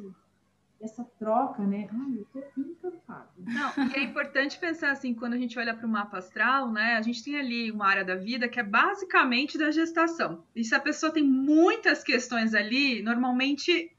dessa 0.84 1.04
troca, 1.18 1.64
né? 1.64 1.88
Ai, 1.92 2.20
eu 2.20 2.26
tô 2.26 2.62
encantada. 2.62 3.30
Não, 3.38 3.88
e 3.90 4.00
é 4.00 4.04
importante 4.04 4.60
pensar 4.60 4.92
assim, 4.92 5.14
quando 5.14 5.34
a 5.34 5.38
gente 5.38 5.58
olha 5.58 5.74
para 5.74 5.88
o 5.88 5.90
mapa 5.90 6.18
astral, 6.18 6.72
né? 6.72 6.96
A 6.96 7.02
gente 7.02 7.24
tem 7.24 7.40
ali 7.40 7.72
uma 7.72 7.88
área 7.88 8.04
da 8.04 8.16
vida 8.16 8.50
que 8.50 8.60
é 8.60 8.64
basicamente 8.64 9.58
da 9.58 9.72
gestação. 9.72 10.44
E 10.54 10.64
se 10.64 10.76
a 10.76 10.80
pessoa 10.80 11.12
tem 11.12 11.24
muitas 11.24 12.04
questões 12.04 12.54
ali, 12.54 13.02
normalmente 13.02 13.96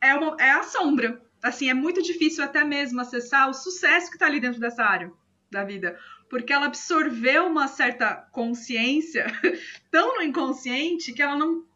é, 0.00 0.14
uma, 0.14 0.36
é 0.38 0.50
a 0.50 0.62
sombra 0.62 1.20
assim, 1.42 1.70
é 1.70 1.74
muito 1.74 2.02
difícil 2.02 2.44
até 2.44 2.64
mesmo 2.64 3.00
acessar 3.00 3.48
o 3.48 3.54
sucesso 3.54 4.10
que 4.10 4.16
está 4.16 4.26
ali 4.26 4.40
dentro 4.40 4.60
dessa 4.60 4.84
área 4.84 5.10
da 5.50 5.64
vida. 5.64 5.98
Porque 6.28 6.52
ela 6.52 6.66
absorveu 6.66 7.46
uma 7.46 7.68
certa 7.68 8.14
consciência 8.32 9.26
tão 9.90 10.16
no 10.16 10.22
inconsciente 10.22 11.12
que 11.12 11.22
ela 11.22 11.36
não. 11.36 11.66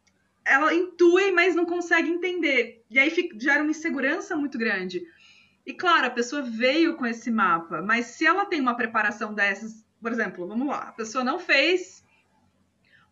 Ela 0.44 0.74
intui, 0.74 1.31
mas 1.31 1.55
não 1.55 1.64
consegue 1.64 2.11
entender. 2.11 2.85
E 2.90 2.98
aí 2.98 3.11
fica, 3.11 3.38
gera 3.38 3.62
uma 3.62 3.70
insegurança 3.70 4.37
muito 4.37 4.59
grande. 4.59 5.02
E 5.64 5.72
claro, 5.72 6.07
a 6.07 6.11
pessoa 6.11 6.42
veio 6.42 6.96
com 6.96 7.07
esse 7.07 7.31
mapa, 7.31 7.81
mas 7.81 8.07
se 8.07 8.26
ela 8.26 8.44
tem 8.44 8.61
uma 8.61 8.76
preparação 8.76 9.33
dessas, 9.33 9.87
por 10.00 10.11
exemplo, 10.11 10.46
vamos 10.46 10.66
lá, 10.66 10.88
a 10.88 10.92
pessoa 10.92 11.22
não 11.22 11.38
fez 11.38 12.02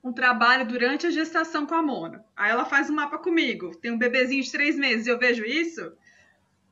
um 0.02 0.12
trabalho 0.12 0.66
durante 0.66 1.06
a 1.06 1.10
gestação 1.10 1.64
com 1.66 1.74
a 1.74 1.82
Mona. 1.82 2.24
Aí 2.36 2.50
ela 2.50 2.64
faz 2.64 2.90
um 2.90 2.94
mapa 2.94 3.18
comigo, 3.18 3.76
tem 3.76 3.92
um 3.92 3.98
bebezinho 3.98 4.42
de 4.42 4.50
três 4.50 4.76
meses 4.76 5.06
e 5.06 5.10
eu 5.10 5.18
vejo 5.18 5.44
isso, 5.44 5.92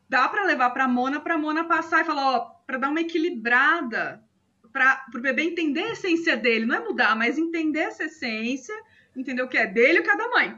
dá 0.09 0.29
para 0.29 0.44
levar 0.44 0.71
para 0.71 0.88
Mona, 0.88 1.21
para 1.21 1.38
Mona 1.38 1.64
passar 1.64 2.01
e 2.01 2.05
falar, 2.05 2.37
ó, 2.37 2.40
para 2.66 2.79
dar 2.79 2.88
uma 2.88 3.01
equilibrada, 3.01 4.25
para 4.73 5.05
o 5.14 5.21
bebê 5.21 5.42
entender 5.42 5.83
a 5.83 5.92
essência 5.92 6.37
dele, 6.37 6.66
não 6.66 6.77
é 6.77 6.81
mudar, 6.81 7.14
mas 7.14 7.38
entender 7.38 7.81
essa 7.81 8.05
essência, 8.05 8.75
entender 9.20 9.42
o 9.42 9.48
que 9.48 9.57
é 9.57 9.66
dele 9.66 9.98
e 9.98 10.00
o 10.00 10.04
que 10.04 10.11
é 10.11 10.16
da 10.16 10.28
mãe. 10.28 10.57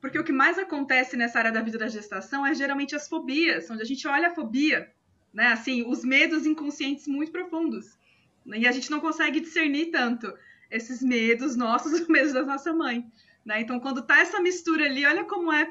Porque 0.00 0.18
o 0.18 0.24
que 0.24 0.32
mais 0.32 0.58
acontece 0.58 1.16
nessa 1.16 1.38
área 1.38 1.52
da 1.52 1.62
vida 1.62 1.78
da 1.78 1.88
gestação 1.88 2.46
é 2.46 2.54
geralmente 2.54 2.94
as 2.94 3.08
fobias, 3.08 3.70
onde 3.70 3.82
a 3.82 3.86
gente 3.86 4.06
olha 4.06 4.28
a 4.28 4.34
fobia, 4.34 4.92
né? 5.32 5.48
Assim, 5.48 5.82
os 5.88 6.04
medos 6.04 6.46
inconscientes 6.46 7.06
muito 7.06 7.32
profundos. 7.32 7.98
E 8.46 8.66
a 8.66 8.72
gente 8.72 8.90
não 8.90 9.00
consegue 9.00 9.40
discernir 9.40 9.86
tanto 9.86 10.32
esses 10.70 11.02
medos 11.02 11.56
nossos, 11.56 11.92
os 12.00 12.08
medos 12.08 12.32
da 12.32 12.42
nossa 12.44 12.72
mãe. 12.72 13.10
Né? 13.44 13.60
Então, 13.60 13.80
quando 13.80 14.02
tá 14.02 14.20
essa 14.20 14.40
mistura 14.40 14.84
ali, 14.84 15.06
olha 15.06 15.24
como 15.24 15.52
é 15.52 15.70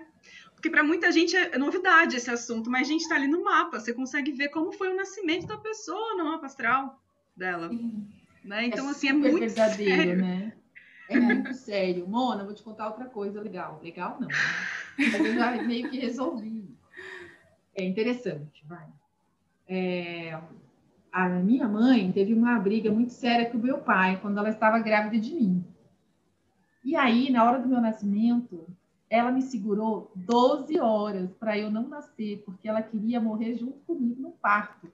porque 0.63 0.71
para 0.71 0.81
muita 0.81 1.11
gente 1.11 1.35
é 1.35 1.57
novidade 1.57 2.15
esse 2.15 2.31
assunto, 2.31 2.71
mas 2.71 2.87
a 2.87 2.91
gente 2.91 3.01
está 3.01 3.15
ali 3.15 3.27
no 3.27 3.43
mapa, 3.43 3.81
você 3.81 3.93
consegue 3.93 4.31
ver 4.31 4.47
como 4.47 4.71
foi 4.71 4.93
o 4.93 4.95
nascimento 4.95 5.45
da 5.45 5.57
pessoa 5.57 6.15
no 6.15 6.23
mapa 6.23 6.45
astral 6.45 7.03
dela. 7.35 7.69
Né? 8.45 8.67
Então, 8.67 8.87
é 8.87 8.91
assim, 8.91 9.09
é 9.09 9.13
muito 9.13 9.39
verdadeiro, 9.39 9.95
sério. 9.97 10.21
né? 10.21 10.53
É 11.09 11.19
muito 11.19 11.53
sério. 11.53 12.07
Mona, 12.07 12.43
vou 12.43 12.53
te 12.53 12.63
contar 12.63 12.87
outra 12.87 13.05
coisa 13.05 13.41
legal. 13.41 13.79
Legal 13.83 14.17
não. 14.19 14.27
Né? 14.27 14.33
Mas 14.97 15.13
eu 15.13 15.35
já 15.35 15.63
meio 15.63 15.89
que 15.89 15.99
resolvi. 15.99 16.77
É 17.75 17.83
interessante, 17.83 18.63
vai. 18.67 18.87
É, 19.67 20.39
a 21.11 21.29
minha 21.29 21.67
mãe 21.67 22.11
teve 22.11 22.33
uma 22.33 22.59
briga 22.59 22.91
muito 22.91 23.11
séria 23.11 23.49
com 23.49 23.57
o 23.57 23.61
meu 23.61 23.79
pai 23.79 24.19
quando 24.21 24.37
ela 24.37 24.49
estava 24.49 24.79
grávida 24.79 25.19
de 25.19 25.33
mim. 25.33 25.65
E 26.83 26.95
aí, 26.95 27.31
na 27.31 27.43
hora 27.43 27.59
do 27.59 27.67
meu 27.67 27.79
nascimento, 27.79 28.67
ela 29.09 29.31
me 29.31 29.41
segurou 29.41 30.11
12 30.15 30.79
horas 30.79 31.31
para 31.33 31.57
eu 31.57 31.71
não 31.71 31.87
nascer, 31.87 32.43
porque 32.45 32.67
ela 32.67 32.81
queria 32.81 33.21
morrer 33.21 33.55
junto 33.55 33.79
comigo 33.81 34.21
no 34.21 34.31
parto. 34.31 34.91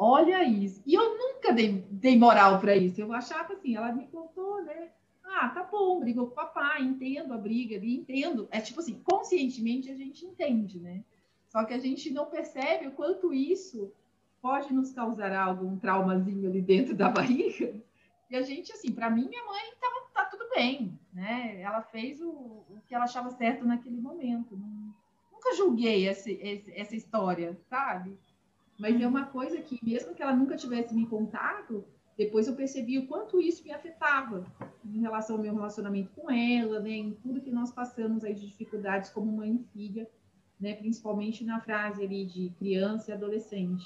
Olha 0.00 0.44
isso. 0.44 0.80
E 0.86 0.94
eu 0.94 1.18
nunca 1.18 1.52
dei, 1.52 1.84
dei 1.90 2.16
moral 2.16 2.60
para 2.60 2.76
isso. 2.76 3.00
Eu 3.00 3.12
achava 3.12 3.54
assim, 3.54 3.74
ela 3.74 3.92
me 3.92 4.06
contou, 4.06 4.62
né? 4.62 4.90
Ah, 5.24 5.48
tá 5.48 5.64
bom, 5.64 5.98
brigou 5.98 6.26
com 6.26 6.32
o 6.32 6.36
papai, 6.36 6.82
entendo 6.82 7.34
a 7.34 7.36
briga, 7.36 7.76
entendo. 7.84 8.46
É 8.52 8.60
tipo 8.60 8.78
assim, 8.78 9.02
conscientemente 9.02 9.90
a 9.90 9.96
gente 9.96 10.24
entende, 10.24 10.78
né? 10.78 11.02
Só 11.48 11.64
que 11.64 11.74
a 11.74 11.78
gente 11.78 12.10
não 12.10 12.26
percebe 12.26 12.86
o 12.86 12.92
quanto 12.92 13.34
isso 13.34 13.92
pode 14.40 14.72
nos 14.72 14.92
causar 14.92 15.34
algum 15.34 15.76
traumazinho 15.76 16.48
ali 16.48 16.62
dentro 16.62 16.94
da 16.94 17.08
barriga. 17.10 17.74
E 18.30 18.36
a 18.36 18.42
gente, 18.42 18.70
assim, 18.72 18.92
para 18.92 19.10
mim, 19.10 19.28
minha 19.28 19.44
mãe 19.44 19.68
estava 19.72 20.00
tá 20.14 20.24
tudo 20.26 20.48
bem, 20.54 20.96
né? 21.12 21.60
Ela 21.60 21.82
fez 21.82 22.20
o, 22.20 22.28
o 22.28 22.80
que 22.86 22.94
ela 22.94 23.04
achava 23.04 23.30
certo 23.30 23.64
naquele 23.64 24.00
momento. 24.00 24.56
Nunca 25.32 25.56
julguei 25.56 26.06
esse, 26.06 26.32
esse, 26.40 26.72
essa 26.72 26.94
história, 26.94 27.58
sabe? 27.68 28.16
Mas 28.78 29.00
é 29.00 29.06
uma 29.06 29.26
coisa 29.26 29.60
que, 29.60 29.78
mesmo 29.82 30.14
que 30.14 30.22
ela 30.22 30.34
nunca 30.34 30.56
tivesse 30.56 30.94
me 30.94 31.04
contado, 31.04 31.84
depois 32.16 32.46
eu 32.46 32.54
percebi 32.54 32.98
o 32.98 33.06
quanto 33.06 33.40
isso 33.40 33.62
me 33.64 33.72
afetava 33.72 34.44
em 34.84 35.00
relação 35.00 35.36
ao 35.36 35.42
meu 35.42 35.54
relacionamento 35.54 36.10
com 36.14 36.30
ela, 36.30 36.80
né? 36.80 36.90
Em 36.90 37.12
tudo 37.14 37.40
que 37.40 37.50
nós 37.50 37.72
passamos 37.72 38.24
aí 38.24 38.34
de 38.34 38.46
dificuldades 38.46 39.10
como 39.10 39.30
mãe 39.30 39.54
e 39.54 39.64
filha, 39.72 40.10
né? 40.60 40.74
Principalmente 40.74 41.44
na 41.44 41.60
frase 41.60 42.02
ali 42.02 42.24
de 42.24 42.50
criança 42.58 43.10
e 43.10 43.14
adolescente, 43.14 43.84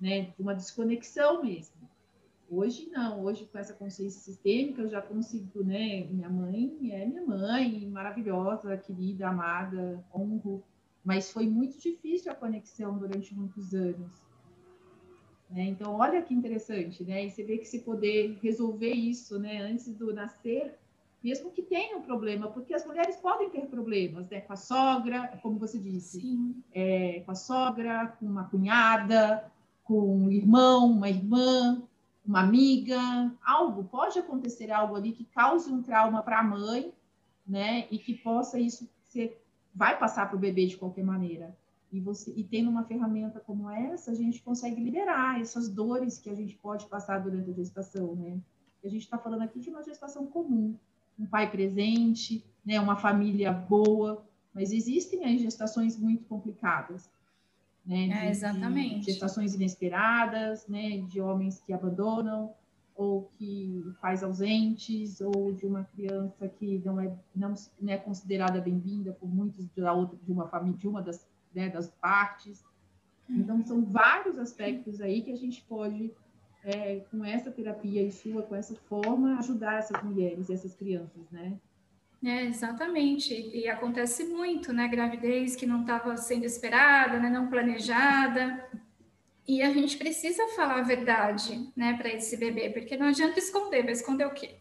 né? 0.00 0.32
Uma 0.38 0.54
desconexão 0.54 1.42
mesmo. 1.42 1.88
Hoje 2.50 2.90
não, 2.90 3.22
hoje 3.22 3.46
com 3.46 3.58
essa 3.58 3.74
consciência 3.74 4.20
sistêmica 4.20 4.82
eu 4.82 4.88
já 4.88 5.00
consigo, 5.00 5.62
né? 5.62 6.04
Minha 6.04 6.28
mãe 6.28 6.78
é 6.90 7.06
minha 7.06 7.24
mãe, 7.24 7.86
maravilhosa, 7.88 8.76
querida, 8.76 9.28
amada, 9.28 10.04
honro, 10.14 10.62
mas 11.04 11.30
foi 11.30 11.46
muito 11.46 11.78
difícil 11.78 12.32
a 12.32 12.34
conexão 12.34 12.98
durante 12.98 13.34
muitos 13.34 13.72
anos. 13.72 14.29
Né? 15.50 15.64
Então, 15.64 15.94
olha 15.94 16.22
que 16.22 16.32
interessante, 16.32 17.02
né? 17.02 17.26
E 17.26 17.30
você 17.30 17.42
vê 17.42 17.58
que 17.58 17.66
se 17.66 17.80
poder 17.80 18.38
resolver 18.42 18.92
isso, 18.92 19.38
né, 19.38 19.60
antes 19.62 19.92
do 19.94 20.14
nascer, 20.14 20.78
mesmo 21.22 21.50
que 21.50 21.60
tenha 21.60 21.98
um 21.98 22.02
problema, 22.02 22.48
porque 22.48 22.72
as 22.72 22.86
mulheres 22.86 23.16
podem 23.16 23.50
ter 23.50 23.66
problemas, 23.66 24.28
né? 24.30 24.40
Com 24.40 24.52
a 24.52 24.56
sogra, 24.56 25.38
como 25.42 25.58
você 25.58 25.78
disse, 25.78 26.54
é, 26.72 27.20
com 27.26 27.32
a 27.32 27.34
sogra, 27.34 28.16
com 28.18 28.26
uma 28.26 28.44
cunhada, 28.44 29.50
com 29.82 30.24
um 30.24 30.30
irmão, 30.30 30.92
uma 30.92 31.10
irmã, 31.10 31.82
uma 32.24 32.40
amiga, 32.40 33.32
algo, 33.44 33.84
pode 33.84 34.18
acontecer 34.18 34.70
algo 34.70 34.94
ali 34.94 35.12
que 35.12 35.24
cause 35.24 35.70
um 35.70 35.82
trauma 35.82 36.22
para 36.22 36.38
a 36.38 36.44
mãe, 36.44 36.92
né? 37.46 37.86
E 37.90 37.98
que 37.98 38.14
possa 38.14 38.58
isso 38.58 38.88
ser, 39.02 39.42
vai 39.74 39.98
passar 39.98 40.28
para 40.28 40.36
o 40.36 40.40
bebê 40.40 40.66
de 40.66 40.76
qualquer 40.76 41.04
maneira. 41.04 41.56
E 41.92 42.00
você, 42.00 42.32
e 42.36 42.44
tendo 42.44 42.70
uma 42.70 42.84
ferramenta 42.84 43.40
como 43.40 43.68
essa, 43.68 44.12
a 44.12 44.14
gente 44.14 44.40
consegue 44.42 44.80
liberar 44.80 45.40
essas 45.40 45.68
dores 45.68 46.18
que 46.18 46.30
a 46.30 46.34
gente 46.34 46.54
pode 46.56 46.86
passar 46.86 47.18
durante 47.18 47.50
a 47.50 47.54
gestação, 47.54 48.14
né? 48.14 48.38
A 48.84 48.88
gente 48.88 49.02
está 49.02 49.18
falando 49.18 49.42
aqui 49.42 49.58
de 49.58 49.70
uma 49.70 49.82
gestação 49.82 50.26
comum, 50.26 50.76
um 51.18 51.26
pai 51.26 51.50
presente, 51.50 52.44
né? 52.64 52.80
Uma 52.80 52.96
família 52.96 53.52
boa, 53.52 54.24
mas 54.54 54.72
existem 54.72 55.24
aí 55.24 55.38
gestações 55.38 55.98
muito 55.98 56.24
complicadas, 56.26 57.10
né? 57.84 58.06
De, 58.06 58.12
é, 58.12 58.30
exatamente. 58.30 59.06
Gestações 59.06 59.54
inesperadas, 59.54 60.66
né? 60.68 60.98
De 60.98 61.20
homens 61.20 61.60
que 61.60 61.72
abandonam 61.72 62.54
ou 62.94 63.30
que 63.36 63.82
pais 64.00 64.22
ausentes 64.22 65.20
ou 65.20 65.52
de 65.52 65.66
uma 65.66 65.84
criança 65.84 66.46
que 66.48 66.80
não 66.84 67.00
é 67.00 67.10
não, 67.34 67.54
não 67.80 67.92
é 67.92 67.96
considerada 67.96 68.60
bem-vinda 68.60 69.12
por 69.12 69.28
muitos 69.28 69.66
da 69.74 69.92
outra 69.92 70.18
de 70.22 70.30
uma 70.30 70.46
família 70.48 70.76
de 70.76 70.86
uma 70.86 71.00
das 71.00 71.26
né, 71.54 71.68
das 71.68 71.88
partes. 71.88 72.64
Então 73.28 73.64
são 73.64 73.84
vários 73.84 74.38
aspectos 74.38 75.00
aí 75.00 75.22
que 75.22 75.32
a 75.32 75.36
gente 75.36 75.62
pode 75.62 76.12
é, 76.64 77.02
com 77.10 77.24
essa 77.24 77.50
terapia 77.50 78.02
e 78.02 78.10
sua, 78.10 78.42
com 78.42 78.54
essa 78.54 78.74
forma, 78.88 79.38
ajudar 79.38 79.78
essas 79.78 80.02
mulheres, 80.02 80.50
essas 80.50 80.74
crianças, 80.74 81.22
né? 81.30 81.56
É, 82.22 82.44
exatamente. 82.44 83.32
E 83.32 83.66
acontece 83.66 84.24
muito, 84.24 84.72
né? 84.72 84.86
Gravidez 84.88 85.56
que 85.56 85.64
não 85.64 85.82
estava 85.82 86.16
sendo 86.18 86.44
esperada, 86.44 87.18
né? 87.18 87.30
não 87.30 87.48
planejada. 87.48 88.68
E 89.48 89.62
a 89.62 89.72
gente 89.72 89.96
precisa 89.96 90.46
falar 90.48 90.78
a 90.78 90.82
verdade, 90.82 91.72
né, 91.74 91.94
para 91.94 92.08
esse 92.10 92.36
bebê, 92.36 92.70
porque 92.70 92.96
não 92.96 93.06
adianta 93.06 93.38
esconder, 93.38 93.82
vai 93.82 93.92
esconder 93.92 94.26
o 94.26 94.30
quê? 94.30 94.58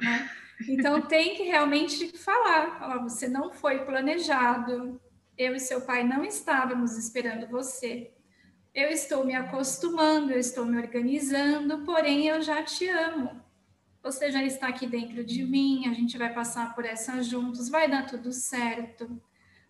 Né? 0.00 0.30
Então 0.66 1.02
tem 1.02 1.34
que 1.34 1.42
realmente 1.42 2.16
falar, 2.16 2.78
falar, 2.78 2.98
você 3.02 3.28
não 3.28 3.52
foi 3.52 3.84
planejado, 3.84 4.98
eu 5.36 5.54
e 5.54 5.60
seu 5.60 5.80
pai 5.80 6.04
não 6.04 6.24
estávamos 6.24 6.96
esperando 6.96 7.46
você. 7.48 8.12
Eu 8.74 8.88
estou 8.88 9.24
me 9.24 9.34
acostumando, 9.34 10.32
eu 10.32 10.38
estou 10.38 10.64
me 10.64 10.76
organizando, 10.76 11.84
porém 11.84 12.26
eu 12.26 12.42
já 12.42 12.62
te 12.62 12.88
amo. 12.88 13.42
Você 14.02 14.30
já 14.30 14.42
está 14.42 14.68
aqui 14.68 14.86
dentro 14.86 15.24
de 15.24 15.44
mim, 15.44 15.88
a 15.88 15.94
gente 15.94 16.18
vai 16.18 16.32
passar 16.32 16.74
por 16.74 16.84
essa 16.84 17.22
juntos, 17.22 17.68
vai 17.68 17.88
dar 17.88 18.06
tudo 18.06 18.32
certo. 18.32 19.20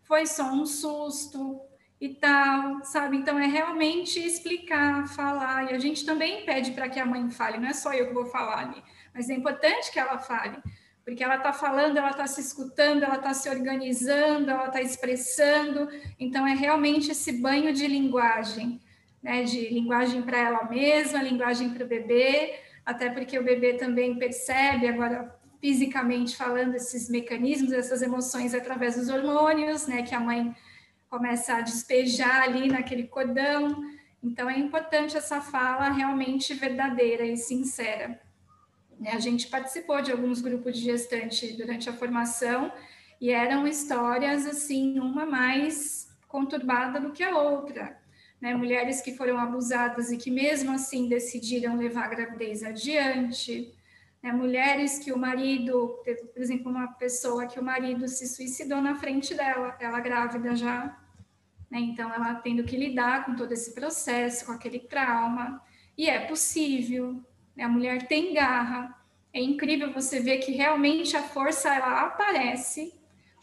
Foi 0.02 0.26
só 0.26 0.52
um 0.52 0.66
susto 0.66 1.60
e 2.00 2.10
tal, 2.14 2.82
sabe? 2.84 3.16
Então 3.16 3.38
é 3.38 3.46
realmente 3.46 4.18
explicar, 4.18 5.06
falar. 5.08 5.70
E 5.70 5.74
a 5.74 5.78
gente 5.78 6.04
também 6.04 6.44
pede 6.44 6.72
para 6.72 6.88
que 6.88 6.98
a 6.98 7.06
mãe 7.06 7.30
fale, 7.30 7.58
não 7.58 7.68
é 7.68 7.72
só 7.72 7.92
eu 7.92 8.08
que 8.08 8.14
vou 8.14 8.26
falar 8.26 8.58
ali, 8.58 8.82
mas 9.14 9.30
é 9.30 9.34
importante 9.34 9.92
que 9.92 9.98
ela 9.98 10.18
fale 10.18 10.60
porque 11.04 11.22
ela 11.22 11.36
está 11.36 11.52
falando, 11.52 11.96
ela 11.96 12.10
está 12.10 12.26
se 12.26 12.40
escutando, 12.40 13.02
ela 13.02 13.16
está 13.16 13.34
se 13.34 13.48
organizando, 13.48 14.50
ela 14.50 14.66
está 14.66 14.80
expressando. 14.80 15.88
Então, 16.18 16.46
é 16.46 16.54
realmente 16.54 17.10
esse 17.10 17.32
banho 17.32 17.72
de 17.72 17.86
linguagem 17.86 18.80
né, 19.24 19.42
de 19.42 19.70
linguagem 19.70 20.20
para 20.20 20.38
ela 20.38 20.64
mesma, 20.68 21.22
linguagem 21.22 21.70
para 21.70 21.82
o 21.82 21.88
bebê, 21.88 22.60
até 22.84 23.08
porque 23.08 23.38
o 23.38 23.42
bebê 23.42 23.72
também 23.72 24.18
percebe, 24.18 24.86
agora 24.86 25.34
fisicamente 25.58 26.36
falando, 26.36 26.74
esses 26.74 27.08
mecanismos, 27.08 27.72
essas 27.72 28.02
emoções 28.02 28.52
através 28.52 28.96
dos 28.96 29.08
hormônios, 29.08 29.86
né, 29.86 30.02
que 30.02 30.14
a 30.14 30.20
mãe 30.20 30.54
começa 31.08 31.54
a 31.54 31.62
despejar 31.62 32.42
ali 32.42 32.68
naquele 32.68 33.04
cordão. 33.04 33.82
Então, 34.22 34.50
é 34.50 34.58
importante 34.58 35.16
essa 35.16 35.40
fala 35.40 35.88
realmente 35.88 36.52
verdadeira 36.52 37.24
e 37.24 37.38
sincera. 37.38 38.20
Né, 38.98 39.10
a 39.12 39.18
gente 39.18 39.48
participou 39.48 40.00
de 40.00 40.12
alguns 40.12 40.40
grupos 40.40 40.74
de 40.74 40.84
gestante 40.84 41.52
durante 41.54 41.88
a 41.90 41.92
formação 41.92 42.72
e 43.20 43.30
eram 43.30 43.66
histórias 43.66 44.46
assim, 44.46 44.98
uma 44.98 45.26
mais 45.26 46.08
conturbada 46.28 47.00
do 47.00 47.12
que 47.12 47.22
a 47.22 47.36
outra 47.36 48.04
né, 48.44 48.54
mulheres 48.54 49.00
que 49.00 49.16
foram 49.16 49.38
abusadas 49.38 50.12
e 50.12 50.18
que 50.18 50.30
mesmo 50.30 50.70
assim 50.70 51.08
decidiram 51.08 51.78
levar 51.78 52.04
a 52.04 52.08
gravidez 52.08 52.62
adiante, 52.62 53.74
né, 54.22 54.32
mulheres 54.32 54.98
que 54.98 55.10
o 55.10 55.18
marido, 55.18 55.98
por 56.34 56.42
exemplo, 56.42 56.70
uma 56.70 56.88
pessoa 56.88 57.46
que 57.46 57.58
o 57.58 57.64
marido 57.64 58.06
se 58.06 58.28
suicidou 58.28 58.82
na 58.82 58.96
frente 58.96 59.34
dela, 59.34 59.74
ela 59.80 59.98
grávida 59.98 60.54
já, 60.54 60.94
né, 61.70 61.80
então 61.80 62.12
ela 62.12 62.34
tendo 62.34 62.64
que 62.64 62.76
lidar 62.76 63.24
com 63.24 63.34
todo 63.34 63.50
esse 63.52 63.74
processo, 63.74 64.44
com 64.44 64.52
aquele 64.52 64.80
trauma, 64.80 65.62
e 65.96 66.10
é 66.10 66.26
possível, 66.26 67.24
a 67.62 67.68
mulher 67.68 68.06
tem 68.06 68.34
garra, 68.34 68.94
é 69.32 69.40
incrível 69.40 69.92
você 69.92 70.20
ver 70.20 70.38
que 70.38 70.52
realmente 70.52 71.16
a 71.16 71.22
força 71.22 71.72
ela 71.72 72.02
aparece 72.02 72.92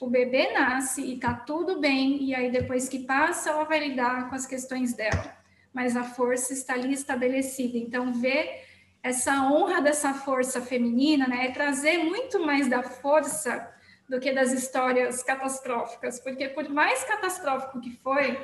o 0.01 0.09
bebê 0.09 0.51
nasce 0.51 0.99
e 1.03 1.17
tá 1.17 1.31
tudo 1.31 1.79
bem, 1.79 2.23
e 2.23 2.33
aí 2.33 2.49
depois 2.49 2.89
que 2.89 3.05
passa, 3.05 3.51
ela 3.51 3.65
vai 3.65 3.87
lidar 3.87 4.29
com 4.29 4.35
as 4.35 4.47
questões 4.47 4.93
dela. 4.95 5.37
Mas 5.71 5.95
a 5.95 6.03
força 6.03 6.53
está 6.53 6.73
ali 6.73 6.91
estabelecida. 6.91 7.77
Então, 7.77 8.11
ver 8.11 8.65
essa 9.03 9.43
honra 9.43 9.79
dessa 9.79 10.11
força 10.11 10.59
feminina, 10.59 11.27
né, 11.27 11.45
é 11.45 11.51
trazer 11.51 11.99
muito 11.99 12.43
mais 12.43 12.67
da 12.67 12.81
força 12.81 13.71
do 14.09 14.19
que 14.19 14.31
das 14.31 14.51
histórias 14.51 15.21
catastróficas, 15.21 16.19
porque 16.19 16.49
por 16.49 16.67
mais 16.67 17.03
catastrófico 17.03 17.79
que 17.79 17.91
foi, 17.97 18.43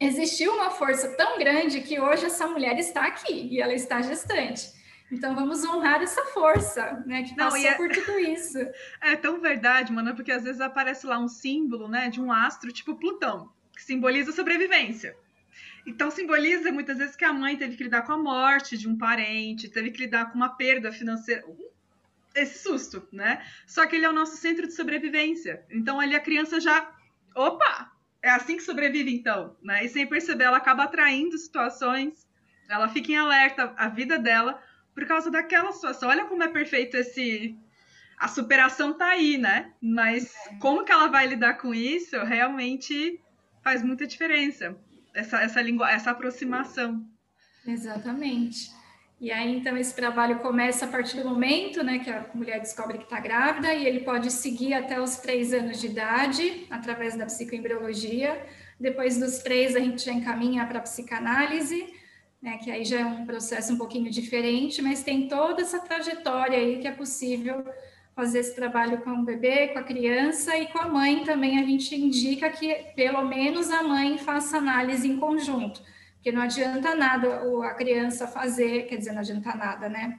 existiu 0.00 0.52
uma 0.52 0.70
força 0.70 1.16
tão 1.16 1.38
grande 1.38 1.80
que 1.82 2.00
hoje 2.00 2.26
essa 2.26 2.48
mulher 2.48 2.76
está 2.76 3.06
aqui 3.06 3.48
e 3.52 3.60
ela 3.60 3.72
está 3.72 4.02
gestante. 4.02 4.81
Então 5.12 5.34
vamos 5.34 5.62
honrar 5.62 6.00
essa 6.00 6.24
força, 6.26 7.04
né, 7.04 7.22
que 7.22 7.36
passou 7.36 7.58
é... 7.58 7.74
por 7.74 7.90
tudo 7.90 8.18
isso. 8.18 8.58
É 9.02 9.14
tão 9.14 9.40
verdade, 9.40 9.92
mano, 9.92 10.14
porque 10.14 10.32
às 10.32 10.42
vezes 10.42 10.60
aparece 10.60 11.06
lá 11.06 11.18
um 11.18 11.28
símbolo, 11.28 11.86
né, 11.86 12.08
de 12.08 12.18
um 12.18 12.32
astro 12.32 12.72
tipo 12.72 12.94
Plutão, 12.94 13.52
que 13.76 13.82
simboliza 13.82 14.32
sobrevivência. 14.32 15.14
Então 15.86 16.10
simboliza 16.10 16.72
muitas 16.72 16.96
vezes 16.96 17.14
que 17.14 17.26
a 17.26 17.32
mãe 17.32 17.56
teve 17.56 17.76
que 17.76 17.84
lidar 17.84 18.02
com 18.02 18.12
a 18.12 18.18
morte 18.18 18.78
de 18.78 18.88
um 18.88 18.96
parente, 18.96 19.68
teve 19.68 19.90
que 19.90 20.00
lidar 20.00 20.30
com 20.30 20.36
uma 20.36 20.56
perda 20.56 20.90
financeira, 20.90 21.44
esse 22.34 22.62
susto, 22.62 23.06
né? 23.12 23.44
Só 23.66 23.84
que 23.86 23.96
ele 23.96 24.06
é 24.06 24.08
o 24.08 24.14
nosso 24.14 24.36
centro 24.36 24.66
de 24.66 24.72
sobrevivência. 24.72 25.62
Então 25.70 26.00
ali 26.00 26.14
a 26.14 26.20
criança 26.20 26.58
já, 26.58 26.90
opa, 27.34 27.92
é 28.22 28.30
assim 28.30 28.56
que 28.56 28.62
sobrevive 28.62 29.14
então, 29.14 29.56
né? 29.62 29.84
E 29.84 29.88
sem 29.90 30.06
perceber 30.06 30.44
ela 30.44 30.56
acaba 30.56 30.84
atraindo 30.84 31.36
situações, 31.36 32.26
ela 32.66 32.88
fica 32.88 33.12
em 33.12 33.16
alerta 33.16 33.74
a 33.76 33.88
vida 33.88 34.18
dela 34.18 34.58
por 34.94 35.06
causa 35.06 35.30
daquela 35.30 35.72
situação. 35.72 36.08
Olha 36.08 36.24
como 36.26 36.42
é 36.42 36.48
perfeito 36.48 36.96
esse. 36.96 37.56
A 38.18 38.28
superação 38.28 38.92
tá 38.94 39.06
aí, 39.06 39.36
né? 39.36 39.72
Mas 39.82 40.32
como 40.60 40.84
que 40.84 40.92
ela 40.92 41.08
vai 41.08 41.26
lidar 41.26 41.54
com 41.54 41.74
isso 41.74 42.16
realmente 42.24 43.20
faz 43.62 43.82
muita 43.82 44.06
diferença. 44.06 44.76
Essa, 45.14 45.40
essa, 45.42 45.60
língua, 45.60 45.90
essa 45.90 46.10
aproximação. 46.10 47.04
Exatamente. 47.66 48.70
E 49.20 49.30
aí, 49.30 49.56
então, 49.56 49.76
esse 49.76 49.94
trabalho 49.94 50.40
começa 50.40 50.84
a 50.84 50.88
partir 50.88 51.22
do 51.22 51.28
momento 51.28 51.82
né, 51.84 52.00
que 52.00 52.10
a 52.10 52.26
mulher 52.34 52.60
descobre 52.60 52.98
que 52.98 53.04
está 53.04 53.20
grávida 53.20 53.72
e 53.72 53.86
ele 53.86 54.00
pode 54.00 54.32
seguir 54.32 54.74
até 54.74 55.00
os 55.00 55.16
três 55.16 55.52
anos 55.52 55.80
de 55.80 55.86
idade, 55.86 56.66
através 56.68 57.16
da 57.16 57.26
psicoembriologia. 57.26 58.44
Depois 58.80 59.18
dos 59.18 59.38
três, 59.38 59.76
a 59.76 59.78
gente 59.78 60.04
já 60.04 60.12
encaminha 60.12 60.66
para 60.66 60.80
a 60.80 60.82
psicanálise 60.82 62.01
né, 62.42 62.58
que 62.58 62.70
aí 62.70 62.84
já 62.84 63.00
é 63.00 63.04
um 63.04 63.24
processo 63.24 63.72
um 63.72 63.78
pouquinho 63.78 64.10
diferente, 64.10 64.82
mas 64.82 65.04
tem 65.04 65.28
toda 65.28 65.62
essa 65.62 65.78
trajetória 65.78 66.58
aí 66.58 66.80
que 66.80 66.88
é 66.88 66.92
possível 66.92 67.64
fazer 68.16 68.40
esse 68.40 68.54
trabalho 68.54 69.00
com 69.02 69.10
o 69.10 69.24
bebê, 69.24 69.68
com 69.68 69.78
a 69.78 69.82
criança 69.84 70.58
e 70.58 70.66
com 70.66 70.78
a 70.78 70.88
mãe 70.88 71.24
também. 71.24 71.58
A 71.58 71.64
gente 71.64 71.94
indica 71.94 72.50
que 72.50 72.74
pelo 72.96 73.24
menos 73.24 73.70
a 73.70 73.84
mãe 73.84 74.18
faça 74.18 74.58
análise 74.58 75.08
em 75.08 75.18
conjunto, 75.18 75.80
porque 76.14 76.32
não 76.32 76.42
adianta 76.42 76.96
nada 76.96 77.42
a 77.64 77.74
criança 77.74 78.26
fazer, 78.26 78.86
quer 78.86 78.96
dizer, 78.96 79.12
não 79.12 79.20
adianta 79.20 79.54
nada, 79.54 79.88
né? 79.88 80.18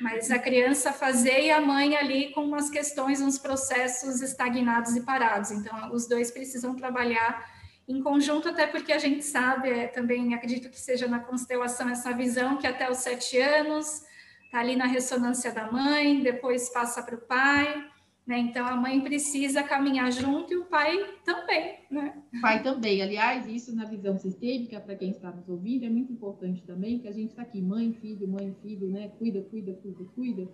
Mas 0.00 0.30
a 0.30 0.38
criança 0.38 0.92
fazer 0.92 1.42
e 1.42 1.50
a 1.50 1.60
mãe 1.60 1.96
ali 1.96 2.32
com 2.32 2.44
umas 2.44 2.70
questões, 2.70 3.20
uns 3.20 3.38
processos 3.38 4.22
estagnados 4.22 4.96
e 4.96 5.02
parados. 5.02 5.50
Então, 5.50 5.92
os 5.92 6.08
dois 6.08 6.30
precisam 6.30 6.74
trabalhar 6.74 7.57
em 7.88 8.02
conjunto, 8.02 8.48
até 8.48 8.66
porque 8.66 8.92
a 8.92 8.98
gente 8.98 9.24
sabe, 9.24 9.70
é, 9.70 9.86
também 9.86 10.34
acredito 10.34 10.68
que 10.68 10.78
seja 10.78 11.08
na 11.08 11.20
constelação 11.20 11.88
essa 11.88 12.12
visão 12.12 12.58
que 12.58 12.66
até 12.66 12.90
os 12.90 12.98
sete 12.98 13.38
anos 13.38 14.04
está 14.44 14.60
ali 14.60 14.76
na 14.76 14.84
ressonância 14.84 15.50
da 15.52 15.72
mãe, 15.72 16.22
depois 16.22 16.68
passa 16.68 17.02
para 17.02 17.14
o 17.14 17.20
pai, 17.20 17.90
né? 18.26 18.38
Então 18.38 18.66
a 18.66 18.76
mãe 18.76 19.00
precisa 19.00 19.62
caminhar 19.62 20.12
junto 20.12 20.52
e 20.52 20.56
o 20.58 20.66
pai 20.66 20.98
também, 21.24 21.78
né? 21.90 22.22
O 22.34 22.40
pai 22.42 22.62
também. 22.62 23.00
Aliás, 23.00 23.46
isso 23.46 23.74
na 23.74 23.86
visão 23.86 24.18
sistêmica, 24.18 24.78
para 24.80 24.94
quem 24.94 25.10
está 25.10 25.30
nos 25.30 25.48
ouvindo, 25.48 25.86
é 25.86 25.88
muito 25.88 26.12
importante 26.12 26.62
também, 26.66 26.98
que 26.98 27.08
a 27.08 27.12
gente 27.12 27.30
está 27.30 27.40
aqui, 27.40 27.62
mãe, 27.62 27.94
filho, 27.94 28.28
mãe, 28.28 28.54
filho, 28.60 28.90
né? 28.90 29.08
Cuida, 29.18 29.40
cuida, 29.40 29.72
cuida, 29.72 30.04
cuida. 30.14 30.48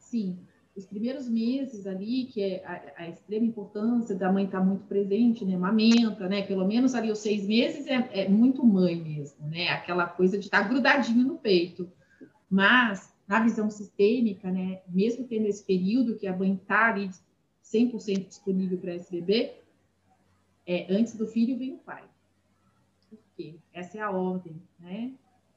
Sim, 0.00 0.36
os 0.74 0.86
primeiros 0.86 1.28
meses 1.28 1.86
ali, 1.86 2.24
que 2.24 2.42
é 2.42 2.64
a, 2.64 3.02
a 3.02 3.08
extrema 3.08 3.44
importância 3.44 4.14
da 4.14 4.32
mãe 4.32 4.46
estar 4.46 4.60
tá 4.60 4.64
muito 4.64 4.84
presente, 4.86 5.44
né, 5.44 5.56
mamenta, 5.56 6.28
né, 6.28 6.42
pelo 6.42 6.66
menos 6.66 6.94
ali 6.94 7.10
os 7.10 7.18
seis 7.18 7.46
meses 7.46 7.86
é, 7.86 8.24
é 8.24 8.28
muito 8.28 8.64
mãe 8.64 8.96
mesmo, 8.96 9.46
né, 9.48 9.68
aquela 9.68 10.06
coisa 10.06 10.38
de 10.38 10.46
estar 10.46 10.62
tá 10.62 10.68
grudadinho 10.68 11.24
no 11.24 11.38
peito. 11.38 11.90
Mas, 12.48 13.14
na 13.26 13.40
visão 13.40 13.70
sistêmica, 13.70 14.50
né, 14.50 14.80
mesmo 14.88 15.26
tendo 15.26 15.46
esse 15.46 15.64
período 15.64 16.16
que 16.16 16.26
a 16.26 16.36
mãe 16.36 16.54
está 16.54 16.88
ali 16.90 17.10
100% 17.62 18.28
disponível 18.28 18.78
para 18.78 18.94
esse 18.94 19.10
bebê, 19.10 19.54
é, 20.66 20.92
antes 20.94 21.16
do 21.16 21.26
filho 21.26 21.58
vem 21.58 21.74
o 21.74 21.78
pai. 21.78 22.04
Por 23.10 23.18
quê? 23.36 23.56
Essa 23.72 23.98
é 23.98 24.00
a 24.00 24.10
ordem, 24.10 24.56
né? 24.78 25.12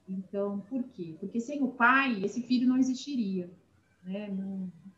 Então, 0.08 0.60
por 0.70 0.84
quê? 0.84 1.16
Porque 1.20 1.40
sem 1.40 1.64
o 1.64 1.70
pai, 1.70 2.24
esse 2.24 2.42
filho 2.42 2.68
não 2.68 2.78
existiria. 2.78 3.50
Né? 4.06 4.30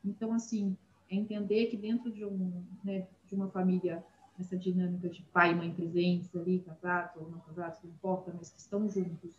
Então, 0.03 0.33
assim, 0.33 0.77
é 1.09 1.15
entender 1.15 1.67
que 1.67 1.77
dentro 1.77 2.11
de, 2.11 2.25
um, 2.25 2.63
né, 2.83 3.07
de 3.25 3.33
uma 3.33 3.47
família 3.47 4.03
essa 4.39 4.55
dinâmica 4.55 5.09
de 5.09 5.23
pai 5.33 5.51
e 5.51 5.55
mãe 5.55 5.71
presentes 5.71 6.35
ali, 6.35 6.59
casados 6.59 7.21
ou 7.21 7.29
não 7.29 7.39
casados, 7.39 7.79
não 7.83 7.89
importa, 7.89 8.31
mas 8.37 8.51
que 8.51 8.59
estão 8.59 8.87
juntos, 8.87 9.35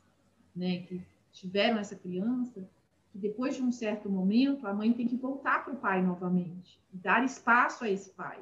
né, 0.55 0.79
que 0.81 1.01
tiveram 1.33 1.79
essa 1.79 1.95
criança, 1.95 2.69
que 3.13 3.19
depois 3.19 3.55
de 3.55 3.63
um 3.63 3.71
certo 3.71 4.11
momento 4.11 4.67
a 4.67 4.75
mãe 4.75 4.93
tem 4.93 5.07
que 5.07 5.17
voltar 5.17 5.65
para 5.65 5.75
o 5.75 5.77
pai 5.77 6.03
novamente, 6.03 6.81
dar 6.93 7.25
espaço 7.25 7.85
a 7.85 7.91
esse 7.91 8.11
pai, 8.11 8.41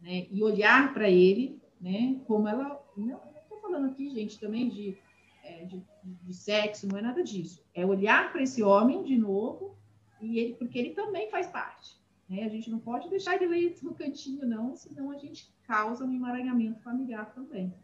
né, 0.00 0.28
e 0.30 0.42
olhar 0.42 0.94
para 0.94 1.10
ele, 1.10 1.60
né, 1.80 2.20
como 2.26 2.46
ela, 2.46 2.80
não 2.96 3.20
estou 3.42 3.58
falando 3.60 3.90
aqui, 3.90 4.10
gente, 4.10 4.38
também 4.38 4.68
de, 4.68 4.96
é, 5.42 5.64
de, 5.64 5.82
de 6.04 6.34
sexo, 6.34 6.86
não 6.86 6.98
é 6.98 7.02
nada 7.02 7.24
disso, 7.24 7.64
é 7.74 7.84
olhar 7.84 8.30
para 8.30 8.42
esse 8.42 8.62
homem 8.62 9.02
de 9.02 9.18
novo 9.18 9.76
e 10.20 10.38
ele, 10.38 10.54
porque 10.54 10.78
ele 10.78 10.90
também 10.90 11.30
faz 11.30 11.46
parte. 11.46 12.00
Né? 12.28 12.44
A 12.44 12.48
gente 12.48 12.70
não 12.70 12.78
pode 12.78 13.08
deixar 13.08 13.34
ele 13.34 13.46
ler 13.46 13.76
no 13.82 13.94
cantinho, 13.94 14.46
não, 14.46 14.76
senão 14.76 15.10
a 15.10 15.16
gente 15.16 15.52
causa 15.64 16.04
um 16.04 16.14
emaranhamento 16.14 16.80
familiar 16.80 17.32
também. 17.34 17.74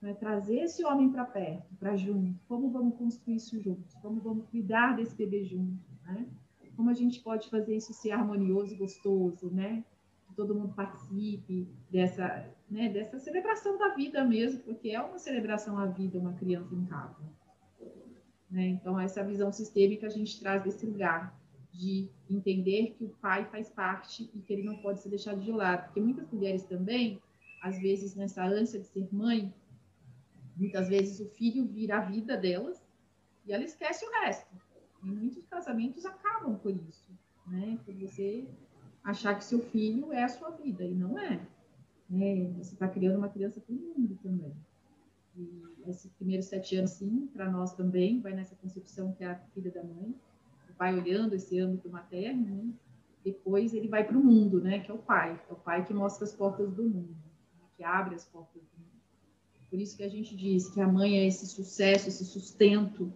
Né? 0.00 0.14
Trazer 0.14 0.60
esse 0.60 0.84
homem 0.84 1.10
para 1.10 1.24
perto, 1.24 1.74
para 1.76 1.96
junto. 1.96 2.38
Como 2.46 2.70
vamos 2.70 2.94
construir 2.96 3.36
isso 3.36 3.60
juntos? 3.60 3.94
Como 3.94 4.20
vamos 4.20 4.46
cuidar 4.48 4.94
desse 4.94 5.16
bebê 5.16 5.44
junto? 5.44 5.82
Né? 6.04 6.26
Como 6.76 6.90
a 6.90 6.94
gente 6.94 7.20
pode 7.20 7.50
fazer 7.50 7.76
isso 7.76 7.92
ser 7.92 8.12
harmonioso 8.12 8.72
e 8.72 8.76
gostoso, 8.76 9.50
né? 9.50 9.84
Que 10.28 10.34
todo 10.34 10.54
mundo 10.54 10.74
participe 10.74 11.66
dessa, 11.90 12.48
né? 12.70 12.88
dessa 12.88 13.18
celebração 13.18 13.76
da 13.76 13.88
vida 13.94 14.24
mesmo, 14.24 14.60
porque 14.60 14.90
é 14.90 15.00
uma 15.00 15.18
celebração 15.18 15.76
à 15.76 15.86
vida 15.86 16.20
uma 16.20 16.34
criança 16.34 16.72
em 16.72 16.84
casa. 16.84 17.16
Né? 18.48 18.68
Então, 18.68 18.98
essa 18.98 19.24
visão 19.24 19.52
sistêmica 19.52 20.06
a 20.06 20.10
gente 20.10 20.38
traz 20.38 20.62
desse 20.62 20.86
lugar 20.86 21.37
de 21.78 22.10
entender 22.28 22.96
que 22.98 23.04
o 23.04 23.08
pai 23.08 23.44
faz 23.44 23.70
parte 23.70 24.28
e 24.34 24.40
que 24.40 24.52
ele 24.52 24.64
não 24.64 24.78
pode 24.78 25.00
ser 25.00 25.10
deixado 25.10 25.40
de 25.40 25.52
lado. 25.52 25.84
Porque 25.84 26.00
muitas 26.00 26.28
mulheres 26.28 26.64
também, 26.64 27.22
às 27.62 27.78
vezes, 27.78 28.16
nessa 28.16 28.44
ânsia 28.44 28.80
de 28.80 28.86
ser 28.88 29.08
mãe, 29.12 29.54
muitas 30.56 30.88
vezes 30.88 31.20
o 31.20 31.30
filho 31.30 31.64
vira 31.64 31.98
a 31.98 32.00
vida 32.00 32.36
delas 32.36 32.84
e 33.46 33.52
ela 33.52 33.62
esquece 33.62 34.04
o 34.04 34.10
resto. 34.22 34.52
E 35.04 35.06
muitos 35.06 35.46
casamentos 35.46 36.04
acabam 36.04 36.58
por 36.58 36.74
isso, 36.74 37.12
né? 37.46 37.78
Por 37.84 37.94
você 37.94 38.44
achar 39.04 39.36
que 39.36 39.44
seu 39.44 39.60
filho 39.60 40.12
é 40.12 40.24
a 40.24 40.28
sua 40.28 40.50
vida, 40.50 40.84
e 40.84 40.92
não 40.92 41.16
é. 41.16 41.40
Né? 42.10 42.52
Você 42.58 42.74
está 42.74 42.88
criando 42.88 43.18
uma 43.18 43.28
criança 43.28 43.60
para 43.60 43.72
o 43.72 43.78
mundo 43.78 44.18
também. 44.20 44.52
E 45.36 45.62
esses 45.86 46.10
primeiros 46.14 46.46
sete 46.46 46.74
anos, 46.74 46.90
sim, 46.90 47.28
para 47.32 47.48
nós 47.48 47.72
também, 47.74 48.20
vai 48.20 48.32
nessa 48.32 48.56
concepção 48.56 49.12
que 49.12 49.22
é 49.22 49.28
a 49.28 49.38
filha 49.54 49.70
da 49.70 49.84
mãe 49.84 50.12
vai 50.78 50.98
olhando 50.98 51.34
esse 51.34 51.58
âmbito 51.58 51.90
materno, 51.90 52.46
né? 52.46 52.72
depois 53.24 53.74
ele 53.74 53.88
vai 53.88 54.04
para 54.04 54.16
o 54.16 54.24
mundo, 54.24 54.60
né? 54.60 54.78
Que 54.78 54.90
é 54.90 54.94
o 54.94 54.98
pai, 54.98 55.38
é 55.48 55.52
o 55.52 55.56
pai 55.56 55.84
que 55.84 55.92
mostra 55.92 56.24
as 56.24 56.32
portas 56.32 56.72
do 56.72 56.84
mundo, 56.84 57.16
que 57.76 57.84
abre 57.84 58.14
as 58.14 58.24
portas 58.24 58.62
do 58.62 58.78
mundo. 58.78 58.88
Por 59.68 59.78
isso 59.78 59.96
que 59.96 60.02
a 60.02 60.08
gente 60.08 60.34
diz 60.34 60.68
que 60.70 60.80
a 60.80 60.88
mãe 60.88 61.18
é 61.18 61.26
esse 61.26 61.46
sucesso, 61.46 62.08
esse 62.08 62.24
sustento, 62.24 63.12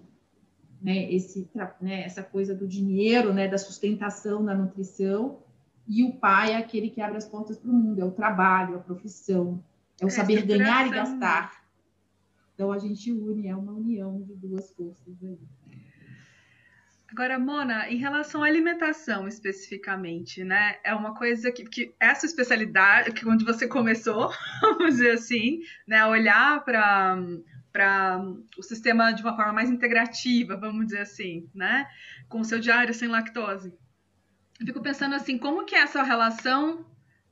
né? 0.80 1.10
Esse, 1.12 1.48
né? 1.80 2.02
Essa 2.02 2.22
coisa 2.22 2.54
do 2.54 2.66
dinheiro, 2.66 3.32
né? 3.32 3.48
Da 3.48 3.58
sustentação, 3.58 4.44
da 4.44 4.54
nutrição, 4.54 5.38
e 5.86 6.04
o 6.04 6.12
pai 6.14 6.52
é 6.52 6.56
aquele 6.56 6.90
que 6.90 7.00
abre 7.00 7.16
as 7.16 7.26
portas 7.26 7.58
para 7.58 7.70
o 7.70 7.74
mundo, 7.74 8.00
é 8.00 8.04
o 8.04 8.12
trabalho, 8.12 8.76
a 8.76 8.80
profissão, 8.80 9.62
é 10.00 10.04
o 10.04 10.08
é 10.08 10.10
saber 10.10 10.44
ganhar 10.44 10.86
e 10.86 10.90
gastar. 10.90 11.62
Então 12.54 12.70
a 12.70 12.78
gente 12.78 13.10
une, 13.12 13.48
é 13.48 13.56
uma 13.56 13.72
união 13.72 14.20
de 14.22 14.34
duas 14.34 14.70
forças 14.72 15.16
aí. 15.22 15.38
Agora, 17.12 17.38
Mona, 17.38 17.90
em 17.90 17.98
relação 17.98 18.42
à 18.42 18.46
alimentação 18.46 19.28
especificamente, 19.28 20.42
né? 20.42 20.76
É 20.82 20.94
uma 20.94 21.14
coisa 21.14 21.52
que, 21.52 21.62
que 21.62 21.94
essa 22.00 22.24
especialidade, 22.24 23.12
que 23.12 23.28
onde 23.28 23.44
você 23.44 23.68
começou, 23.68 24.32
vamos 24.62 24.94
dizer 24.94 25.10
assim, 25.10 25.60
né? 25.86 26.04
Olhar 26.06 26.64
para 26.64 27.18
para 27.70 28.22
o 28.58 28.62
sistema 28.62 29.12
de 29.12 29.22
uma 29.22 29.34
forma 29.34 29.52
mais 29.52 29.70
integrativa, 29.70 30.56
vamos 30.56 30.86
dizer 30.86 31.00
assim, 31.00 31.48
né? 31.54 31.86
Com 32.28 32.40
o 32.40 32.44
seu 32.44 32.58
diário 32.58 32.94
sem 32.94 33.08
lactose. 33.08 33.74
Eu 34.60 34.66
fico 34.66 34.82
pensando 34.82 35.14
assim, 35.14 35.38
como 35.38 35.64
que 35.64 35.74
é 35.74 35.80
essa 35.80 36.02
relação 36.02 36.86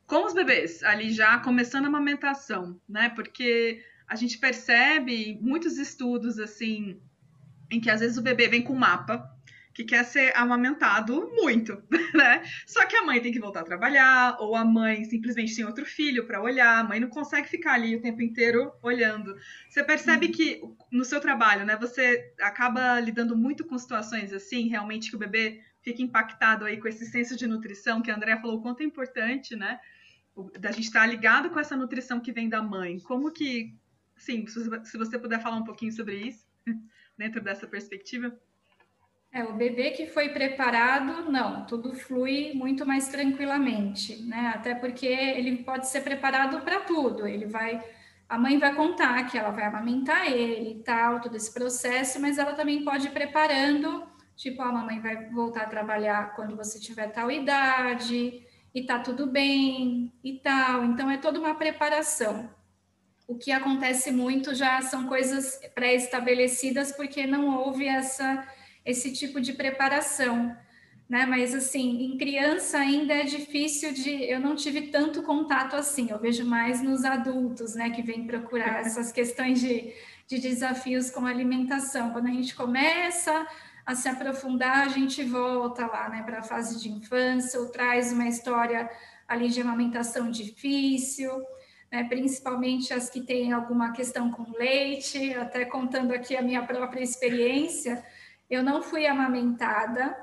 com 0.07 0.27
os 0.27 0.35
bebês, 0.35 0.83
ali 0.83 1.11
já 1.13 1.39
começando 1.39 1.85
a 1.85 1.89
amamentação, 1.89 2.79
né? 2.89 3.11
Porque 3.11 3.83
a 4.07 4.15
gente 4.15 4.37
percebe 4.37 5.39
muitos 5.41 5.79
estudos 5.79 6.39
assim 6.39 7.01
em 7.71 7.81
que 7.81 7.89
às 7.89 8.01
vezes 8.01 8.19
o 8.19 8.23
bebê 8.23 8.49
vem 8.49 8.63
com 8.63 8.75
mapa 8.75 9.31
que 9.73 9.85
quer 9.85 10.05
ser 10.05 10.37
amamentado 10.37 11.31
muito, 11.35 11.83
né? 12.15 12.43
Só 12.67 12.85
que 12.87 12.97
a 12.97 13.05
mãe 13.05 13.21
tem 13.21 13.33
que 13.33 13.39
voltar 13.39 13.61
a 13.61 13.65
trabalhar, 13.65 14.37
ou 14.41 14.57
a 14.57 14.65
mãe 14.65 15.05
simplesmente 15.05 15.55
tem 15.55 15.65
outro 15.65 15.87
filho 15.87 16.27
para 16.27 16.43
olhar, 16.43 16.79
a 16.79 16.85
mãe 16.85 16.99
não 16.99 17.09
consegue 17.09 17.49
ficar 17.49 17.75
ali 17.75 17.97
o 17.97 18.03
tempo 18.03 18.21
inteiro 18.21 18.73
olhando. 18.83 19.37
Você 19.69 19.85
percebe 19.85 20.27
uhum. 20.27 20.33
que 20.33 20.63
no 20.91 21.05
seu 21.05 21.21
trabalho, 21.21 21.65
né, 21.65 21.77
você 21.77 22.33
acaba 22.41 22.99
lidando 23.01 23.37
muito 23.37 23.65
com 23.65 23.79
situações 23.79 24.33
assim, 24.33 24.69
realmente 24.69 25.11
que 25.11 25.17
o 25.17 25.21
bebê 25.21 25.63
fica 25.83 26.03
impactado 26.03 26.65
aí 26.65 26.79
com 26.79 26.89
esse 26.89 27.07
senso 27.07 27.37
de 27.37 27.47
nutrição 27.47 28.03
que 28.03 28.11
a 28.11 28.17
Andrea 28.17 28.41
falou 28.41 28.59
o 28.59 28.63
quanto 28.63 28.83
é 28.83 28.85
importante, 28.85 29.57
né? 29.57 29.79
Da 30.59 30.71
gente 30.71 30.85
estar 30.85 31.07
ligado 31.07 31.51
com 31.51 31.59
essa 31.59 31.77
nutrição 31.77 32.21
que 32.21 32.33
vem 32.33 32.49
da 32.49 32.63
mãe. 32.63 32.99
Como 33.01 33.33
que, 33.33 33.75
sim, 34.17 34.47
se 34.47 34.99
você 34.99 35.19
puder 35.19 35.41
falar 35.41 35.57
um 35.57 35.65
pouquinho 35.65 35.93
sobre 35.93 36.17
isso, 36.17 36.47
dentro 37.17 37.41
dessa 37.41 37.67
perspectiva. 37.67 38.37
É, 39.33 39.45
o 39.45 39.53
bebê 39.53 39.93
que 39.93 40.07
foi 40.09 40.31
preparado, 40.31 41.31
não, 41.31 41.65
tudo 41.65 41.95
flui 41.95 42.53
muito 42.53 42.85
mais 42.85 43.09
tranquilamente, 43.09 44.23
né? 44.25 44.53
Até 44.57 44.75
porque 44.75 45.07
ele 45.07 45.63
pode 45.63 45.89
ser 45.89 46.01
preparado 46.01 46.61
para 46.63 46.81
tudo. 46.81 47.29
Ele 47.29 47.47
vai, 47.47 47.81
a 48.29 48.37
mãe 48.37 48.59
vai 48.59 48.75
contar 48.75 49.23
que 49.31 49.39
ela 49.39 49.51
vai 49.51 49.65
amamentar 49.65 50.27
ele 50.27 50.81
e 50.81 50.83
tal, 50.83 51.21
todo 51.21 51.37
esse 51.37 51.55
processo, 51.55 52.21
mas 52.21 52.39
ela 52.39 52.55
também 52.55 52.85
pode 52.85 53.07
ir 53.07 53.13
preparando, 53.13 54.05
tipo, 54.37 54.63
a 54.63 54.73
mamãe 54.73 55.01
vai 55.01 55.29
voltar 55.31 55.63
a 55.63 55.69
trabalhar 55.69 56.35
quando 56.35 56.57
você 56.57 56.81
tiver 56.81 57.09
tal 57.13 57.31
idade 57.31 58.45
e 58.75 58.83
tá 58.83 58.99
tudo 58.99 59.29
bem 59.29 60.13
e 60.25 60.39
tal. 60.41 60.85
Então 60.85 61.09
é 61.09 61.19
toda 61.19 61.39
uma 61.39 61.55
preparação. 61.55 62.51
O 63.29 63.39
que 63.39 63.53
acontece 63.53 64.11
muito 64.11 64.57
já 64.57 64.83
são 64.83 65.07
coisas 65.07 65.61
pré-estabelecidas 65.73 66.91
porque 66.91 67.29
não 67.29 67.57
houve 67.57 67.87
essa 67.87 68.45
esse 68.91 69.13
tipo 69.13 69.41
de 69.41 69.53
preparação. 69.53 70.57
Né? 71.11 71.27
Mas 71.27 71.57
assim, 71.57 72.05
em 72.05 72.17
criança 72.17 72.79
ainda 72.79 73.13
é 73.13 73.25
difícil 73.25 73.93
de. 73.93 74.31
Eu 74.31 74.39
não 74.39 74.55
tive 74.55 74.83
tanto 74.83 75.25
contato 75.25 75.75
assim. 75.75 76.09
Eu 76.09 76.21
vejo 76.21 76.45
mais 76.45 76.81
nos 76.81 77.05
adultos, 77.05 77.75
né, 77.75 77.91
que 77.91 78.01
vêm 78.01 78.29
procurar 78.29 78.79
essas 78.87 79.11
questões 79.11 79.61
de, 79.61 79.93
de 80.29 80.39
desafios 80.39 81.11
com 81.11 81.27
alimentação. 81.27 82.11
Quando 82.11 82.29
a 82.29 82.33
gente 82.33 82.55
começa 82.55 83.45
a 83.85 83.97
se 83.97 84.09
aprofundar, 84.09 84.87
a 84.87 84.89
gente 84.89 85.25
volta 85.25 85.85
lá, 85.85 86.09
né, 86.09 86.23
para 86.23 86.39
a 86.39 86.43
fase 86.45 86.81
de 86.81 86.89
infância, 86.89 87.59
ou 87.59 87.69
traz 87.71 88.13
uma 88.13 88.29
história 88.29 88.89
ali 89.27 89.49
de 89.49 89.61
amamentação 89.61 90.31
difícil. 90.31 91.31
Né, 91.91 92.05
principalmente 92.05 92.95
as 92.95 93.11
que 93.11 93.21
têm 93.21 93.53
alguma 93.53 93.91
questão 93.91 94.31
com 94.31 94.53
leite, 94.57 95.35
até 95.35 95.65
contando 95.65 96.13
aqui 96.13 96.37
a 96.37 96.43
minha 96.43 96.63
própria 96.63 97.03
experiência, 97.03 98.01
eu 98.51 98.63
não 98.63 98.83
fui 98.83 99.07
amamentada. 99.07 100.17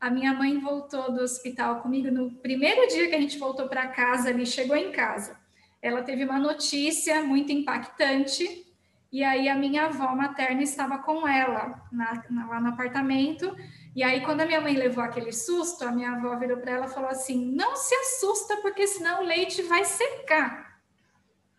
A 0.00 0.10
minha 0.10 0.34
mãe 0.34 0.58
voltou 0.58 1.12
do 1.12 1.22
hospital 1.22 1.80
comigo 1.80 2.10
no 2.10 2.30
primeiro 2.30 2.86
dia 2.88 3.08
que 3.08 3.14
a 3.14 3.20
gente 3.20 3.38
voltou 3.38 3.68
para 3.68 3.88
casa, 3.88 4.28
ali 4.28 4.46
chegou 4.46 4.76
em 4.76 4.92
casa. 4.92 5.38
Ela 5.80 6.02
teve 6.02 6.24
uma 6.24 6.38
notícia 6.38 7.22
muito 7.22 7.50
impactante 7.50 8.66
e 9.12 9.24
aí 9.24 9.48
a 9.48 9.56
minha 9.56 9.86
avó 9.86 10.14
materna 10.14 10.62
estava 10.62 10.98
com 10.98 11.26
ela 11.26 11.82
na, 11.90 12.22
na, 12.30 12.46
lá 12.46 12.60
no 12.60 12.68
apartamento. 12.68 13.56
E 13.94 14.04
aí, 14.04 14.20
quando 14.20 14.42
a 14.42 14.46
minha 14.46 14.60
mãe 14.60 14.74
levou 14.74 15.02
aquele 15.02 15.32
susto, 15.32 15.84
a 15.84 15.90
minha 15.90 16.12
avó 16.12 16.36
virou 16.36 16.58
para 16.58 16.72
ela 16.72 16.86
e 16.86 16.90
falou 16.90 17.10
assim: 17.10 17.52
Não 17.52 17.74
se 17.74 17.92
assusta, 17.94 18.58
porque 18.58 18.86
senão 18.86 19.22
o 19.22 19.26
leite 19.26 19.62
vai 19.62 19.84
secar. 19.84 20.69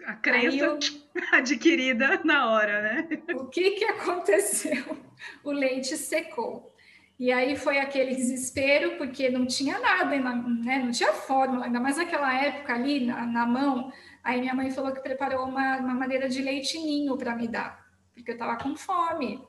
A 0.05 0.13
crença 0.13 0.57
eu... 0.57 0.79
adquirida 1.31 2.21
na 2.23 2.51
hora, 2.51 2.81
né? 2.81 3.09
O 3.35 3.45
que, 3.45 3.71
que 3.71 3.85
aconteceu? 3.85 4.97
O 5.43 5.51
leite 5.51 5.95
secou. 5.97 6.73
E 7.19 7.31
aí 7.31 7.55
foi 7.55 7.77
aquele 7.77 8.15
desespero, 8.15 8.97
porque 8.97 9.29
não 9.29 9.45
tinha 9.45 9.77
nada, 9.77 10.17
né? 10.17 10.79
não 10.79 10.89
tinha 10.89 11.13
fórmula, 11.13 11.65
ainda 11.65 11.79
mais 11.79 11.97
naquela 11.97 12.33
época 12.33 12.73
ali 12.73 13.05
na, 13.05 13.27
na 13.27 13.45
mão. 13.45 13.93
Aí 14.23 14.39
minha 14.41 14.55
mãe 14.55 14.71
falou 14.71 14.91
que 14.91 14.99
preparou 14.99 15.45
uma, 15.45 15.77
uma 15.77 15.93
madeira 15.93 16.27
de 16.27 16.41
leite 16.41 16.79
ninho 16.79 17.15
para 17.15 17.35
me 17.35 17.47
dar, 17.47 17.85
porque 18.15 18.31
eu 18.31 18.33
estava 18.33 18.57
com 18.57 18.75
fome. 18.75 19.39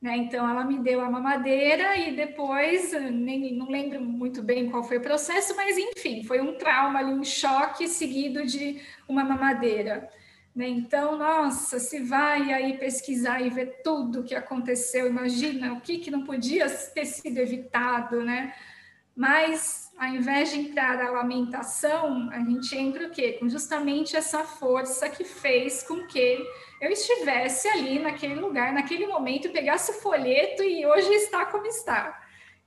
Né? 0.00 0.16
Então 0.16 0.48
ela 0.48 0.64
me 0.64 0.78
deu 0.78 1.00
a 1.00 1.10
mamadeira 1.10 1.96
e 1.96 2.14
depois, 2.14 2.92
nem 3.10 3.52
não 3.54 3.68
lembro 3.68 4.00
muito 4.00 4.42
bem 4.42 4.70
qual 4.70 4.84
foi 4.84 4.98
o 4.98 5.02
processo, 5.02 5.56
mas 5.56 5.76
enfim, 5.76 6.22
foi 6.22 6.40
um 6.40 6.56
trauma 6.56 7.02
um 7.02 7.24
choque 7.24 7.88
seguido 7.88 8.46
de 8.46 8.80
uma 9.08 9.24
mamadeira. 9.24 10.08
Né? 10.54 10.68
Então, 10.68 11.16
nossa, 11.16 11.78
se 11.78 12.00
vai 12.00 12.52
aí 12.52 12.78
pesquisar 12.78 13.40
e 13.40 13.50
ver 13.50 13.80
tudo 13.82 14.20
o 14.20 14.24
que 14.24 14.34
aconteceu, 14.34 15.06
imagina 15.06 15.72
o 15.72 15.80
que, 15.80 15.98
que 15.98 16.10
não 16.10 16.24
podia 16.24 16.68
ter 16.68 17.04
sido 17.04 17.38
evitado, 17.38 18.24
né? 18.24 18.54
Mas 19.14 19.87
ao 19.98 20.08
invés 20.08 20.50
de 20.50 20.60
entrar 20.60 21.00
a 21.00 21.10
lamentação, 21.10 22.30
a 22.30 22.38
gente 22.38 22.76
entra 22.76 23.08
o 23.08 23.10
quê? 23.10 23.32
Com 23.32 23.48
justamente 23.48 24.16
essa 24.16 24.44
força 24.44 25.08
que 25.10 25.24
fez 25.24 25.82
com 25.82 26.06
que 26.06 26.38
eu 26.80 26.90
estivesse 26.90 27.66
ali 27.68 27.98
naquele 27.98 28.36
lugar, 28.36 28.72
naquele 28.72 29.06
momento, 29.06 29.50
pegasse 29.50 29.90
o 29.90 29.94
folheto 29.94 30.62
e 30.62 30.86
hoje 30.86 31.12
está 31.14 31.44
como 31.46 31.66
está. 31.66 32.16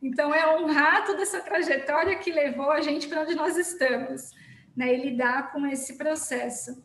Então, 0.02 0.34
é 0.36 0.58
honrar 0.58 1.06
toda 1.06 1.22
essa 1.22 1.40
trajetória 1.40 2.18
que 2.18 2.32
levou 2.32 2.70
a 2.70 2.82
gente 2.82 3.08
para 3.08 3.22
onde 3.22 3.36
nós 3.36 3.56
estamos, 3.56 4.32
né? 4.76 4.94
E 4.94 5.10
lidar 5.10 5.54
com 5.54 5.66
esse 5.66 5.98
processo 5.98 6.84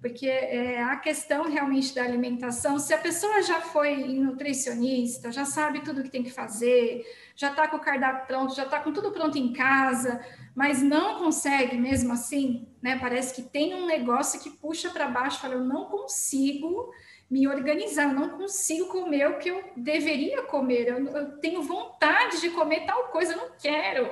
porque 0.00 0.28
é, 0.28 0.80
a 0.82 0.96
questão 0.96 1.50
realmente 1.50 1.94
da 1.94 2.04
alimentação, 2.04 2.78
se 2.78 2.94
a 2.94 2.98
pessoa 2.98 3.42
já 3.42 3.60
foi 3.60 3.96
nutricionista, 4.04 5.32
já 5.32 5.44
sabe 5.44 5.80
tudo 5.80 6.04
que 6.04 6.10
tem 6.10 6.22
que 6.22 6.30
fazer, 6.30 7.04
já 7.34 7.50
está 7.50 7.66
com 7.66 7.78
o 7.78 7.80
cardápio 7.80 8.26
pronto, 8.26 8.54
já 8.54 8.62
está 8.64 8.78
com 8.78 8.92
tudo 8.92 9.10
pronto 9.10 9.36
em 9.36 9.52
casa, 9.52 10.24
mas 10.54 10.80
não 10.80 11.18
consegue 11.18 11.76
mesmo 11.76 12.12
assim, 12.12 12.68
né? 12.80 12.96
Parece 13.00 13.34
que 13.34 13.42
tem 13.42 13.74
um 13.74 13.86
negócio 13.86 14.40
que 14.40 14.50
puxa 14.50 14.90
para 14.90 15.08
baixo, 15.08 15.40
fala, 15.40 15.54
eu 15.54 15.64
não 15.64 15.86
consigo 15.86 16.92
me 17.28 17.48
organizar, 17.48 18.04
eu 18.04 18.14
não 18.14 18.30
consigo 18.30 18.86
comer 18.86 19.28
o 19.28 19.38
que 19.38 19.48
eu 19.48 19.64
deveria 19.76 20.42
comer, 20.42 20.88
eu, 20.88 21.06
eu 21.08 21.38
tenho 21.38 21.62
vontade 21.62 22.40
de 22.40 22.50
comer 22.50 22.86
tal 22.86 23.08
coisa, 23.08 23.32
eu 23.32 23.36
não 23.36 23.50
quero, 23.60 24.08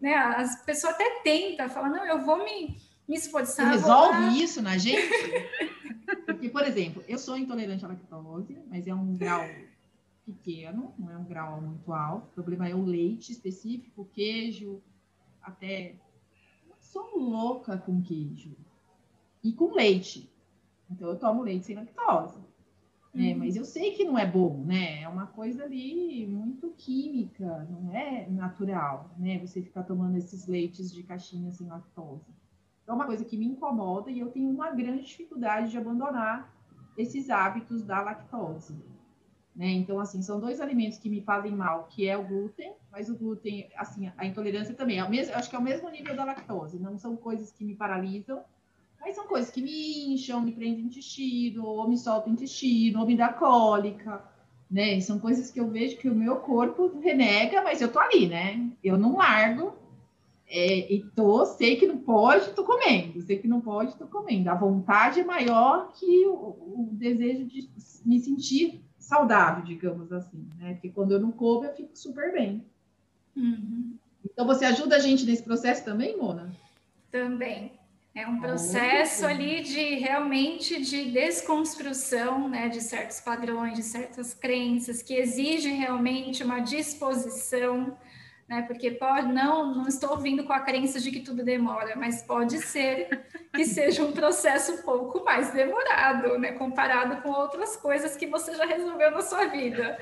né? 0.00 0.12
As 0.14 0.64
pessoas 0.64 0.94
até 0.94 1.20
tentam, 1.22 1.68
falam, 1.68 1.90
não, 1.90 2.04
eu 2.04 2.20
vou 2.20 2.38
me 2.44 2.89
me 3.10 3.16
esforçar. 3.16 3.66
Você 3.66 3.78
resolve 3.78 4.42
isso 4.42 4.62
na 4.62 4.78
gente? 4.78 5.02
Porque, 6.24 6.48
por 6.48 6.62
exemplo, 6.62 7.02
eu 7.08 7.18
sou 7.18 7.36
intolerante 7.36 7.84
à 7.84 7.88
lactose, 7.88 8.56
mas 8.68 8.86
é 8.86 8.94
um 8.94 9.16
grau 9.16 9.44
pequeno, 10.24 10.94
não 10.96 11.10
é 11.10 11.18
um 11.18 11.24
grau 11.24 11.60
muito 11.60 11.92
alto. 11.92 12.28
O 12.28 12.34
problema 12.34 12.68
é 12.68 12.74
o 12.74 12.84
leite 12.84 13.32
específico, 13.32 14.08
queijo, 14.12 14.80
até. 15.42 15.96
Eu 16.68 16.76
sou 16.78 17.18
louca 17.18 17.76
com 17.76 18.00
queijo 18.00 18.56
e 19.42 19.52
com 19.52 19.74
leite. 19.74 20.30
Então, 20.88 21.08
eu 21.08 21.18
tomo 21.18 21.42
leite 21.42 21.66
sem 21.66 21.76
lactose. 21.76 22.38
Né? 23.12 23.32
Uhum. 23.32 23.38
Mas 23.40 23.56
eu 23.56 23.64
sei 23.64 23.90
que 23.92 24.04
não 24.04 24.16
é 24.16 24.24
bom, 24.24 24.62
né? 24.64 25.02
É 25.02 25.08
uma 25.08 25.26
coisa 25.26 25.64
ali 25.64 26.24
muito 26.26 26.70
química, 26.76 27.66
não 27.68 27.92
é 27.92 28.28
natural, 28.28 29.10
né? 29.18 29.38
Você 29.40 29.60
ficar 29.62 29.82
tomando 29.82 30.16
esses 30.16 30.46
leites 30.46 30.92
de 30.92 31.02
caixinha 31.02 31.50
sem 31.50 31.66
lactose 31.66 32.39
é 32.90 32.94
uma 32.94 33.06
coisa 33.06 33.24
que 33.24 33.36
me 33.36 33.46
incomoda 33.46 34.10
e 34.10 34.18
eu 34.18 34.30
tenho 34.30 34.50
uma 34.50 34.70
grande 34.70 35.04
dificuldade 35.04 35.70
de 35.70 35.78
abandonar 35.78 36.52
esses 36.98 37.30
hábitos 37.30 37.82
da 37.82 38.00
lactose. 38.02 38.76
Né? 39.54 39.68
Então, 39.68 40.00
assim, 40.00 40.20
são 40.22 40.40
dois 40.40 40.60
alimentos 40.60 40.98
que 40.98 41.08
me 41.08 41.20
fazem 41.20 41.52
mal, 41.52 41.84
que 41.90 42.08
é 42.08 42.16
o 42.16 42.26
glúten, 42.26 42.72
mas 42.90 43.08
o 43.08 43.16
glúten, 43.16 43.68
assim, 43.76 44.10
a 44.16 44.26
intolerância 44.26 44.74
também, 44.74 44.98
é 44.98 45.04
o 45.04 45.10
mesmo, 45.10 45.34
acho 45.34 45.48
que 45.48 45.56
é 45.56 45.58
o 45.58 45.62
mesmo 45.62 45.88
nível 45.88 46.16
da 46.16 46.24
lactose, 46.24 46.78
não 46.78 46.98
são 46.98 47.16
coisas 47.16 47.52
que 47.52 47.64
me 47.64 47.74
paralisam, 47.74 48.42
mas 49.00 49.14
são 49.14 49.26
coisas 49.26 49.50
que 49.50 49.62
me 49.62 50.12
incham, 50.12 50.40
me 50.40 50.52
prendem 50.52 50.84
o 50.84 50.86
intestino, 50.86 51.64
ou 51.64 51.88
me 51.88 51.96
soltam 51.96 52.30
o 52.30 52.34
intestino, 52.34 53.00
ou 53.00 53.06
me 53.06 53.16
dá 53.16 53.32
cólica, 53.32 54.22
né? 54.70 54.94
E 54.94 55.02
são 55.02 55.18
coisas 55.18 55.50
que 55.50 55.58
eu 55.58 55.68
vejo 55.68 55.96
que 55.96 56.08
o 56.08 56.14
meu 56.14 56.36
corpo 56.36 56.98
renega, 57.00 57.62
mas 57.62 57.80
eu 57.80 57.90
tô 57.90 57.98
ali, 57.98 58.28
né? 58.28 58.70
Eu 58.84 58.98
não 58.98 59.16
largo, 59.16 59.74
é, 60.52 60.92
e 60.92 61.04
tô, 61.14 61.46
sei 61.46 61.76
que 61.76 61.86
não 61.86 61.98
pode, 61.98 62.50
tô 62.54 62.64
comendo. 62.64 63.22
Sei 63.22 63.38
que 63.38 63.46
não 63.46 63.60
pode, 63.60 63.94
tô 63.96 64.06
comendo. 64.08 64.50
A 64.50 64.54
vontade 64.54 65.20
é 65.20 65.24
maior 65.24 65.92
que 65.92 66.26
o, 66.26 66.32
o 66.32 66.88
desejo 66.92 67.46
de 67.46 67.70
me 68.04 68.18
sentir 68.18 68.82
saudável, 68.98 69.64
digamos 69.64 70.12
assim, 70.12 70.44
né? 70.58 70.74
Porque 70.74 70.88
quando 70.88 71.12
eu 71.12 71.20
não 71.20 71.30
como, 71.30 71.64
eu 71.64 71.72
fico 71.72 71.90
super 71.94 72.32
bem. 72.32 72.64
Uhum. 73.36 73.94
Então, 74.24 74.44
você 74.44 74.64
ajuda 74.64 74.96
a 74.96 74.98
gente 74.98 75.24
nesse 75.24 75.44
processo 75.44 75.84
também, 75.84 76.18
Mona? 76.18 76.50
Também. 77.12 77.72
É 78.12 78.26
um 78.26 78.40
processo 78.40 79.24
ali 79.24 79.62
de 79.62 79.94
realmente 79.94 80.82
de 80.84 81.12
desconstrução, 81.12 82.48
né, 82.48 82.68
de 82.68 82.80
certos 82.80 83.20
padrões, 83.20 83.74
de 83.74 83.84
certas 83.84 84.34
crenças 84.34 85.00
que 85.00 85.14
exigem 85.14 85.76
realmente 85.76 86.42
uma 86.42 86.58
disposição 86.58 87.96
né? 88.50 88.62
Porque 88.62 88.90
pode, 88.90 89.32
não, 89.32 89.72
não 89.72 89.86
estou 89.86 90.18
vindo 90.18 90.42
com 90.42 90.52
a 90.52 90.58
crença 90.58 90.98
de 90.98 91.12
que 91.12 91.20
tudo 91.20 91.44
demora, 91.44 91.94
mas 91.94 92.20
pode 92.22 92.58
ser 92.58 93.28
que 93.54 93.64
seja 93.64 94.02
um 94.02 94.10
processo 94.10 94.72
um 94.72 94.82
pouco 94.82 95.24
mais 95.24 95.52
demorado, 95.52 96.36
né? 96.36 96.50
Comparado 96.50 97.22
com 97.22 97.30
outras 97.30 97.76
coisas 97.76 98.16
que 98.16 98.26
você 98.26 98.56
já 98.56 98.64
resolveu 98.64 99.12
na 99.12 99.22
sua 99.22 99.46
vida. 99.46 99.96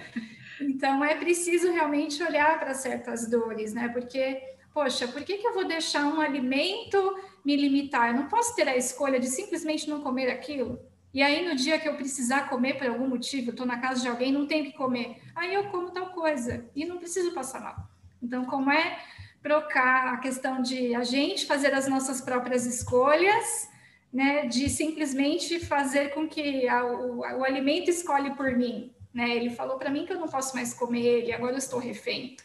Então 0.63 1.05
é 1.05 1.15
preciso 1.15 1.71
realmente 1.71 2.23
olhar 2.23 2.59
para 2.59 2.73
certas 2.73 3.29
dores, 3.29 3.75
né? 3.75 3.91
Porque, 3.91 4.43
poxa, 4.73 5.07
por 5.07 5.23
que, 5.23 5.37
que 5.37 5.47
eu 5.47 5.53
vou 5.53 5.67
deixar 5.67 6.07
um 6.07 6.19
alimento 6.19 7.17
me 7.45 7.55
limitar? 7.55 8.09
Eu 8.09 8.15
não 8.15 8.29
posso 8.29 8.57
ter 8.57 8.67
a 8.67 8.77
escolha 8.79 9.21
de 9.21 9.27
simplesmente 9.27 9.91
não 9.91 10.01
comer 10.01 10.31
aquilo. 10.31 10.81
E 11.13 11.23
aí, 11.23 11.47
no 11.47 11.55
dia 11.55 11.79
que 11.79 11.87
eu 11.89 11.97
precisar 11.97 12.49
comer 12.49 12.79
por 12.79 12.87
algum 12.87 13.09
motivo, 13.09 13.51
estou 13.51 13.67
na 13.67 13.79
casa 13.79 14.01
de 14.01 14.09
alguém, 14.09 14.33
não 14.33 14.47
tenho 14.47 14.65
que 14.65 14.73
comer, 14.73 15.21
aí 15.35 15.53
eu 15.53 15.65
como 15.65 15.91
tal 15.91 16.07
coisa 16.11 16.67
e 16.75 16.87
não 16.87 16.97
preciso 16.97 17.33
passar 17.33 17.61
mal. 17.61 17.88
Então, 18.23 18.45
como 18.45 18.71
é 18.71 18.99
trocar 19.43 20.15
a 20.15 20.17
questão 20.19 20.61
de 20.61 20.95
a 20.95 21.05
gente 21.05 21.47
fazer 21.47 21.73
as 21.73 21.89
nossas 21.89 22.21
próprias 22.21 22.67
escolhas, 22.67 23.69
né, 24.13 24.47
de 24.47 24.69
simplesmente 24.69 25.61
fazer 25.61 26.15
com 26.15 26.29
que 26.29 26.69
a, 26.69 26.85
o, 26.85 27.19
o, 27.19 27.45
alimento 27.45 27.91
escolhe 27.91 28.35
por 28.35 28.57
mim, 28.57 28.93
né? 29.13 29.37
Ele 29.37 29.51
falou 29.51 29.79
para 29.79 29.91
mim 29.91 30.07
que 30.07 30.13
eu 30.13 30.19
não 30.19 30.29
posso 30.29 30.55
mais 30.55 30.73
comer 30.73 31.05
ele, 31.05 31.33
agora 31.33 31.53
eu 31.53 31.59
estou 31.59 31.79
refém. 31.79 32.37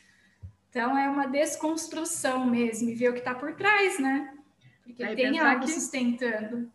Então 0.69 0.97
é 0.97 1.09
uma 1.09 1.25
desconstrução 1.25 2.45
mesmo, 2.45 2.89
e 2.89 2.95
ver 2.95 3.09
o 3.09 3.13
que 3.13 3.19
está 3.19 3.33
por 3.33 3.53
trás, 3.55 3.97
né? 3.99 4.33
Porque 4.83 5.03
Aí 5.03 5.15
tem 5.15 5.39
algo 5.39 5.65
que... 5.65 5.71
sustentando 5.71 6.69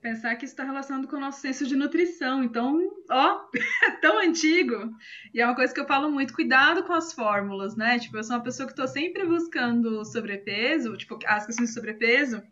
pensar 0.00 0.36
que 0.36 0.44
isso 0.44 0.52
está 0.52 0.64
relacionado 0.64 1.08
com 1.08 1.16
o 1.16 1.20
nosso 1.20 1.40
senso 1.40 1.66
de 1.66 1.76
nutrição. 1.76 2.42
Então, 2.42 2.90
ó, 3.10 3.48
é 3.84 3.90
tão 4.00 4.18
antigo. 4.18 4.90
E 5.34 5.40
é 5.40 5.46
uma 5.46 5.54
coisa 5.54 5.72
que 5.72 5.80
eu 5.80 5.86
falo 5.86 6.10
muito, 6.10 6.34
cuidado 6.34 6.82
com 6.84 6.92
as 6.92 7.12
fórmulas, 7.12 7.76
né? 7.76 7.98
Tipo, 7.98 8.16
eu 8.16 8.24
sou 8.24 8.36
uma 8.36 8.42
pessoa 8.42 8.66
que 8.66 8.72
estou 8.72 8.86
sempre 8.86 9.26
buscando 9.26 10.04
sobrepeso, 10.04 10.96
tipo, 10.96 11.18
as 11.26 11.46
questões 11.46 11.68
de 11.68 11.74
sobrepeso. 11.74 12.42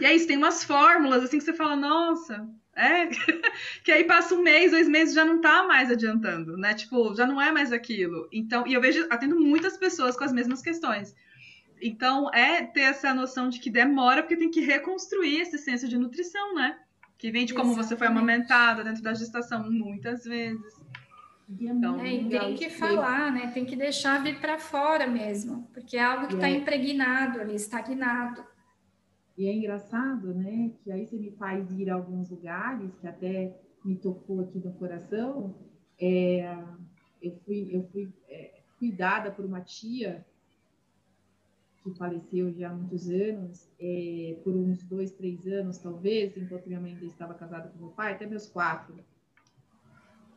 E 0.00 0.04
é 0.04 0.14
isso, 0.14 0.26
tem 0.26 0.36
umas 0.36 0.64
fórmulas 0.64 1.22
assim 1.22 1.38
que 1.38 1.44
você 1.44 1.52
fala, 1.52 1.76
nossa, 1.76 2.48
é, 2.74 3.06
que 3.84 3.92
aí 3.92 4.04
passa 4.04 4.34
um 4.34 4.42
mês, 4.42 4.70
dois 4.72 4.88
meses, 4.88 5.14
já 5.14 5.24
não 5.24 5.40
tá 5.40 5.64
mais 5.64 5.90
adiantando, 5.90 6.56
né? 6.56 6.74
Tipo, 6.74 7.14
já 7.14 7.26
não 7.26 7.40
é 7.40 7.52
mais 7.52 7.72
aquilo. 7.72 8.28
Então, 8.32 8.66
e 8.66 8.74
eu 8.74 8.80
vejo, 8.80 9.06
atendo 9.10 9.38
muitas 9.38 9.76
pessoas 9.76 10.16
com 10.16 10.24
as 10.24 10.32
mesmas 10.32 10.62
questões. 10.62 11.14
Então, 11.82 12.32
é 12.32 12.62
ter 12.64 12.82
essa 12.82 13.12
noção 13.12 13.48
de 13.48 13.58
que 13.58 13.68
demora, 13.68 14.22
porque 14.22 14.36
tem 14.36 14.50
que 14.50 14.60
reconstruir 14.60 15.40
esse 15.40 15.58
senso 15.58 15.88
de 15.88 15.98
nutrição, 15.98 16.54
né? 16.54 16.78
Que 17.18 17.32
vem 17.32 17.44
de 17.44 17.52
como 17.52 17.72
Exatamente. 17.72 17.88
você 17.88 17.96
foi 17.96 18.06
amamentada 18.06 18.84
dentro 18.84 19.02
da 19.02 19.12
gestação, 19.12 19.68
muitas 19.68 20.22
vezes. 20.22 20.80
Então, 21.60 22.00
é, 22.00 22.14
e 22.14 22.28
tem 22.28 22.54
que 22.54 22.70
falar, 22.70 23.32
né? 23.32 23.50
Tem 23.52 23.64
que 23.64 23.74
deixar 23.74 24.22
vir 24.22 24.40
para 24.40 24.60
fora 24.60 25.08
mesmo, 25.08 25.68
porque 25.74 25.96
é 25.96 26.04
algo 26.04 26.28
que 26.28 26.34
está 26.34 26.48
é. 26.48 26.54
impregnado 26.54 27.40
ali, 27.40 27.56
estagnado. 27.56 28.44
E 29.36 29.48
é 29.48 29.52
engraçado, 29.52 30.32
né? 30.34 30.70
Que 30.84 30.92
aí 30.92 31.04
você 31.04 31.16
me 31.16 31.32
faz 31.32 31.68
ir 31.72 31.90
a 31.90 31.94
alguns 31.94 32.30
lugares 32.30 32.94
que 33.00 33.08
até 33.08 33.58
me 33.84 33.96
tocou 33.96 34.40
aqui 34.40 34.58
no 34.60 34.72
coração. 34.74 35.54
É, 36.00 36.56
eu 37.20 37.36
fui, 37.44 37.68
eu 37.72 37.88
fui 37.90 38.08
é, 38.28 38.60
cuidada 38.78 39.32
por 39.32 39.44
uma 39.44 39.60
tia 39.60 40.24
que 41.82 41.90
faleceu 41.94 42.52
já 42.52 42.70
há 42.70 42.74
muitos 42.74 43.08
anos, 43.08 43.68
é, 43.80 44.36
por 44.44 44.54
uns 44.54 44.82
dois, 44.84 45.10
três 45.10 45.46
anos 45.46 45.78
talvez, 45.78 46.36
enquanto 46.36 46.66
minha 46.66 46.80
mãe 46.80 46.92
ainda 46.92 47.04
estava 47.06 47.34
casada 47.34 47.68
com 47.68 47.78
meu 47.78 47.90
pai, 47.90 48.12
até 48.12 48.26
meus 48.26 48.46
quatro. 48.46 48.94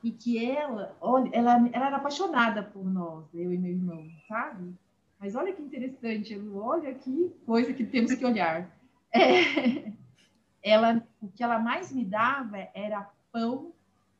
E 0.03 0.11
que 0.11 0.43
ela, 0.43 0.95
olha, 0.99 1.29
ela, 1.33 1.53
ela 1.71 1.87
era 1.87 1.97
apaixonada 1.97 2.63
por 2.63 2.85
nós, 2.85 3.25
eu 3.33 3.53
e 3.53 3.57
meu 3.57 3.71
irmão, 3.71 4.07
sabe? 4.27 4.73
Mas 5.19 5.35
olha 5.35 5.53
que 5.53 5.61
interessante, 5.61 6.39
olha 6.53 6.93
que 6.93 7.31
coisa 7.45 7.73
que 7.73 7.85
temos 7.85 8.13
que 8.13 8.25
olhar. 8.25 8.69
É, 9.11 9.91
ela, 10.61 11.03
o 11.21 11.27
que 11.27 11.43
ela 11.43 11.59
mais 11.59 11.91
me 11.91 12.03
dava 12.03 12.57
era 12.73 13.09
pão, 13.31 13.71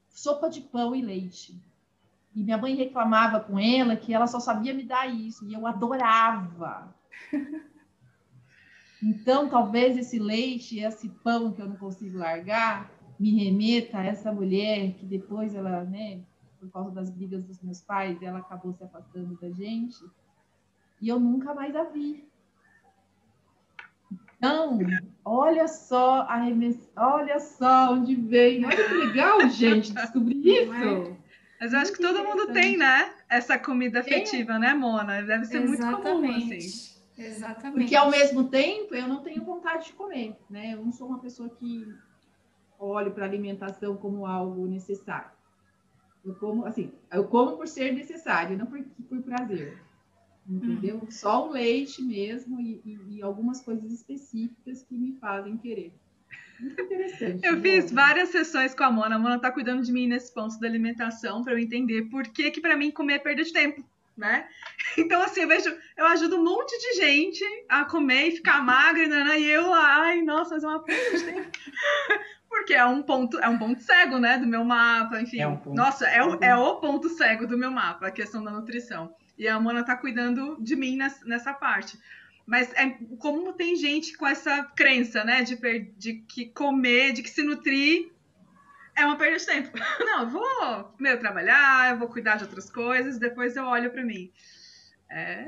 sopa 0.10 0.50
de 0.50 0.62
pão 0.62 0.96
e 0.96 1.02
leite. 1.02 1.60
E 2.36 2.44
minha 2.44 2.58
mãe 2.58 2.76
reclamava 2.76 3.40
com 3.40 3.58
ela 3.58 3.96
que 3.96 4.14
ela 4.14 4.28
só 4.28 4.40
sabia 4.40 4.74
me 4.74 4.84
dar 4.84 5.08
isso, 5.08 5.48
e 5.48 5.54
eu 5.54 5.66
adorava. 5.66 6.94
Então, 9.04 9.48
talvez 9.48 9.98
esse 9.98 10.18
leite, 10.18 10.80
esse 10.80 11.10
pão 11.10 11.52
que 11.52 11.62
eu 11.62 11.68
não 11.68 11.76
consigo 11.76 12.18
largar, 12.18 12.90
me 13.20 13.32
remeta 13.44 14.00
a 14.00 14.06
essa 14.06 14.32
mulher 14.32 14.94
que 14.94 15.06
depois 15.06 15.54
ela, 15.54 15.84
né, 15.84 16.22
por 16.60 16.72
causa 16.72 16.92
das 16.92 17.10
brigas 17.10 17.44
dos 17.44 17.62
meus 17.62 17.82
pais, 17.82 18.22
ela 18.22 18.40
acabou 18.40 18.74
se 18.74 18.84
afastando 18.84 19.38
da 19.40 19.52
gente. 19.52 19.98
E 21.02 21.08
eu 21.08 21.20
nunca 21.20 21.54
mais 21.54 21.76
a 21.76 21.84
vi. 21.84 22.28
Então, 24.38 24.80
olha 25.24 25.68
só 25.68 26.22
a 26.22 26.38
remessa, 26.38 26.90
olha 26.96 27.40
só 27.40 27.94
onde 27.94 28.16
vem. 28.16 28.66
Olha 28.66 28.88
que 28.88 28.94
legal, 28.94 29.50
gente, 29.50 29.94
descobrir 29.94 30.48
isso. 30.48 30.74
É? 30.74 31.18
Mas 31.60 31.74
eu 31.74 31.80
acho 31.80 31.94
que 31.94 32.02
todo 32.02 32.24
mundo 32.24 32.52
tem, 32.54 32.78
né? 32.78 33.14
Essa 33.30 33.58
comida 33.58 34.00
afetiva, 34.00 34.54
é. 34.54 34.60
né, 34.60 34.74
Mona? 34.74 35.22
Deve 35.22 35.46
ser 35.46 35.62
Exatamente. 35.64 35.86
muito 35.86 36.02
comum, 36.02 36.36
assim. 36.38 36.95
Exatamente. 37.18 37.80
Porque 37.80 37.96
ao 37.96 38.10
mesmo 38.10 38.50
tempo 38.50 38.94
eu 38.94 39.08
não 39.08 39.22
tenho 39.22 39.44
vontade 39.44 39.86
de 39.86 39.94
comer, 39.94 40.36
né? 40.50 40.74
Eu 40.74 40.84
não 40.84 40.92
sou 40.92 41.08
uma 41.08 41.20
pessoa 41.20 41.50
que 41.50 41.88
olho 42.78 43.12
para 43.12 43.26
alimentação 43.26 43.96
como 43.96 44.26
algo 44.26 44.68
necessário. 44.68 45.32
Eu 46.24 46.36
como, 46.36 46.66
assim, 46.66 46.92
eu 47.12 47.26
como 47.26 47.56
por 47.56 47.68
ser 47.68 47.94
necessário, 47.94 48.58
não 48.58 48.66
por, 48.66 48.84
por 49.08 49.22
prazer. 49.22 49.80
Entendeu? 50.48 50.98
Uhum. 50.98 51.12
Só 51.12 51.48
o 51.48 51.52
leite 51.52 52.04
mesmo 52.04 52.60
e, 52.60 52.82
e, 52.86 53.18
e, 53.18 53.22
algumas 53.24 53.62
coisas 53.62 53.92
específicas 53.92 54.84
que 54.84 54.96
me 54.96 55.14
fazem 55.14 55.58
querer. 55.58 55.92
Muito 56.60 56.80
interessante. 56.80 57.46
Eu 57.46 57.60
fiz 57.62 57.92
várias 57.92 58.30
sessões 58.30 58.76
com 58.76 58.84
a 58.84 58.92
Mona. 58.92 59.16
A 59.16 59.20
Mona 59.20 59.40
tá 59.40 59.52
cuidando 59.52 59.82
de 59.82 59.92
mim 59.92 60.08
nesse 60.08 60.34
ponto 60.34 60.60
da 60.60 60.68
alimentação 60.68 61.44
para 61.44 61.54
eu 61.54 61.60
entender 61.60 62.04
por 62.10 62.24
que 62.28 62.52
que 62.52 62.62
para 62.62 62.78
mim 62.78 62.92
comer 62.92 63.16
é 63.16 63.20
perda 63.20 63.44
de 63.44 63.52
tempo, 63.52 63.84
né? 64.18 64.48
Então 64.98 65.22
assim, 65.22 65.42
eu 65.42 65.48
vejo, 65.48 65.78
eu 65.98 66.06
ajudo 66.06 66.38
um 66.38 66.44
monte 66.44 66.72
de 66.80 67.02
gente 67.02 67.44
a 67.68 67.84
comer 67.84 68.28
e 68.28 68.36
ficar 68.38 68.64
magra, 68.64 69.08
né? 69.08 69.40
E 69.40 69.46
eu, 69.46 69.74
ai, 69.74 70.22
nossa, 70.22 70.56
mas 70.56 70.64
é 70.64 70.68
uma 70.68 70.84
perda 70.84 71.18
de 71.18 71.24
tempo. 71.26 71.50
Porque 72.48 72.74
é 72.74 72.86
um 72.86 73.04
ponto, 73.04 73.38
é 73.40 73.50
um 73.50 73.58
ponto 73.58 73.82
cego, 73.82 74.18
né, 74.18 74.38
do 74.38 74.48
meu 74.48 74.64
mapa, 74.64 75.20
enfim. 75.20 75.42
É 75.42 75.48
um 75.48 75.58
ponto 75.58 75.76
nossa, 75.76 76.08
é 76.08 76.24
o, 76.24 76.38
é 76.42 76.56
o 76.56 76.78
ponto 76.78 77.10
cego 77.10 77.46
do 77.46 77.58
meu 77.58 77.70
mapa, 77.70 78.08
a 78.08 78.12
questão 78.12 78.42
da 78.42 78.52
nutrição. 78.52 79.14
E 79.38 79.50
a 79.50 79.60
Mona 79.60 79.84
tá 79.84 79.98
cuidando 79.98 80.56
de 80.62 80.78
mim 80.78 80.96
nessa, 80.96 81.26
nessa 81.26 81.54
parte. 81.54 82.00
Mas 82.46 82.72
é 82.74 82.98
como 83.20 83.52
tem 83.52 83.76
gente 83.76 84.16
com 84.16 84.26
essa 84.26 84.64
crença, 84.64 85.26
né? 85.26 85.44
De, 85.44 85.56
de 85.98 86.14
que 86.14 86.46
comer, 86.46 87.12
de 87.12 87.22
que 87.22 87.30
se 87.30 87.44
nutrir 87.44 88.15
é 88.96 89.06
uma 89.06 89.18
perda 89.18 89.38
de 89.38 89.46
tempo. 89.46 89.70
Não, 90.00 90.24
eu 90.24 90.30
vou 90.30 90.84
primeiro 90.96 91.20
trabalhar, 91.20 91.92
eu 91.92 92.00
vou 92.00 92.08
cuidar 92.08 92.38
de 92.38 92.44
outras 92.44 92.70
coisas, 92.70 93.20
depois 93.20 93.56
eu 93.56 93.66
olho 93.66 93.92
para 93.92 94.04
mim. 94.04 94.32
É. 95.10 95.48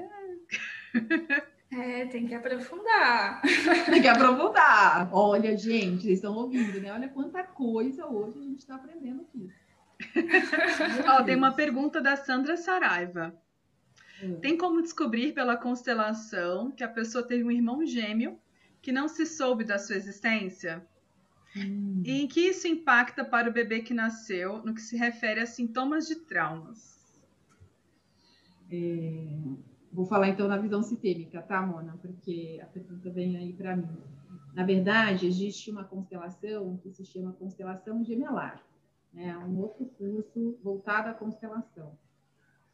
É, 1.71 2.05
tem 2.05 2.25
que 2.25 2.33
aprofundar. 2.33 3.41
Tem 3.85 4.01
que 4.01 4.07
aprofundar. 4.07 5.09
Olha, 5.11 5.57
gente, 5.57 6.03
vocês 6.03 6.15
estão 6.15 6.33
ouvindo, 6.33 6.79
né? 6.79 6.93
Olha 6.93 7.09
quanta 7.09 7.43
coisa 7.43 8.05
hoje 8.05 8.39
a 8.39 8.41
gente 8.41 8.59
está 8.59 8.75
aprendendo 8.75 9.21
aqui. 9.21 9.51
Ó, 11.09 11.23
tem 11.23 11.35
uma 11.35 11.51
pergunta 11.51 11.99
da 11.99 12.15
Sandra 12.15 12.55
Saraiva. 12.55 13.35
Hum. 14.23 14.39
Tem 14.39 14.57
como 14.57 14.81
descobrir 14.81 15.33
pela 15.33 15.57
constelação 15.57 16.71
que 16.71 16.83
a 16.83 16.87
pessoa 16.87 17.27
teve 17.27 17.43
um 17.43 17.51
irmão 17.51 17.85
gêmeo 17.85 18.39
que 18.81 18.91
não 18.91 19.07
se 19.07 19.25
soube 19.25 19.63
da 19.63 19.77
sua 19.77 19.95
existência? 19.95 20.87
Hum. 21.57 22.01
E 22.05 22.21
em 22.21 22.27
que 22.27 22.41
isso 22.41 22.67
impacta 22.67 23.23
para 23.23 23.49
o 23.49 23.53
bebê 23.53 23.81
que 23.81 23.93
nasceu 23.93 24.63
no 24.63 24.73
que 24.73 24.81
se 24.81 24.95
refere 24.95 25.39
a 25.39 25.45
sintomas 25.45 26.07
de 26.07 26.15
traumas? 26.15 26.97
É, 28.71 29.37
vou 29.91 30.05
falar 30.05 30.29
então 30.29 30.47
na 30.47 30.57
visão 30.57 30.83
sistêmica, 30.83 31.41
tá, 31.41 31.61
Mona? 31.61 31.97
Porque 32.01 32.59
a 32.61 32.65
pergunta 32.65 33.09
vem 33.09 33.37
aí 33.37 33.53
para 33.53 33.75
mim. 33.75 33.97
Na 34.53 34.63
verdade, 34.63 35.27
existe 35.27 35.71
uma 35.71 35.83
constelação 35.83 36.77
que 36.77 36.91
se 36.91 37.05
chama 37.05 37.33
constelação 37.33 38.03
gemelar, 38.03 38.63
né? 39.13 39.37
um 39.37 39.59
outro 39.59 39.85
curso 39.85 40.57
voltado 40.63 41.09
à 41.09 41.13
constelação 41.13 41.97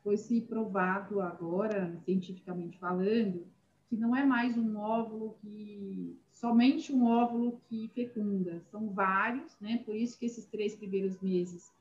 foi 0.04 0.18
se 0.18 0.42
provado 0.42 1.22
agora, 1.22 1.98
cientificamente 2.04 2.78
falando, 2.78 3.48
que 3.88 3.96
não 3.96 4.16
é 4.16 4.26
mais 4.26 4.58
um 4.58 4.78
óvulo 4.78 5.38
que 5.42 6.20
somente 6.44 6.92
um 6.92 7.06
óvulo 7.06 7.62
que 7.70 7.90
fecunda, 7.96 8.62
são 8.70 8.90
vários, 8.90 9.56
né? 9.62 9.82
Por 9.86 9.96
isso 9.96 10.20
que 10.20 10.26
esses 10.26 10.46
três 10.46 10.76
primeiros 10.76 11.18
meses 11.22 11.72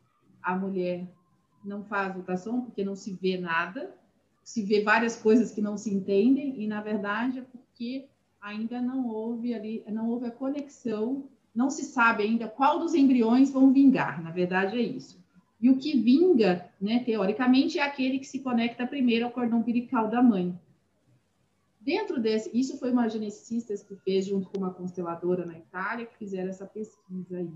a 0.41 0.55
mulher 0.55 1.05
não 1.65 1.83
faz 1.83 2.15
ultrassom 2.15 2.61
porque 2.61 2.85
não 2.85 2.95
se 2.95 3.13
vê 3.21 3.37
nada, 3.37 3.93
se 4.45 4.63
vê 4.63 4.81
várias 4.81 5.17
coisas 5.17 5.51
que 5.51 5.61
não 5.61 5.77
se 5.77 5.93
entendem 5.93 6.63
e 6.63 6.69
na 6.69 6.81
verdade 6.81 7.41
é 7.41 7.43
porque 7.43 8.07
ainda 8.41 8.81
não 8.81 9.09
houve 9.09 9.53
ali, 9.53 9.83
não 9.89 10.09
houve 10.09 10.27
a 10.27 10.31
conexão, 10.31 11.25
não 11.53 11.69
se 11.69 11.83
sabe 11.83 12.23
ainda 12.23 12.47
qual 12.47 12.79
dos 12.79 12.95
embriões 12.95 13.51
vão 13.51 13.73
vingar. 13.73 14.23
Na 14.23 14.31
verdade 14.31 14.79
é 14.79 14.83
isso. 14.83 15.21
E 15.61 15.71
o 15.71 15.77
que 15.77 15.99
vinga, 15.99 16.71
né, 16.81 17.01
teoricamente, 17.01 17.81
é 17.81 17.83
aquele 17.83 18.21
que 18.21 18.27
se 18.27 18.39
conecta 18.39 18.87
primeiro 18.87 19.25
ao 19.25 19.33
cordão 19.33 19.59
umbilical 19.59 20.09
da 20.09 20.23
mãe. 20.23 20.57
Dentro 21.85 22.21
desse, 22.21 22.49
isso 22.57 22.79
foi 22.79 22.93
uma 22.93 23.09
geneticista 23.09 23.75
que 23.77 23.97
fez 23.97 24.27
junto 24.27 24.49
com 24.49 24.59
uma 24.59 24.73
consteladora 24.73 25.45
na 25.45 25.59
Itália, 25.59 26.07
que 26.07 26.17
fizeram 26.17 26.49
essa 26.49 26.65
pesquisa 26.65 27.39
aí. 27.39 27.51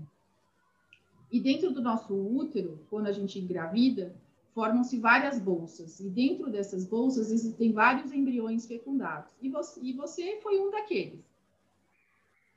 E 1.31 1.39
dentro 1.39 1.71
do 1.71 1.81
nosso 1.81 2.13
útero, 2.13 2.79
quando 2.89 3.07
a 3.07 3.11
gente 3.13 3.39
engravida, 3.39 4.13
formam-se 4.53 4.97
várias 4.99 5.39
bolsas. 5.39 5.99
E 6.01 6.09
dentro 6.09 6.51
dessas 6.51 6.85
bolsas 6.85 7.31
existem 7.31 7.71
vários 7.71 8.11
embriões 8.11 8.65
fecundados. 8.65 9.33
E 9.41 9.49
você, 9.49 9.79
e 9.81 9.93
você 9.93 10.39
foi 10.41 10.59
um 10.59 10.71
daqueles. 10.71 11.25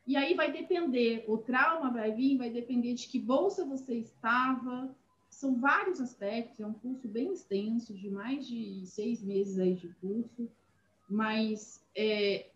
E 0.07 0.17
aí 0.17 0.35
vai 0.35 0.51
depender, 0.51 1.25
o 1.29 1.39
trauma 1.39 1.93
vai 1.93 2.11
vir, 2.11 2.37
vai 2.37 2.51
depender 2.51 2.95
de 2.95 3.07
que 3.07 3.19
bolsa 3.19 3.65
você 3.65 3.95
estava, 3.95 4.93
são 5.29 5.61
vários 5.61 6.01
aspectos, 6.01 6.59
é 6.59 6.67
um 6.67 6.73
curso 6.73 7.07
bem 7.07 7.33
extenso, 7.33 7.95
de 7.95 8.11
mais 8.11 8.45
de 8.45 8.85
seis 8.87 9.23
meses 9.23 9.59
aí 9.59 9.75
de 9.75 9.89
curso, 10.01 10.51
mas 11.11 11.85
é, 11.95 12.47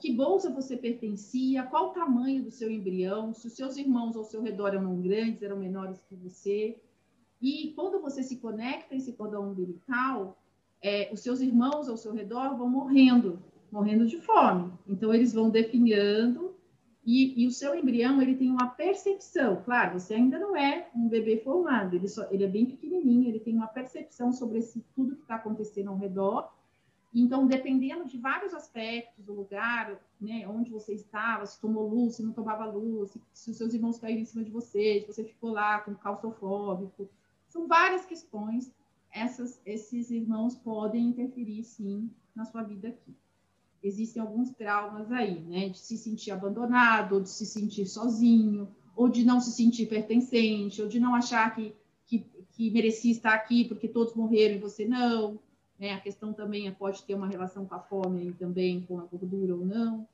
que 0.00 0.12
bolsa 0.12 0.50
você 0.50 0.76
pertencia, 0.76 1.62
qual 1.64 1.90
o 1.90 1.92
tamanho 1.92 2.42
do 2.42 2.50
seu 2.50 2.70
embrião, 2.70 3.32
se 3.32 3.46
os 3.46 3.52
seus 3.52 3.76
irmãos 3.76 4.16
ao 4.16 4.24
seu 4.24 4.42
redor 4.42 4.68
eram 4.68 5.00
grandes, 5.00 5.42
eram 5.42 5.56
menores 5.56 6.02
que 6.08 6.16
você, 6.16 6.76
e 7.40 7.72
quando 7.74 8.00
você 8.00 8.22
se 8.22 8.36
conecta 8.36 8.94
a 8.94 8.96
esse 8.96 9.12
cordão 9.12 9.50
umbilical, 9.50 10.36
é, 10.80 11.10
os 11.12 11.20
seus 11.20 11.40
irmãos 11.40 11.88
ao 11.88 11.96
seu 11.96 12.12
redor 12.12 12.56
vão 12.56 12.68
morrendo, 12.68 13.38
morrendo 13.70 14.06
de 14.06 14.20
fome. 14.20 14.72
Então, 14.86 15.14
eles 15.14 15.32
vão 15.32 15.50
definhando 15.50 16.54
e, 17.04 17.42
e, 17.42 17.46
o 17.46 17.50
seu 17.50 17.74
embrião, 17.74 18.22
ele 18.22 18.36
tem 18.36 18.48
uma 18.48 18.68
percepção. 18.68 19.60
Claro, 19.64 19.98
você 19.98 20.14
ainda 20.14 20.38
não 20.38 20.56
é 20.56 20.88
um 20.94 21.08
bebê 21.08 21.38
formado, 21.38 21.96
ele, 21.96 22.06
só, 22.06 22.28
ele 22.30 22.44
é 22.44 22.48
bem 22.48 22.64
pequenininho, 22.64 23.28
ele 23.28 23.40
tem 23.40 23.54
uma 23.54 23.66
percepção 23.66 24.32
sobre 24.32 24.58
esse, 24.58 24.84
tudo 24.94 25.16
que 25.16 25.22
está 25.22 25.34
acontecendo 25.34 25.90
ao 25.90 25.96
redor. 25.96 26.48
Então, 27.14 27.46
dependendo 27.46 28.06
de 28.06 28.16
vários 28.16 28.54
aspectos 28.54 29.24
do 29.24 29.34
lugar, 29.34 30.00
né, 30.20 30.48
onde 30.48 30.70
você 30.70 30.94
estava, 30.94 31.44
se 31.44 31.60
tomou 31.60 31.88
luz, 31.88 32.16
se 32.16 32.22
não 32.22 32.32
tomava 32.32 32.64
luz, 32.64 33.12
se, 33.32 33.50
os 33.50 33.56
seus 33.56 33.74
irmãos 33.74 33.98
caíram 33.98 34.22
em 34.22 34.24
cima 34.24 34.42
de 34.42 34.50
você, 34.50 35.00
se 35.00 35.06
você 35.06 35.24
ficou 35.24 35.50
lá 35.50 35.80
com 35.80 35.94
calçofóbico, 35.94 37.08
são 37.46 37.68
várias 37.68 38.06
questões. 38.06 38.72
Essas, 39.14 39.60
esses 39.66 40.10
irmãos 40.10 40.54
podem 40.54 41.08
interferir, 41.08 41.62
sim, 41.64 42.10
na 42.34 42.46
sua 42.46 42.62
vida 42.62 42.88
aqui 42.88 43.14
existem 43.82 44.22
alguns 44.22 44.50
traumas 44.50 45.10
aí, 45.10 45.40
né? 45.40 45.68
De 45.68 45.78
se 45.78 45.98
sentir 45.98 46.30
abandonado, 46.30 47.16
ou 47.16 47.20
de 47.20 47.28
se 47.28 47.44
sentir 47.44 47.86
sozinho, 47.86 48.68
ou 48.94 49.08
de 49.08 49.24
não 49.24 49.40
se 49.40 49.50
sentir 49.50 49.86
pertencente, 49.86 50.80
ou 50.80 50.88
de 50.88 51.00
não 51.00 51.14
achar 51.14 51.54
que, 51.54 51.74
que, 52.06 52.24
que 52.52 52.70
merecia 52.70 53.10
estar 53.10 53.34
aqui 53.34 53.64
porque 53.64 53.88
todos 53.88 54.14
morreram 54.14 54.54
e 54.54 54.60
você 54.60 54.86
não. 54.86 55.38
Né? 55.82 55.94
A 55.94 56.00
questão 56.00 56.32
também 56.32 56.68
é, 56.68 56.70
pode 56.70 57.02
ter 57.02 57.12
uma 57.16 57.26
relação 57.26 57.66
com 57.66 57.74
a 57.74 57.80
fome 57.80 58.20
aí 58.20 58.32
também, 58.34 58.82
com 58.82 59.00
a 59.00 59.02
gordura 59.02 59.56
ou 59.56 59.66
não. 59.66 60.06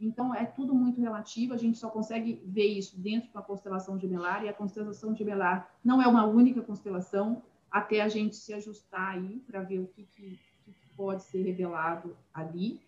Então, 0.00 0.34
é 0.34 0.44
tudo 0.44 0.74
muito 0.74 1.00
relativo, 1.00 1.54
a 1.54 1.56
gente 1.56 1.78
só 1.78 1.88
consegue 1.88 2.42
ver 2.44 2.66
isso 2.66 2.98
dentro 2.98 3.32
da 3.32 3.40
constelação 3.40 3.96
gemelar, 3.96 4.42
e 4.42 4.48
a 4.48 4.52
constelação 4.52 5.14
gemelar 5.14 5.70
não 5.84 6.02
é 6.02 6.08
uma 6.08 6.26
única 6.26 6.60
constelação, 6.60 7.40
até 7.70 8.00
a 8.00 8.08
gente 8.08 8.34
se 8.34 8.52
ajustar 8.54 9.12
aí 9.12 9.40
para 9.46 9.62
ver 9.62 9.78
o 9.78 9.86
que, 9.86 10.02
que, 10.02 10.36
que 10.64 10.74
pode 10.96 11.22
ser 11.22 11.42
revelado 11.42 12.16
ali. 12.34 12.80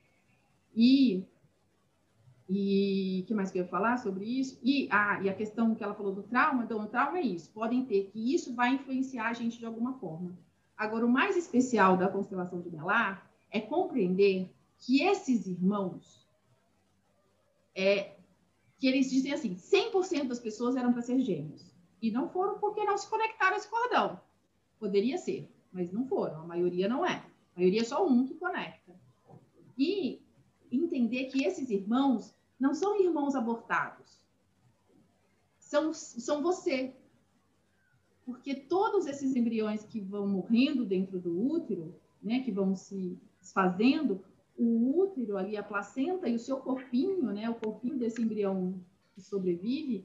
E 0.74 1.22
e 2.48 3.24
que 3.26 3.34
mais 3.34 3.52
que 3.52 3.58
eu 3.58 3.62
ia 3.62 3.68
falar 3.68 3.98
sobre 3.98 4.24
isso? 4.24 4.58
E, 4.64 4.88
ah, 4.90 5.20
e 5.22 5.28
a 5.28 5.34
questão 5.34 5.74
que 5.76 5.82
ela 5.82 5.94
falou 5.94 6.12
do 6.12 6.24
trauma, 6.24 6.64
então, 6.64 6.80
o 6.80 6.86
trauma 6.86 7.18
é 7.18 7.22
isso, 7.22 7.50
podem 7.52 7.84
ter 7.84 8.10
que 8.12 8.34
isso 8.34 8.52
vai 8.52 8.74
influenciar 8.74 9.28
a 9.28 9.32
gente 9.32 9.58
de 9.58 9.66
alguma 9.66 9.94
forma. 9.94 10.32
Agora, 10.76 11.06
o 11.06 11.08
mais 11.08 11.36
especial 11.36 11.96
da 11.96 12.08
constelação 12.08 12.60
de 12.60 12.70
Melar 12.70 13.30
é 13.50 13.60
compreender 13.60 14.54
que 14.78 15.02
esses 15.02 15.46
irmãos, 15.46 16.26
é, 17.74 18.16
que 18.78 18.86
eles 18.86 19.10
dizem 19.10 19.32
assim, 19.32 19.54
100% 19.54 20.28
das 20.28 20.38
pessoas 20.38 20.76
eram 20.76 20.92
para 20.92 21.02
ser 21.02 21.18
gêmeos. 21.20 21.74
E 22.00 22.10
não 22.10 22.28
foram 22.28 22.58
porque 22.58 22.84
não 22.84 22.98
se 22.98 23.08
conectaram 23.08 23.54
a 23.54 23.56
esse 23.56 23.68
cordão. 23.68 24.20
Poderia 24.78 25.16
ser, 25.16 25.50
mas 25.72 25.90
não 25.90 26.06
foram. 26.06 26.42
A 26.42 26.46
maioria 26.46 26.88
não 26.88 27.04
é. 27.04 27.24
A 27.54 27.58
maioria 27.58 27.80
é 27.80 27.84
só 27.84 28.06
um 28.06 28.26
que 28.26 28.34
conecta. 28.34 28.94
E 29.78 30.22
entender 30.70 31.26
que 31.26 31.44
esses 31.44 31.70
irmãos 31.70 32.34
não 32.58 32.74
são 32.74 33.00
irmãos 33.00 33.34
abortados. 33.34 34.20
São, 35.58 35.92
são 35.92 36.42
você. 36.42 36.94
Porque 38.26 38.56
todos 38.56 39.06
esses 39.06 39.36
embriões 39.36 39.84
que 39.84 40.00
vão 40.00 40.26
morrendo 40.26 40.84
dentro 40.84 41.20
do 41.20 41.40
útero, 41.40 41.94
né, 42.20 42.40
que 42.40 42.50
vão 42.50 42.74
se 42.74 43.16
desfazendo, 43.40 44.20
o 44.58 44.98
útero 45.00 45.36
ali, 45.36 45.56
a 45.56 45.62
placenta 45.62 46.28
e 46.28 46.34
o 46.34 46.38
seu 46.38 46.56
corpinho, 46.56 47.32
né, 47.32 47.48
o 47.48 47.54
corpinho 47.54 47.96
desse 47.96 48.20
embrião 48.20 48.74
que 49.14 49.20
sobrevive, 49.20 50.04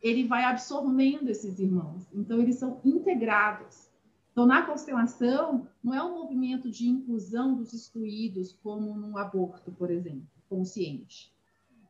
ele 0.00 0.24
vai 0.24 0.44
absorvendo 0.44 1.28
esses 1.28 1.58
irmãos. 1.58 2.06
Então, 2.14 2.40
eles 2.40 2.56
são 2.56 2.80
integrados. 2.82 3.90
Então, 4.32 4.46
na 4.46 4.62
constelação, 4.62 5.68
não 5.84 5.92
é 5.92 6.02
um 6.02 6.14
movimento 6.14 6.70
de 6.70 6.88
inclusão 6.88 7.54
dos 7.54 7.74
excluídos, 7.74 8.52
como 8.62 8.94
no 8.94 9.18
aborto, 9.18 9.70
por 9.72 9.90
exemplo, 9.90 10.26
consciente. 10.48 11.30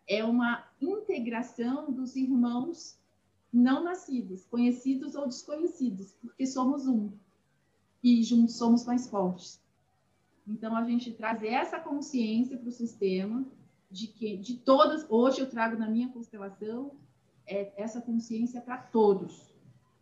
É 0.09 0.25
uma 0.25 0.65
integração 0.81 1.93
dos 1.93 2.17
irmãos 2.17 2.98
não 3.59 3.83
nascidos, 3.83 4.45
conhecidos 4.45 5.15
ou 5.15 5.27
desconhecidos, 5.27 6.13
porque 6.21 6.47
somos 6.47 6.87
um 6.87 7.11
e 8.03 8.23
juntos 8.23 8.57
somos 8.57 8.85
mais 8.85 9.09
fortes. 9.09 9.61
Então, 10.47 10.75
a 10.75 10.85
gente 10.85 11.13
trazer 11.13 11.49
essa 11.49 11.79
consciência 11.79 12.57
para 12.57 12.69
o 12.69 12.73
sistema 12.73 13.45
de 13.91 14.07
que, 14.07 14.37
de 14.37 14.57
todas, 14.57 15.07
hoje 15.11 15.41
eu 15.41 15.51
trago 15.51 15.77
na 15.77 15.89
minha 15.89 16.09
constelação 16.09 16.93
é, 17.47 17.73
essa 17.77 18.01
consciência 18.01 18.61
para 18.61 18.79
todos, 18.79 19.53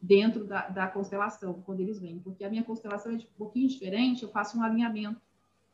dentro 0.00 0.44
da, 0.44 0.68
da, 0.68 0.86
constelação, 0.86 1.62
quando 1.64 1.80
eles 1.80 1.98
vêm. 1.98 2.18
Porque 2.18 2.44
a 2.44 2.50
minha 2.50 2.64
constelação 2.64 3.12
é 3.12 3.16
um 3.16 3.20
pouquinho 3.38 3.68
diferente, 3.68 4.22
eu 4.22 4.28
faço 4.28 4.59
um 4.59 4.62
alinhamento 4.62 5.20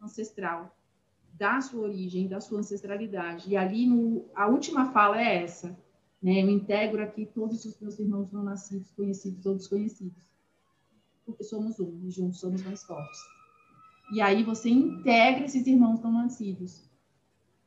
ancestral 0.01 0.75
da 1.35 1.61
sua 1.61 1.83
origem, 1.83 2.29
da 2.29 2.41
sua 2.41 2.61
ancestralidade. 2.61 3.51
E 3.51 3.57
ali, 3.57 3.87
no, 3.87 4.27
a 4.35 4.47
última 4.47 4.93
fala 4.93 5.21
é 5.21 5.43
essa, 5.43 5.77
né? 6.23 6.43
Eu 6.43 6.49
integro 6.49 7.03
aqui 7.03 7.27
todos 7.27 7.65
os 7.65 7.79
meus 7.81 7.99
irmãos 7.99 8.31
não 8.31 8.45
nascidos, 8.45 8.93
conhecidos 8.93 9.45
ou 9.45 9.57
desconhecidos. 9.57 10.23
Porque 11.27 11.43
somos 11.43 11.81
um, 11.81 12.01
e 12.05 12.11
juntos 12.11 12.39
somos 12.39 12.63
mais 12.63 12.85
fortes. 12.85 13.21
E 14.13 14.21
aí 14.21 14.43
você 14.43 14.71
integra 14.71 15.45
esses 15.45 15.67
irmãos 15.67 16.01
não 16.01 16.13
nascidos. 16.13 16.83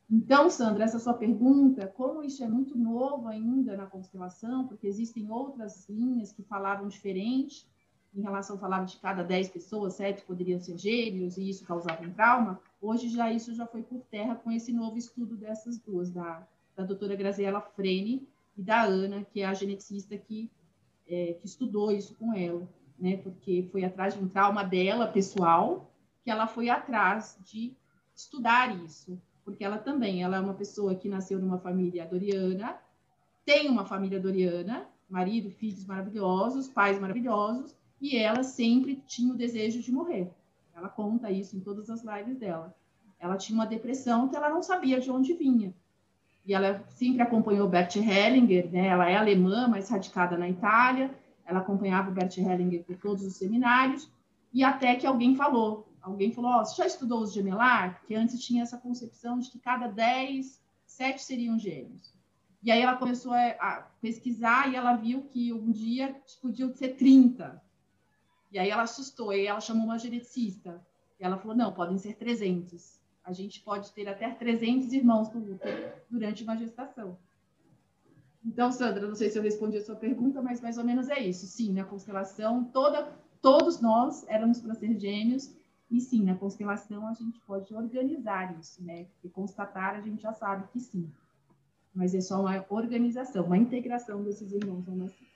Então, 0.09 0.49
Sandra, 0.49 0.83
essa 0.83 0.99
sua 0.99 1.15
pergunta, 1.15 1.87
como 1.87 2.23
isso 2.23 2.43
é 2.43 2.47
muito 2.47 2.77
novo 2.77 3.27
ainda 3.27 3.75
na 3.75 3.87
constelação, 3.87 4.67
porque 4.67 4.85
existem 4.85 5.31
outras 5.31 5.89
linhas 5.89 6.31
que 6.31 6.43
falavam 6.43 6.87
diferente, 6.87 7.65
em 8.13 8.21
relação, 8.21 8.57
falava 8.57 8.85
de 8.85 8.97
cada 8.97 9.23
10 9.23 9.49
pessoas, 9.49 9.95
sete 9.95 10.23
poderiam 10.23 10.59
ser 10.59 10.77
gêmeos, 10.77 11.37
e 11.37 11.49
isso 11.49 11.65
causava 11.65 12.03
um 12.03 12.13
trauma, 12.13 12.61
hoje 12.79 13.09
já 13.09 13.33
isso 13.33 13.53
já 13.53 13.65
foi 13.65 13.81
por 13.81 13.99
terra 14.03 14.35
com 14.35 14.51
esse 14.51 14.71
novo 14.71 14.97
estudo 14.97 15.35
dessas 15.35 15.79
duas, 15.79 16.11
da, 16.11 16.47
da 16.77 16.85
doutora 16.85 17.15
Graziella 17.15 17.59
Frene 17.59 18.25
e 18.57 18.61
da 18.61 18.83
Ana, 18.83 19.23
que 19.23 19.41
é 19.41 19.45
a 19.45 19.53
geneticista 19.53 20.17
que, 20.17 20.49
é, 21.07 21.33
que 21.33 21.45
estudou 21.45 21.91
isso 21.91 22.15
com 22.15 22.33
ela, 22.33 22.67
né, 22.97 23.17
porque 23.17 23.67
foi 23.71 23.83
atrás 23.83 24.13
de 24.13 24.23
um 24.23 24.27
trauma 24.27 24.63
dela, 24.63 25.07
pessoal, 25.07 25.91
que 26.23 26.31
ela 26.31 26.47
foi 26.47 26.69
atrás 26.69 27.37
de 27.45 27.73
estudar 28.15 28.75
isso, 28.83 29.21
porque 29.43 29.63
ela 29.63 29.77
também, 29.77 30.23
ela 30.23 30.37
é 30.37 30.39
uma 30.39 30.53
pessoa 30.53 30.95
que 30.95 31.09
nasceu 31.09 31.37
numa 31.37 31.59
família 31.59 32.05
doriana, 32.05 32.79
tem 33.45 33.69
uma 33.69 33.85
família 33.85 34.19
doriana, 34.19 34.87
marido, 35.09 35.51
filhos 35.51 35.85
maravilhosos, 35.85 36.67
pais 36.67 36.99
maravilhosos, 36.99 37.75
e 38.01 38.17
ela 38.17 38.43
sempre 38.43 38.95
tinha 39.07 39.33
o 39.33 39.37
desejo 39.37 39.81
de 39.81 39.91
morrer. 39.91 40.31
Ela 40.73 40.89
conta 40.89 41.29
isso 41.31 41.55
em 41.55 41.59
todas 41.59 41.89
as 41.89 42.03
lives 42.03 42.37
dela. 42.37 42.75
Ela 43.19 43.37
tinha 43.37 43.57
uma 43.57 43.67
depressão 43.67 44.27
que 44.27 44.35
ela 44.35 44.49
não 44.49 44.61
sabia 44.61 44.99
de 44.99 45.09
onde 45.09 45.33
vinha. 45.33 45.73
E 46.45 46.53
ela 46.53 46.83
sempre 46.89 47.23
acompanhou 47.23 47.67
Bert 47.67 47.95
Hellinger, 47.95 48.69
né? 48.71 48.87
Ela 48.87 49.09
é 49.09 49.17
alemã, 49.17 49.67
mas 49.67 49.89
radicada 49.89 50.37
na 50.37 50.47
Itália. 50.47 51.09
Ela 51.45 51.59
acompanhava 51.59 52.11
o 52.11 52.13
Bert 52.13 52.37
Hellinger 52.37 52.83
por 52.83 52.97
todos 52.97 53.23
os 53.23 53.35
seminários. 53.35 54.09
E 54.53 54.63
até 54.63 54.95
que 54.95 55.07
alguém 55.07 55.35
falou, 55.35 55.87
alguém 56.01 56.31
falou, 56.31 56.59
oh, 56.59 56.65
você 56.65 56.75
já 56.75 56.85
estudou 56.85 57.21
os 57.21 57.33
gemelar? 57.33 57.99
Porque 57.99 58.13
antes 58.13 58.39
tinha 58.43 58.63
essa 58.63 58.77
concepção 58.77 59.39
de 59.39 59.49
que 59.49 59.59
cada 59.59 59.87
10, 59.87 60.61
7 60.85 61.21
seriam 61.21 61.57
gêmeos. 61.57 62.13
E 62.61 62.71
aí 62.71 62.81
ela 62.81 62.95
começou 62.95 63.33
a, 63.33 63.87
pesquisar 63.99 64.71
e 64.71 64.75
ela 64.75 64.95
viu 64.95 65.23
que 65.23 65.51
um 65.51 65.71
dia 65.71 66.15
podiam 66.41 66.73
ser 66.73 66.95
30. 66.95 67.61
E 68.51 68.59
aí 68.59 68.69
ela 68.69 68.83
assustou, 68.83 69.33
e 69.33 69.45
ela 69.45 69.59
chamou 69.59 69.85
uma 69.85 69.99
geneticista. 69.99 70.81
E 71.19 71.23
ela 71.23 71.37
falou, 71.37 71.55
não, 71.55 71.73
podem 71.73 71.97
ser 71.97 72.13
300. 72.15 72.99
A 73.25 73.33
gente 73.33 73.61
pode 73.61 73.91
ter 73.91 74.07
até 74.07 74.29
300 74.29 74.93
irmãos 74.93 75.33
no 75.33 75.53
útero 75.53 75.91
durante 76.09 76.43
uma 76.43 76.55
gestação. 76.55 77.17
Então, 78.45 78.71
Sandra, 78.71 79.07
não 79.07 79.15
sei 79.15 79.29
se 79.29 79.39
eu 79.39 79.43
respondi 79.43 79.77
a 79.77 79.83
sua 79.83 79.95
pergunta, 79.95 80.41
mas 80.41 80.61
mais 80.61 80.77
ou 80.77 80.83
menos 80.83 81.09
é 81.09 81.19
isso. 81.19 81.47
Sim, 81.47 81.73
na 81.73 81.83
constelação, 81.83 82.63
toda, 82.65 83.11
todos 83.41 83.81
nós 83.81 84.23
éramos 84.27 84.61
para 84.61 84.75
ser 84.75 84.95
gêmeos, 84.99 85.51
e 85.89 85.99
sim, 85.99 86.23
na 86.23 86.35
constelação 86.35 87.07
a 87.07 87.13
gente 87.13 87.39
pode 87.41 87.73
organizar 87.73 88.55
isso, 88.59 88.83
né? 88.83 89.05
Porque 89.05 89.29
constatar 89.29 89.95
a 89.95 90.01
gente 90.01 90.21
já 90.21 90.33
sabe 90.33 90.67
que 90.71 90.79
sim. 90.79 91.11
Mas 91.93 92.13
é 92.13 92.21
só 92.21 92.41
uma 92.41 92.63
organização, 92.69 93.45
uma 93.45 93.57
integração 93.57 94.23
desses 94.23 94.51
irmãos 94.51 94.85
não 94.85 94.95
nascidos. 94.95 95.34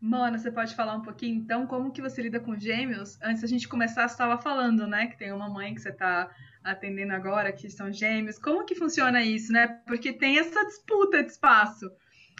Mona, 0.00 0.38
você 0.38 0.50
pode 0.50 0.74
falar 0.74 0.94
um 0.94 1.02
pouquinho, 1.02 1.36
então, 1.36 1.66
como 1.66 1.92
que 1.92 2.00
você 2.00 2.22
lida 2.22 2.40
com 2.40 2.58
gêmeos? 2.58 3.18
Antes 3.22 3.42
da 3.42 3.48
gente 3.48 3.68
começar, 3.68 4.08
você 4.08 4.14
estava 4.14 4.40
falando, 4.40 4.86
né, 4.86 5.08
que 5.08 5.18
tem 5.18 5.30
uma 5.30 5.48
mãe 5.48 5.74
que 5.74 5.80
você 5.82 5.90
está 5.90 6.30
atendendo 6.64 7.12
agora, 7.12 7.52
que 7.52 7.68
são 7.68 7.92
gêmeos. 7.92 8.38
Como 8.38 8.64
que 8.64 8.74
funciona 8.74 9.22
isso, 9.22 9.52
né? 9.52 9.66
Porque 9.86 10.12
tem 10.12 10.38
essa 10.38 10.64
disputa 10.64 11.22
de 11.22 11.30
espaço. 11.30 11.90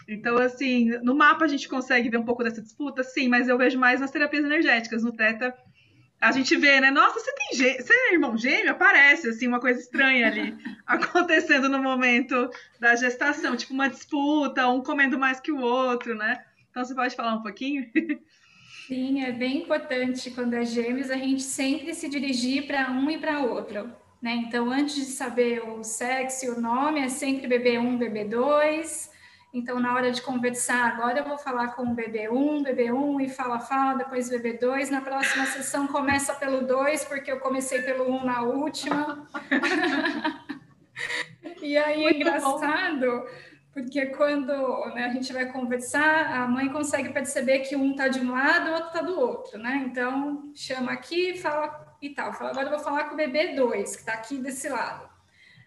Então, 0.07 0.37
assim, 0.37 0.89
no 1.03 1.15
mapa 1.15 1.45
a 1.45 1.47
gente 1.47 1.69
consegue 1.69 2.09
ver 2.09 2.17
um 2.17 2.25
pouco 2.25 2.43
dessa 2.43 2.61
disputa, 2.61 3.03
sim, 3.03 3.27
mas 3.27 3.47
eu 3.47 3.57
vejo 3.57 3.77
mais 3.79 3.99
nas 3.99 4.11
terapias 4.11 4.43
energéticas. 4.43 5.03
No 5.03 5.11
Teta, 5.11 5.55
a 6.19 6.31
gente 6.31 6.55
vê, 6.55 6.79
né? 6.81 6.91
Nossa, 6.91 7.19
você 7.19 7.33
tem 7.33 7.57
gêmeo, 7.57 7.83
você 7.83 7.93
é 7.93 8.13
irmão 8.13 8.37
gêmeo? 8.37 8.71
Aparece, 8.71 9.29
assim, 9.29 9.47
uma 9.47 9.59
coisa 9.59 9.79
estranha 9.79 10.27
ali 10.27 10.55
acontecendo 10.85 11.69
no 11.69 11.81
momento 11.81 12.49
da 12.79 12.95
gestação, 12.95 13.55
tipo 13.55 13.73
uma 13.73 13.89
disputa, 13.89 14.67
um 14.67 14.81
comendo 14.81 15.17
mais 15.17 15.39
que 15.39 15.51
o 15.51 15.59
outro, 15.59 16.15
né? 16.15 16.43
Então, 16.71 16.83
você 16.83 16.95
pode 16.95 17.15
falar 17.15 17.35
um 17.35 17.43
pouquinho? 17.43 17.87
Sim, 18.87 19.23
é 19.23 19.31
bem 19.31 19.57
importante 19.57 20.31
quando 20.31 20.55
é 20.55 20.65
gêmeos 20.65 21.11
a 21.11 21.17
gente 21.17 21.43
sempre 21.43 21.93
se 21.93 22.09
dirigir 22.09 22.65
para 22.65 22.89
um 22.91 23.09
e 23.11 23.17
para 23.17 23.39
outro. 23.39 23.91
Né? 24.21 24.33
Então, 24.35 24.71
antes 24.71 24.95
de 24.95 25.05
saber 25.05 25.61
o 25.63 25.83
sexo 25.83 26.45
e 26.45 26.49
o 26.49 26.59
nome, 26.59 26.99
é 26.99 27.09
sempre 27.09 27.47
bebê 27.47 27.77
1, 27.77 27.97
bebê 27.97 28.25
2, 28.25 29.11
então, 29.53 29.81
na 29.81 29.93
hora 29.93 30.11
de 30.11 30.21
conversar, 30.21 30.93
agora 30.93 31.19
eu 31.19 31.25
vou 31.25 31.37
falar 31.37 31.75
com 31.75 31.83
o 31.83 31.95
BB1, 31.95 32.63
BB1 32.63 33.25
e 33.25 33.29
fala, 33.29 33.59
fala, 33.59 33.95
depois 33.95 34.29
BB2. 34.29 34.89
Na 34.89 35.01
próxima 35.01 35.45
sessão 35.45 35.87
começa 35.87 36.33
pelo 36.33 36.65
2, 36.65 37.03
porque 37.05 37.29
eu 37.31 37.39
comecei 37.39 37.81
pelo 37.81 38.09
1 38.09 38.15
um 38.15 38.23
na 38.23 38.43
última. 38.43 39.27
e 41.61 41.75
aí 41.75 42.05
é 42.05 42.15
engraçado, 42.15 43.25
porque 43.73 44.07
quando 44.07 44.51
né, 44.93 45.05
a 45.05 45.09
gente 45.09 45.31
vai 45.31 45.49
conversar, 45.49 46.41
a 46.41 46.47
mãe 46.47 46.67
consegue 46.69 47.09
perceber 47.13 47.59
que 47.59 47.75
um 47.75 47.91
está 47.91 48.09
de 48.09 48.19
um 48.19 48.31
lado, 48.31 48.69
o 48.69 48.73
outro 48.73 48.87
está 48.87 49.01
do 49.01 49.19
outro, 49.19 49.57
né? 49.57 49.83
Então, 49.87 50.51
chama 50.53 50.91
aqui, 50.91 51.37
fala 51.37 51.95
e 52.01 52.09
tal. 52.09 52.33
Fala, 52.33 52.49
agora 52.49 52.67
eu 52.67 52.71
vou 52.71 52.79
falar 52.79 53.05
com 53.05 53.15
o 53.15 53.17
BB2, 53.17 53.83
que 53.83 53.99
está 53.99 54.13
aqui 54.13 54.37
desse 54.39 54.67
lado. 54.67 55.09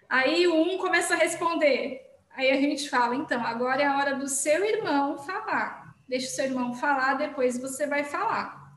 Aí 0.08 0.46
o 0.46 0.54
um 0.54 0.76
começa 0.76 1.14
a 1.14 1.16
responder. 1.16 2.02
Aí 2.36 2.50
a 2.50 2.56
gente 2.56 2.90
fala, 2.90 3.14
então, 3.14 3.44
agora 3.44 3.82
é 3.82 3.86
a 3.86 3.96
hora 3.96 4.14
do 4.16 4.28
seu 4.28 4.62
irmão 4.64 5.16
falar. 5.16 5.94
Deixa 6.06 6.26
o 6.26 6.30
seu 6.30 6.44
irmão 6.44 6.74
falar, 6.74 7.14
depois 7.14 7.58
você 7.58 7.86
vai 7.86 8.04
falar. 8.04 8.70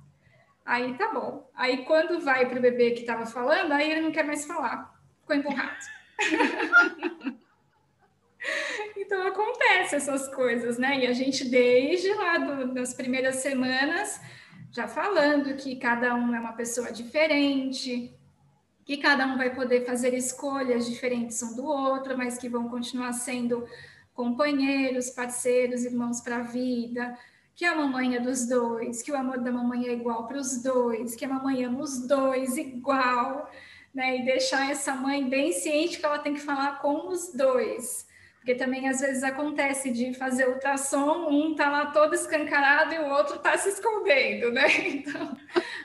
Aí 0.65 0.97
tá 0.97 1.13
bom. 1.13 1.49
Aí 1.53 1.83
quando 1.83 2.21
vai 2.21 2.45
para 2.47 2.59
o 2.59 2.61
bebê 2.61 2.91
que 2.91 3.01
estava 3.01 3.25
falando, 3.25 3.73
aí 3.73 3.91
ele 3.91 4.01
não 4.01 4.11
quer 4.11 4.23
mais 4.23 4.45
falar. 4.45 4.93
Ficou 5.19 5.35
empurrado. 5.35 5.75
então 8.97 9.25
acontece 9.27 9.95
essas 9.95 10.27
coisas, 10.33 10.77
né? 10.77 10.99
E 10.99 11.07
a 11.07 11.13
gente, 11.13 11.45
desde 11.45 12.13
lá 12.13 12.37
do, 12.37 12.73
das 12.73 12.93
primeiras 12.93 13.37
semanas, 13.37 14.19
já 14.71 14.87
falando 14.87 15.55
que 15.55 15.75
cada 15.75 16.15
um 16.15 16.35
é 16.35 16.39
uma 16.39 16.53
pessoa 16.53 16.91
diferente, 16.91 18.13
que 18.85 18.97
cada 18.97 19.27
um 19.27 19.37
vai 19.37 19.53
poder 19.53 19.85
fazer 19.85 20.13
escolhas 20.13 20.89
diferentes 20.89 21.41
um 21.43 21.55
do 21.55 21.65
outro, 21.65 22.17
mas 22.17 22.37
que 22.37 22.47
vão 22.47 22.69
continuar 22.69 23.13
sendo 23.13 23.67
companheiros, 24.13 25.09
parceiros, 25.09 25.83
irmãos 25.83 26.21
para 26.21 26.37
a 26.37 26.43
vida, 26.43 27.17
que 27.53 27.65
a 27.65 27.75
mamãe 27.75 28.15
é 28.15 28.19
dos 28.19 28.47
dois, 28.47 29.01
que 29.01 29.11
o 29.11 29.15
amor 29.15 29.39
da 29.39 29.51
mamãe 29.51 29.87
é 29.87 29.93
igual 29.93 30.27
para 30.27 30.37
os 30.37 30.63
dois, 30.63 31.15
que 31.15 31.25
a 31.25 31.27
mamãe 31.27 31.65
ama 31.65 31.81
os 31.81 32.07
dois 32.07 32.55
igual, 32.57 33.51
né? 33.93 34.19
E 34.19 34.25
deixar 34.25 34.71
essa 34.71 34.95
mãe 34.95 35.27
bem 35.27 35.51
ciente 35.51 35.99
que 35.99 36.05
ela 36.05 36.19
tem 36.19 36.33
que 36.33 36.39
falar 36.39 36.79
com 36.79 37.09
os 37.09 37.33
dois. 37.33 38.06
Porque 38.47 38.57
também 38.57 38.87
às 38.87 39.01
vezes 39.01 39.23
acontece 39.23 39.91
de 39.91 40.13
fazer 40.13 40.47
ultrassom, 40.47 41.27
um 41.29 41.53
tá 41.53 41.69
lá 41.69 41.87
todo 41.87 42.15
escancarado 42.15 42.93
e 42.93 42.99
o 42.99 43.09
outro 43.09 43.39
tá 43.39 43.57
se 43.57 43.67
escondendo, 43.67 44.53
né? 44.53 44.67
Então, 44.87 45.37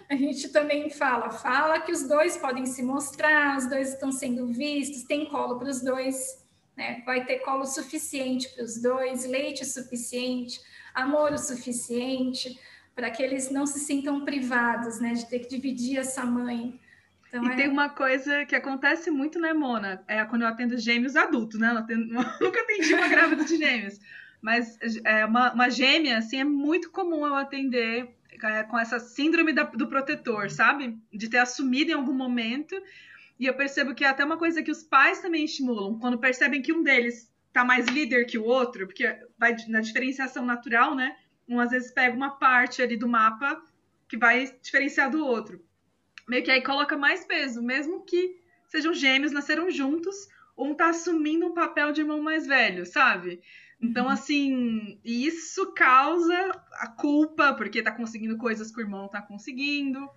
a 0.08 0.14
gente 0.14 0.48
também 0.50 0.88
fala, 0.88 1.28
fala 1.32 1.80
que 1.80 1.90
os 1.90 2.06
dois 2.06 2.36
podem 2.36 2.64
se 2.64 2.80
mostrar, 2.80 3.58
os 3.58 3.68
dois 3.68 3.94
estão 3.94 4.12
sendo 4.12 4.46
vistos, 4.46 5.02
tem 5.02 5.26
colo 5.26 5.58
para 5.58 5.70
os 5.70 5.80
dois, 5.82 6.46
né? 6.76 7.02
Vai 7.04 7.24
ter 7.24 7.40
colo 7.40 7.66
suficiente 7.66 8.48
para 8.50 8.62
os 8.62 8.80
dois, 8.80 9.26
leite 9.26 9.64
suficiente, 9.64 10.60
amor 10.94 11.32
o 11.32 11.38
suficiente, 11.38 12.56
para 12.94 13.10
que 13.10 13.24
eles 13.24 13.50
não 13.50 13.66
se 13.66 13.80
sintam 13.80 14.24
privados, 14.24 15.00
né? 15.00 15.14
De 15.14 15.26
ter 15.26 15.40
que 15.40 15.48
dividir 15.48 15.98
essa 15.98 16.24
mãe. 16.24 16.78
Então, 17.33 17.45
e 17.45 17.53
é... 17.53 17.57
tem 17.57 17.68
uma 17.68 17.89
coisa 17.89 18.45
que 18.45 18.55
acontece 18.55 19.11
muito, 19.11 19.41
né, 19.41 19.55
Mona? 19.55 20.05
É 20.07 20.22
quando 20.26 20.43
eu 20.43 20.49
atendo 20.49 20.76
gêmeos 20.76 21.16
adultos, 21.16 21.59
né? 21.59 21.72
Eu 21.72 21.78
atendo... 21.78 22.12
nunca 22.41 22.61
atendi 22.61 22.93
uma 22.93 23.09
grávida 23.09 23.45
de 23.45 23.57
gêmeos. 23.57 23.99
Mas 24.43 24.76
é, 25.05 25.24
uma, 25.24 25.53
uma 25.53 25.70
gêmea, 25.70 26.18
assim, 26.18 26.39
é 26.39 26.45
muito 26.45 26.91
comum 26.91 27.26
eu 27.26 27.35
atender 27.35 28.14
com 28.68 28.78
essa 28.78 28.99
síndrome 28.99 29.53
da, 29.53 29.62
do 29.62 29.87
protetor, 29.87 30.51
sabe? 30.51 30.99
De 31.12 31.30
ter 31.30 31.39
assumido 31.39 31.91
em 31.91 31.95
algum 31.95 32.12
momento. 32.12 32.74
E 33.39 33.47
eu 33.47 33.55
percebo 33.55 33.95
que 33.95 34.05
é 34.05 34.09
até 34.09 34.24
uma 34.24 34.37
coisa 34.37 34.62
que 34.62 34.70
os 34.70 34.83
pais 34.83 35.20
também 35.20 35.45
estimulam, 35.45 35.99
quando 35.99 36.18
percebem 36.18 36.61
que 36.61 36.72
um 36.72 36.83
deles 36.83 37.33
tá 37.53 37.64
mais 37.64 37.87
líder 37.87 38.26
que 38.26 38.39
o 38.39 38.45
outro, 38.45 38.87
porque 38.87 39.16
vai 39.39 39.55
na 39.68 39.80
diferenciação 39.80 40.45
natural, 40.45 40.95
né? 40.95 41.16
Um 41.49 41.61
às 41.61 41.70
vezes 41.70 41.93
pega 41.93 42.16
uma 42.16 42.30
parte 42.30 42.83
ali 42.83 42.97
do 42.97 43.09
mapa 43.09 43.62
que 44.09 44.16
vai 44.16 44.53
diferenciar 44.61 45.11
do 45.11 45.24
outro. 45.24 45.64
Meio 46.28 46.44
que 46.44 46.50
aí 46.50 46.62
coloca 46.62 46.96
mais 46.96 47.24
peso, 47.24 47.62
mesmo 47.62 48.04
que 48.04 48.36
sejam 48.68 48.94
gêmeos, 48.94 49.32
nasceram 49.32 49.70
juntos, 49.70 50.16
um 50.56 50.74
tá 50.74 50.88
assumindo 50.88 51.46
um 51.46 51.54
papel 51.54 51.92
de 51.92 52.00
irmão 52.00 52.22
mais 52.22 52.46
velho, 52.46 52.86
sabe? 52.86 53.40
Então, 53.80 54.06
uhum. 54.06 54.12
assim, 54.12 55.00
isso 55.04 55.72
causa 55.72 56.52
a 56.74 56.86
culpa, 56.86 57.52
porque 57.54 57.82
tá 57.82 57.90
conseguindo 57.90 58.38
coisas 58.38 58.70
que 58.70 58.78
o 58.78 58.82
irmão 58.84 59.08
tá 59.08 59.20
conseguindo, 59.20 60.08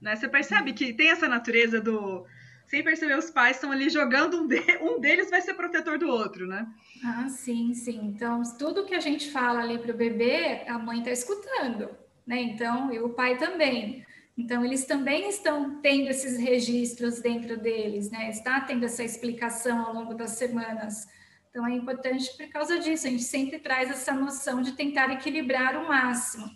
né? 0.00 0.14
Você 0.14 0.28
percebe 0.28 0.74
que 0.74 0.92
tem 0.92 1.10
essa 1.10 1.28
natureza 1.28 1.80
do 1.80 2.26
sem 2.66 2.82
perceber, 2.82 3.18
os 3.18 3.30
pais 3.30 3.56
estão 3.56 3.70
ali 3.70 3.88
jogando 3.90 4.42
um, 4.42 4.46
de... 4.46 4.60
um 4.82 4.98
deles 4.98 5.30
vai 5.30 5.40
ser 5.40 5.54
protetor 5.54 5.98
do 5.98 6.08
outro, 6.08 6.46
né? 6.46 6.66
Ah, 7.04 7.28
sim, 7.28 7.74
sim. 7.74 8.00
Então, 8.04 8.42
tudo 8.58 8.84
que 8.84 8.94
a 8.94 9.00
gente 9.00 9.30
fala 9.30 9.60
ali 9.60 9.78
para 9.78 9.92
o 9.92 9.96
bebê, 9.96 10.64
a 10.66 10.78
mãe 10.78 10.98
está 10.98 11.10
escutando, 11.10 11.90
né? 12.26 12.40
Então, 12.40 12.92
e 12.92 12.98
o 12.98 13.10
pai 13.10 13.36
também. 13.36 14.04
Então, 14.36 14.64
eles 14.64 14.84
também 14.84 15.28
estão 15.28 15.80
tendo 15.80 16.08
esses 16.08 16.38
registros 16.38 17.20
dentro 17.20 17.56
deles, 17.56 18.10
né? 18.10 18.30
Está 18.30 18.60
tendo 18.60 18.84
essa 18.84 19.04
explicação 19.04 19.86
ao 19.86 19.94
longo 19.94 20.14
das 20.14 20.32
semanas. 20.32 21.06
Então, 21.50 21.66
é 21.66 21.72
importante 21.72 22.36
por 22.36 22.48
causa 22.48 22.78
disso. 22.78 23.06
A 23.06 23.10
gente 23.10 23.22
sempre 23.22 23.60
traz 23.60 23.90
essa 23.90 24.12
noção 24.12 24.60
de 24.60 24.72
tentar 24.72 25.10
equilibrar 25.12 25.76
o 25.76 25.86
máximo. 25.86 26.50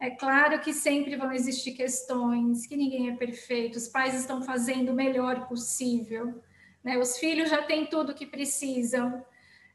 É 0.00 0.10
claro 0.10 0.60
que 0.60 0.72
sempre 0.72 1.16
vão 1.16 1.32
existir 1.32 1.72
questões, 1.72 2.66
que 2.66 2.76
ninguém 2.76 3.08
é 3.08 3.16
perfeito, 3.16 3.76
os 3.76 3.88
pais 3.88 4.14
estão 4.14 4.42
fazendo 4.42 4.90
o 4.90 4.94
melhor 4.94 5.46
possível, 5.46 6.42
né? 6.82 6.98
Os 6.98 7.16
filhos 7.16 7.48
já 7.48 7.62
têm 7.62 7.86
tudo 7.86 8.12
o 8.12 8.14
que 8.14 8.26
precisam, 8.26 9.24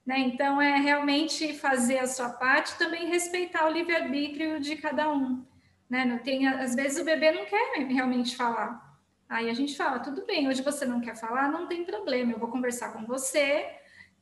né? 0.05 0.19
Então 0.19 0.61
é 0.61 0.77
realmente 0.77 1.53
fazer 1.53 1.99
a 1.99 2.05
sua 2.05 2.29
parte, 2.29 2.77
também 2.77 3.07
respeitar 3.07 3.65
o 3.65 3.71
livre-arbítrio 3.71 4.59
de 4.59 4.75
cada 4.75 5.11
um, 5.11 5.43
né? 5.89 6.05
Não 6.05 6.19
tem, 6.19 6.47
às 6.47 6.75
vezes 6.75 6.99
o 6.99 7.05
bebê 7.05 7.31
não 7.31 7.45
quer 7.45 7.77
realmente 7.87 8.35
falar. 8.35 8.87
Aí 9.27 9.49
a 9.49 9.53
gente 9.53 9.75
fala, 9.75 9.99
tudo 9.99 10.25
bem, 10.25 10.47
hoje 10.47 10.61
você 10.61 10.85
não 10.85 11.01
quer 11.01 11.15
falar, 11.15 11.51
não 11.51 11.67
tem 11.67 11.85
problema, 11.85 12.31
eu 12.31 12.39
vou 12.39 12.49
conversar 12.49 12.93
com 12.93 13.05
você, 13.05 13.65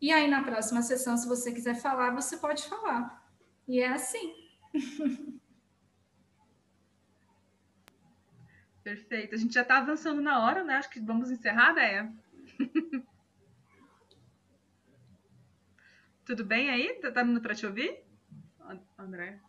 e 0.01 0.11
aí 0.11 0.28
na 0.28 0.43
próxima 0.43 0.82
sessão, 0.82 1.15
se 1.18 1.28
você 1.28 1.51
quiser 1.51 1.76
falar, 1.76 2.11
você 2.11 2.38
pode 2.38 2.63
falar. 2.68 3.26
E 3.68 3.80
é 3.80 3.89
assim. 3.89 4.34
Perfeito. 8.84 9.36
A 9.36 9.38
gente 9.38 9.53
já 9.53 9.63
está 9.63 9.80
avançando 9.80 10.22
na 10.22 10.45
hora, 10.45 10.63
né? 10.63 10.76
Acho 10.76 10.89
que 10.89 11.01
vamos 11.01 11.30
encerrar, 11.30 11.74
Deia. 11.74 12.09
Tudo 16.24 16.45
bem 16.45 16.70
aí? 16.70 16.93
Tá, 17.01 17.11
tá 17.11 17.22
dando 17.24 17.41
para 17.41 17.53
te 17.53 17.65
ouvir? 17.65 18.01
André? 18.97 19.39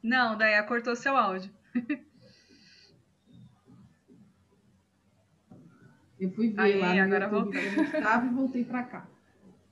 Não, 0.00 0.36
Deia, 0.36 0.62
cortou 0.62 0.94
seu 0.94 1.16
áudio. 1.16 1.52
Eu 6.18 6.30
fui 6.30 6.50
ver 6.50 6.60
aí, 6.62 6.78
lá 6.78 6.94
no 6.94 7.00
agora 7.14 7.36
YouTube 7.36 7.58
estava 7.58 8.26
e 8.26 8.30
voltei 8.30 8.64
para 8.64 8.84
cá. 8.84 9.06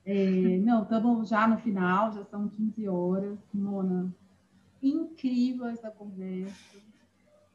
É, 0.05 0.57
não, 0.63 0.83
estamos 0.83 1.29
já 1.29 1.47
no 1.47 1.57
final, 1.57 2.11
já 2.11 2.23
são 2.25 2.47
15 2.49 2.87
horas. 2.87 3.39
Mona, 3.53 4.13
incrível 4.81 5.67
essa 5.67 5.89
conversa 5.89 6.77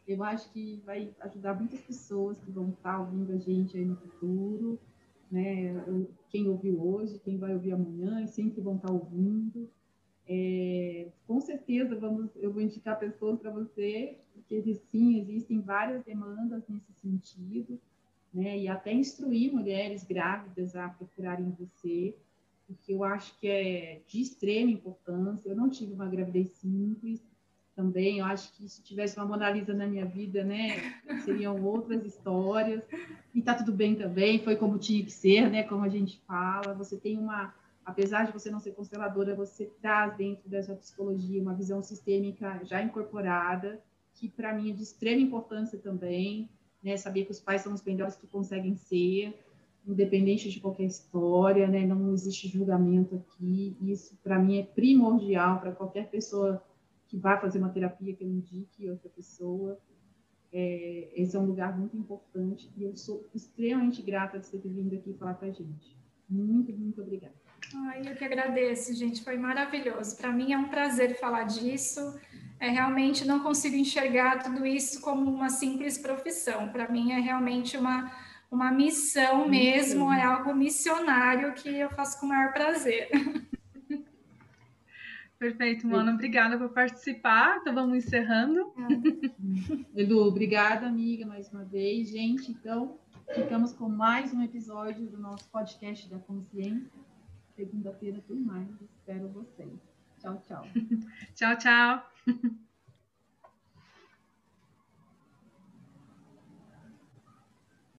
eu 0.08 0.24
acho 0.24 0.50
que 0.52 0.82
vai 0.86 1.14
ajudar 1.20 1.54
muitas 1.54 1.82
pessoas 1.82 2.38
que 2.40 2.50
vão 2.50 2.70
estar 2.70 2.98
ouvindo 2.98 3.30
a 3.30 3.36
gente 3.36 3.76
aí 3.76 3.84
no 3.84 3.94
futuro, 3.94 4.80
né? 5.30 5.74
Quem 6.30 6.48
ouviu 6.48 6.82
hoje, 6.82 7.18
quem 7.18 7.36
vai 7.36 7.52
ouvir 7.52 7.72
amanhã, 7.72 8.22
e 8.22 8.26
sempre 8.26 8.62
vão 8.62 8.76
estar 8.76 8.90
ouvindo. 8.90 9.68
É, 10.28 11.08
com 11.26 11.40
certeza 11.40 11.96
vamos, 11.96 12.30
eu 12.36 12.52
vou 12.52 12.60
indicar 12.60 12.98
pessoas 12.98 13.40
para 13.40 13.50
você, 13.50 14.18
porque 14.34 14.74
sim, 14.90 15.20
existem 15.20 15.60
várias 15.60 16.04
demandas 16.04 16.62
nesse 16.68 16.92
sentido, 16.92 17.80
né? 18.32 18.58
E 18.58 18.68
até 18.68 18.92
instruir 18.92 19.52
mulheres 19.52 20.04
grávidas 20.04 20.76
a 20.76 20.88
procurarem 20.88 21.50
você, 21.58 22.14
porque 22.66 22.92
eu 22.92 23.02
acho 23.02 23.38
que 23.38 23.48
é 23.48 24.00
de 24.06 24.20
extrema 24.20 24.70
importância. 24.70 25.48
Eu 25.48 25.56
não 25.56 25.70
tive 25.70 25.94
uma 25.94 26.06
gravidez 26.06 26.50
simples, 26.50 27.22
também. 27.78 28.18
Eu 28.18 28.24
acho 28.24 28.52
que 28.54 28.68
se 28.68 28.82
tivesse 28.82 29.16
uma 29.16 29.24
Mona 29.24 29.48
Lisa 29.48 29.72
na 29.72 29.86
minha 29.86 30.04
vida, 30.04 30.42
né, 30.42 30.92
seriam 31.24 31.64
outras 31.64 32.04
histórias. 32.04 32.82
E 33.32 33.40
tá 33.40 33.54
tudo 33.54 33.72
bem 33.72 33.94
também, 33.94 34.40
foi 34.40 34.56
como 34.56 34.78
tinha 34.78 35.04
que 35.04 35.12
ser, 35.12 35.48
né, 35.48 35.62
como 35.62 35.84
a 35.84 35.88
gente 35.88 36.20
fala. 36.26 36.74
Você 36.74 36.96
tem 36.96 37.16
uma, 37.16 37.54
apesar 37.88 38.24
de 38.24 38.32
você 38.32 38.50
não 38.50 38.60
ser 38.60 38.72
consteladora, 38.72 39.34
você 39.34 39.64
traz 39.80 40.14
dentro 40.14 40.46
dessa 40.46 40.74
psicologia 40.74 41.40
uma 41.40 41.54
visão 41.54 41.82
sistêmica 41.82 42.60
já 42.62 42.82
incorporada, 42.82 43.82
que 44.12 44.28
para 44.28 44.52
mim 44.52 44.70
é 44.70 44.74
de 44.74 44.82
extrema 44.82 45.22
importância 45.22 45.78
também, 45.78 46.50
né, 46.82 46.98
saber 46.98 47.24
que 47.24 47.30
os 47.30 47.40
pais 47.40 47.62
são 47.62 47.72
os 47.72 47.82
melhores 47.82 48.14
que 48.14 48.26
conseguem 48.26 48.76
ser, 48.76 49.34
independente 49.86 50.50
de 50.50 50.60
qualquer 50.60 50.84
história, 50.84 51.66
né, 51.66 51.86
não 51.86 52.12
existe 52.12 52.46
julgamento 52.46 53.16
aqui. 53.16 53.74
Isso 53.80 54.14
para 54.22 54.38
mim 54.38 54.58
é 54.58 54.64
primordial 54.64 55.58
para 55.58 55.72
qualquer 55.72 56.10
pessoa 56.10 56.62
que 57.06 57.16
vai 57.16 57.40
fazer 57.40 57.58
uma 57.58 57.70
terapia, 57.70 58.14
que 58.14 58.22
eu 58.22 58.28
indique 58.28 58.90
outra 58.90 59.08
pessoa. 59.08 59.78
É, 60.52 61.08
esse 61.14 61.34
é 61.34 61.40
um 61.40 61.46
lugar 61.46 61.78
muito 61.78 61.96
importante 61.96 62.70
e 62.76 62.84
eu 62.84 62.94
sou 62.96 63.26
extremamente 63.34 64.02
grata 64.02 64.38
de 64.38 64.46
você 64.46 64.58
ter 64.58 64.68
vindo 64.68 64.94
aqui 64.94 65.14
falar 65.14 65.34
com 65.34 65.46
a 65.46 65.50
gente. 65.50 65.96
Muito, 66.28 66.70
muito 66.72 67.00
obrigada. 67.00 67.37
Ai, 67.74 68.02
eu 68.06 68.16
que 68.16 68.24
agradeço, 68.24 68.94
gente, 68.94 69.22
foi 69.22 69.36
maravilhoso. 69.36 70.16
Para 70.16 70.32
mim 70.32 70.52
é 70.52 70.58
um 70.58 70.68
prazer 70.68 71.18
falar 71.18 71.44
disso. 71.44 72.18
É 72.60 72.68
realmente 72.68 73.26
não 73.26 73.40
consigo 73.40 73.76
enxergar 73.76 74.42
tudo 74.42 74.66
isso 74.66 75.00
como 75.00 75.30
uma 75.30 75.48
simples 75.48 75.98
profissão. 75.98 76.68
Para 76.70 76.88
mim 76.88 77.12
é 77.12 77.20
realmente 77.20 77.76
uma 77.76 78.10
uma 78.50 78.70
missão 78.72 79.46
mesmo, 79.48 80.10
é 80.12 80.22
algo 80.22 80.54
missionário 80.54 81.52
que 81.52 81.68
eu 81.68 81.90
faço 81.90 82.18
com 82.18 82.26
o 82.26 82.28
maior 82.30 82.52
prazer. 82.52 83.08
Perfeito, 85.38 85.86
Mona. 85.86 86.12
Obrigada 86.12 86.58
por 86.58 86.70
participar. 86.70 87.58
Então 87.58 87.74
vamos 87.74 87.98
encerrando. 87.98 88.72
Edu, 89.94 90.18
obrigada, 90.18 90.86
amiga, 90.86 91.26
mais 91.26 91.48
uma 91.52 91.64
vez. 91.64 92.08
Gente, 92.08 92.50
então, 92.50 92.98
ficamos 93.34 93.72
com 93.72 93.88
mais 93.88 94.34
um 94.34 94.42
episódio 94.42 95.06
do 95.06 95.18
nosso 95.18 95.48
podcast 95.50 96.10
da 96.10 96.18
consciência. 96.18 97.07
Segunda-feira 97.58 98.22
tem 98.28 98.38
mais. 98.38 98.68
Espero 98.80 99.28
vocês. 99.30 99.80
Tchau, 100.20 100.40
tchau. 100.46 100.64
tchau, 101.34 101.58
tchau. 101.58 102.08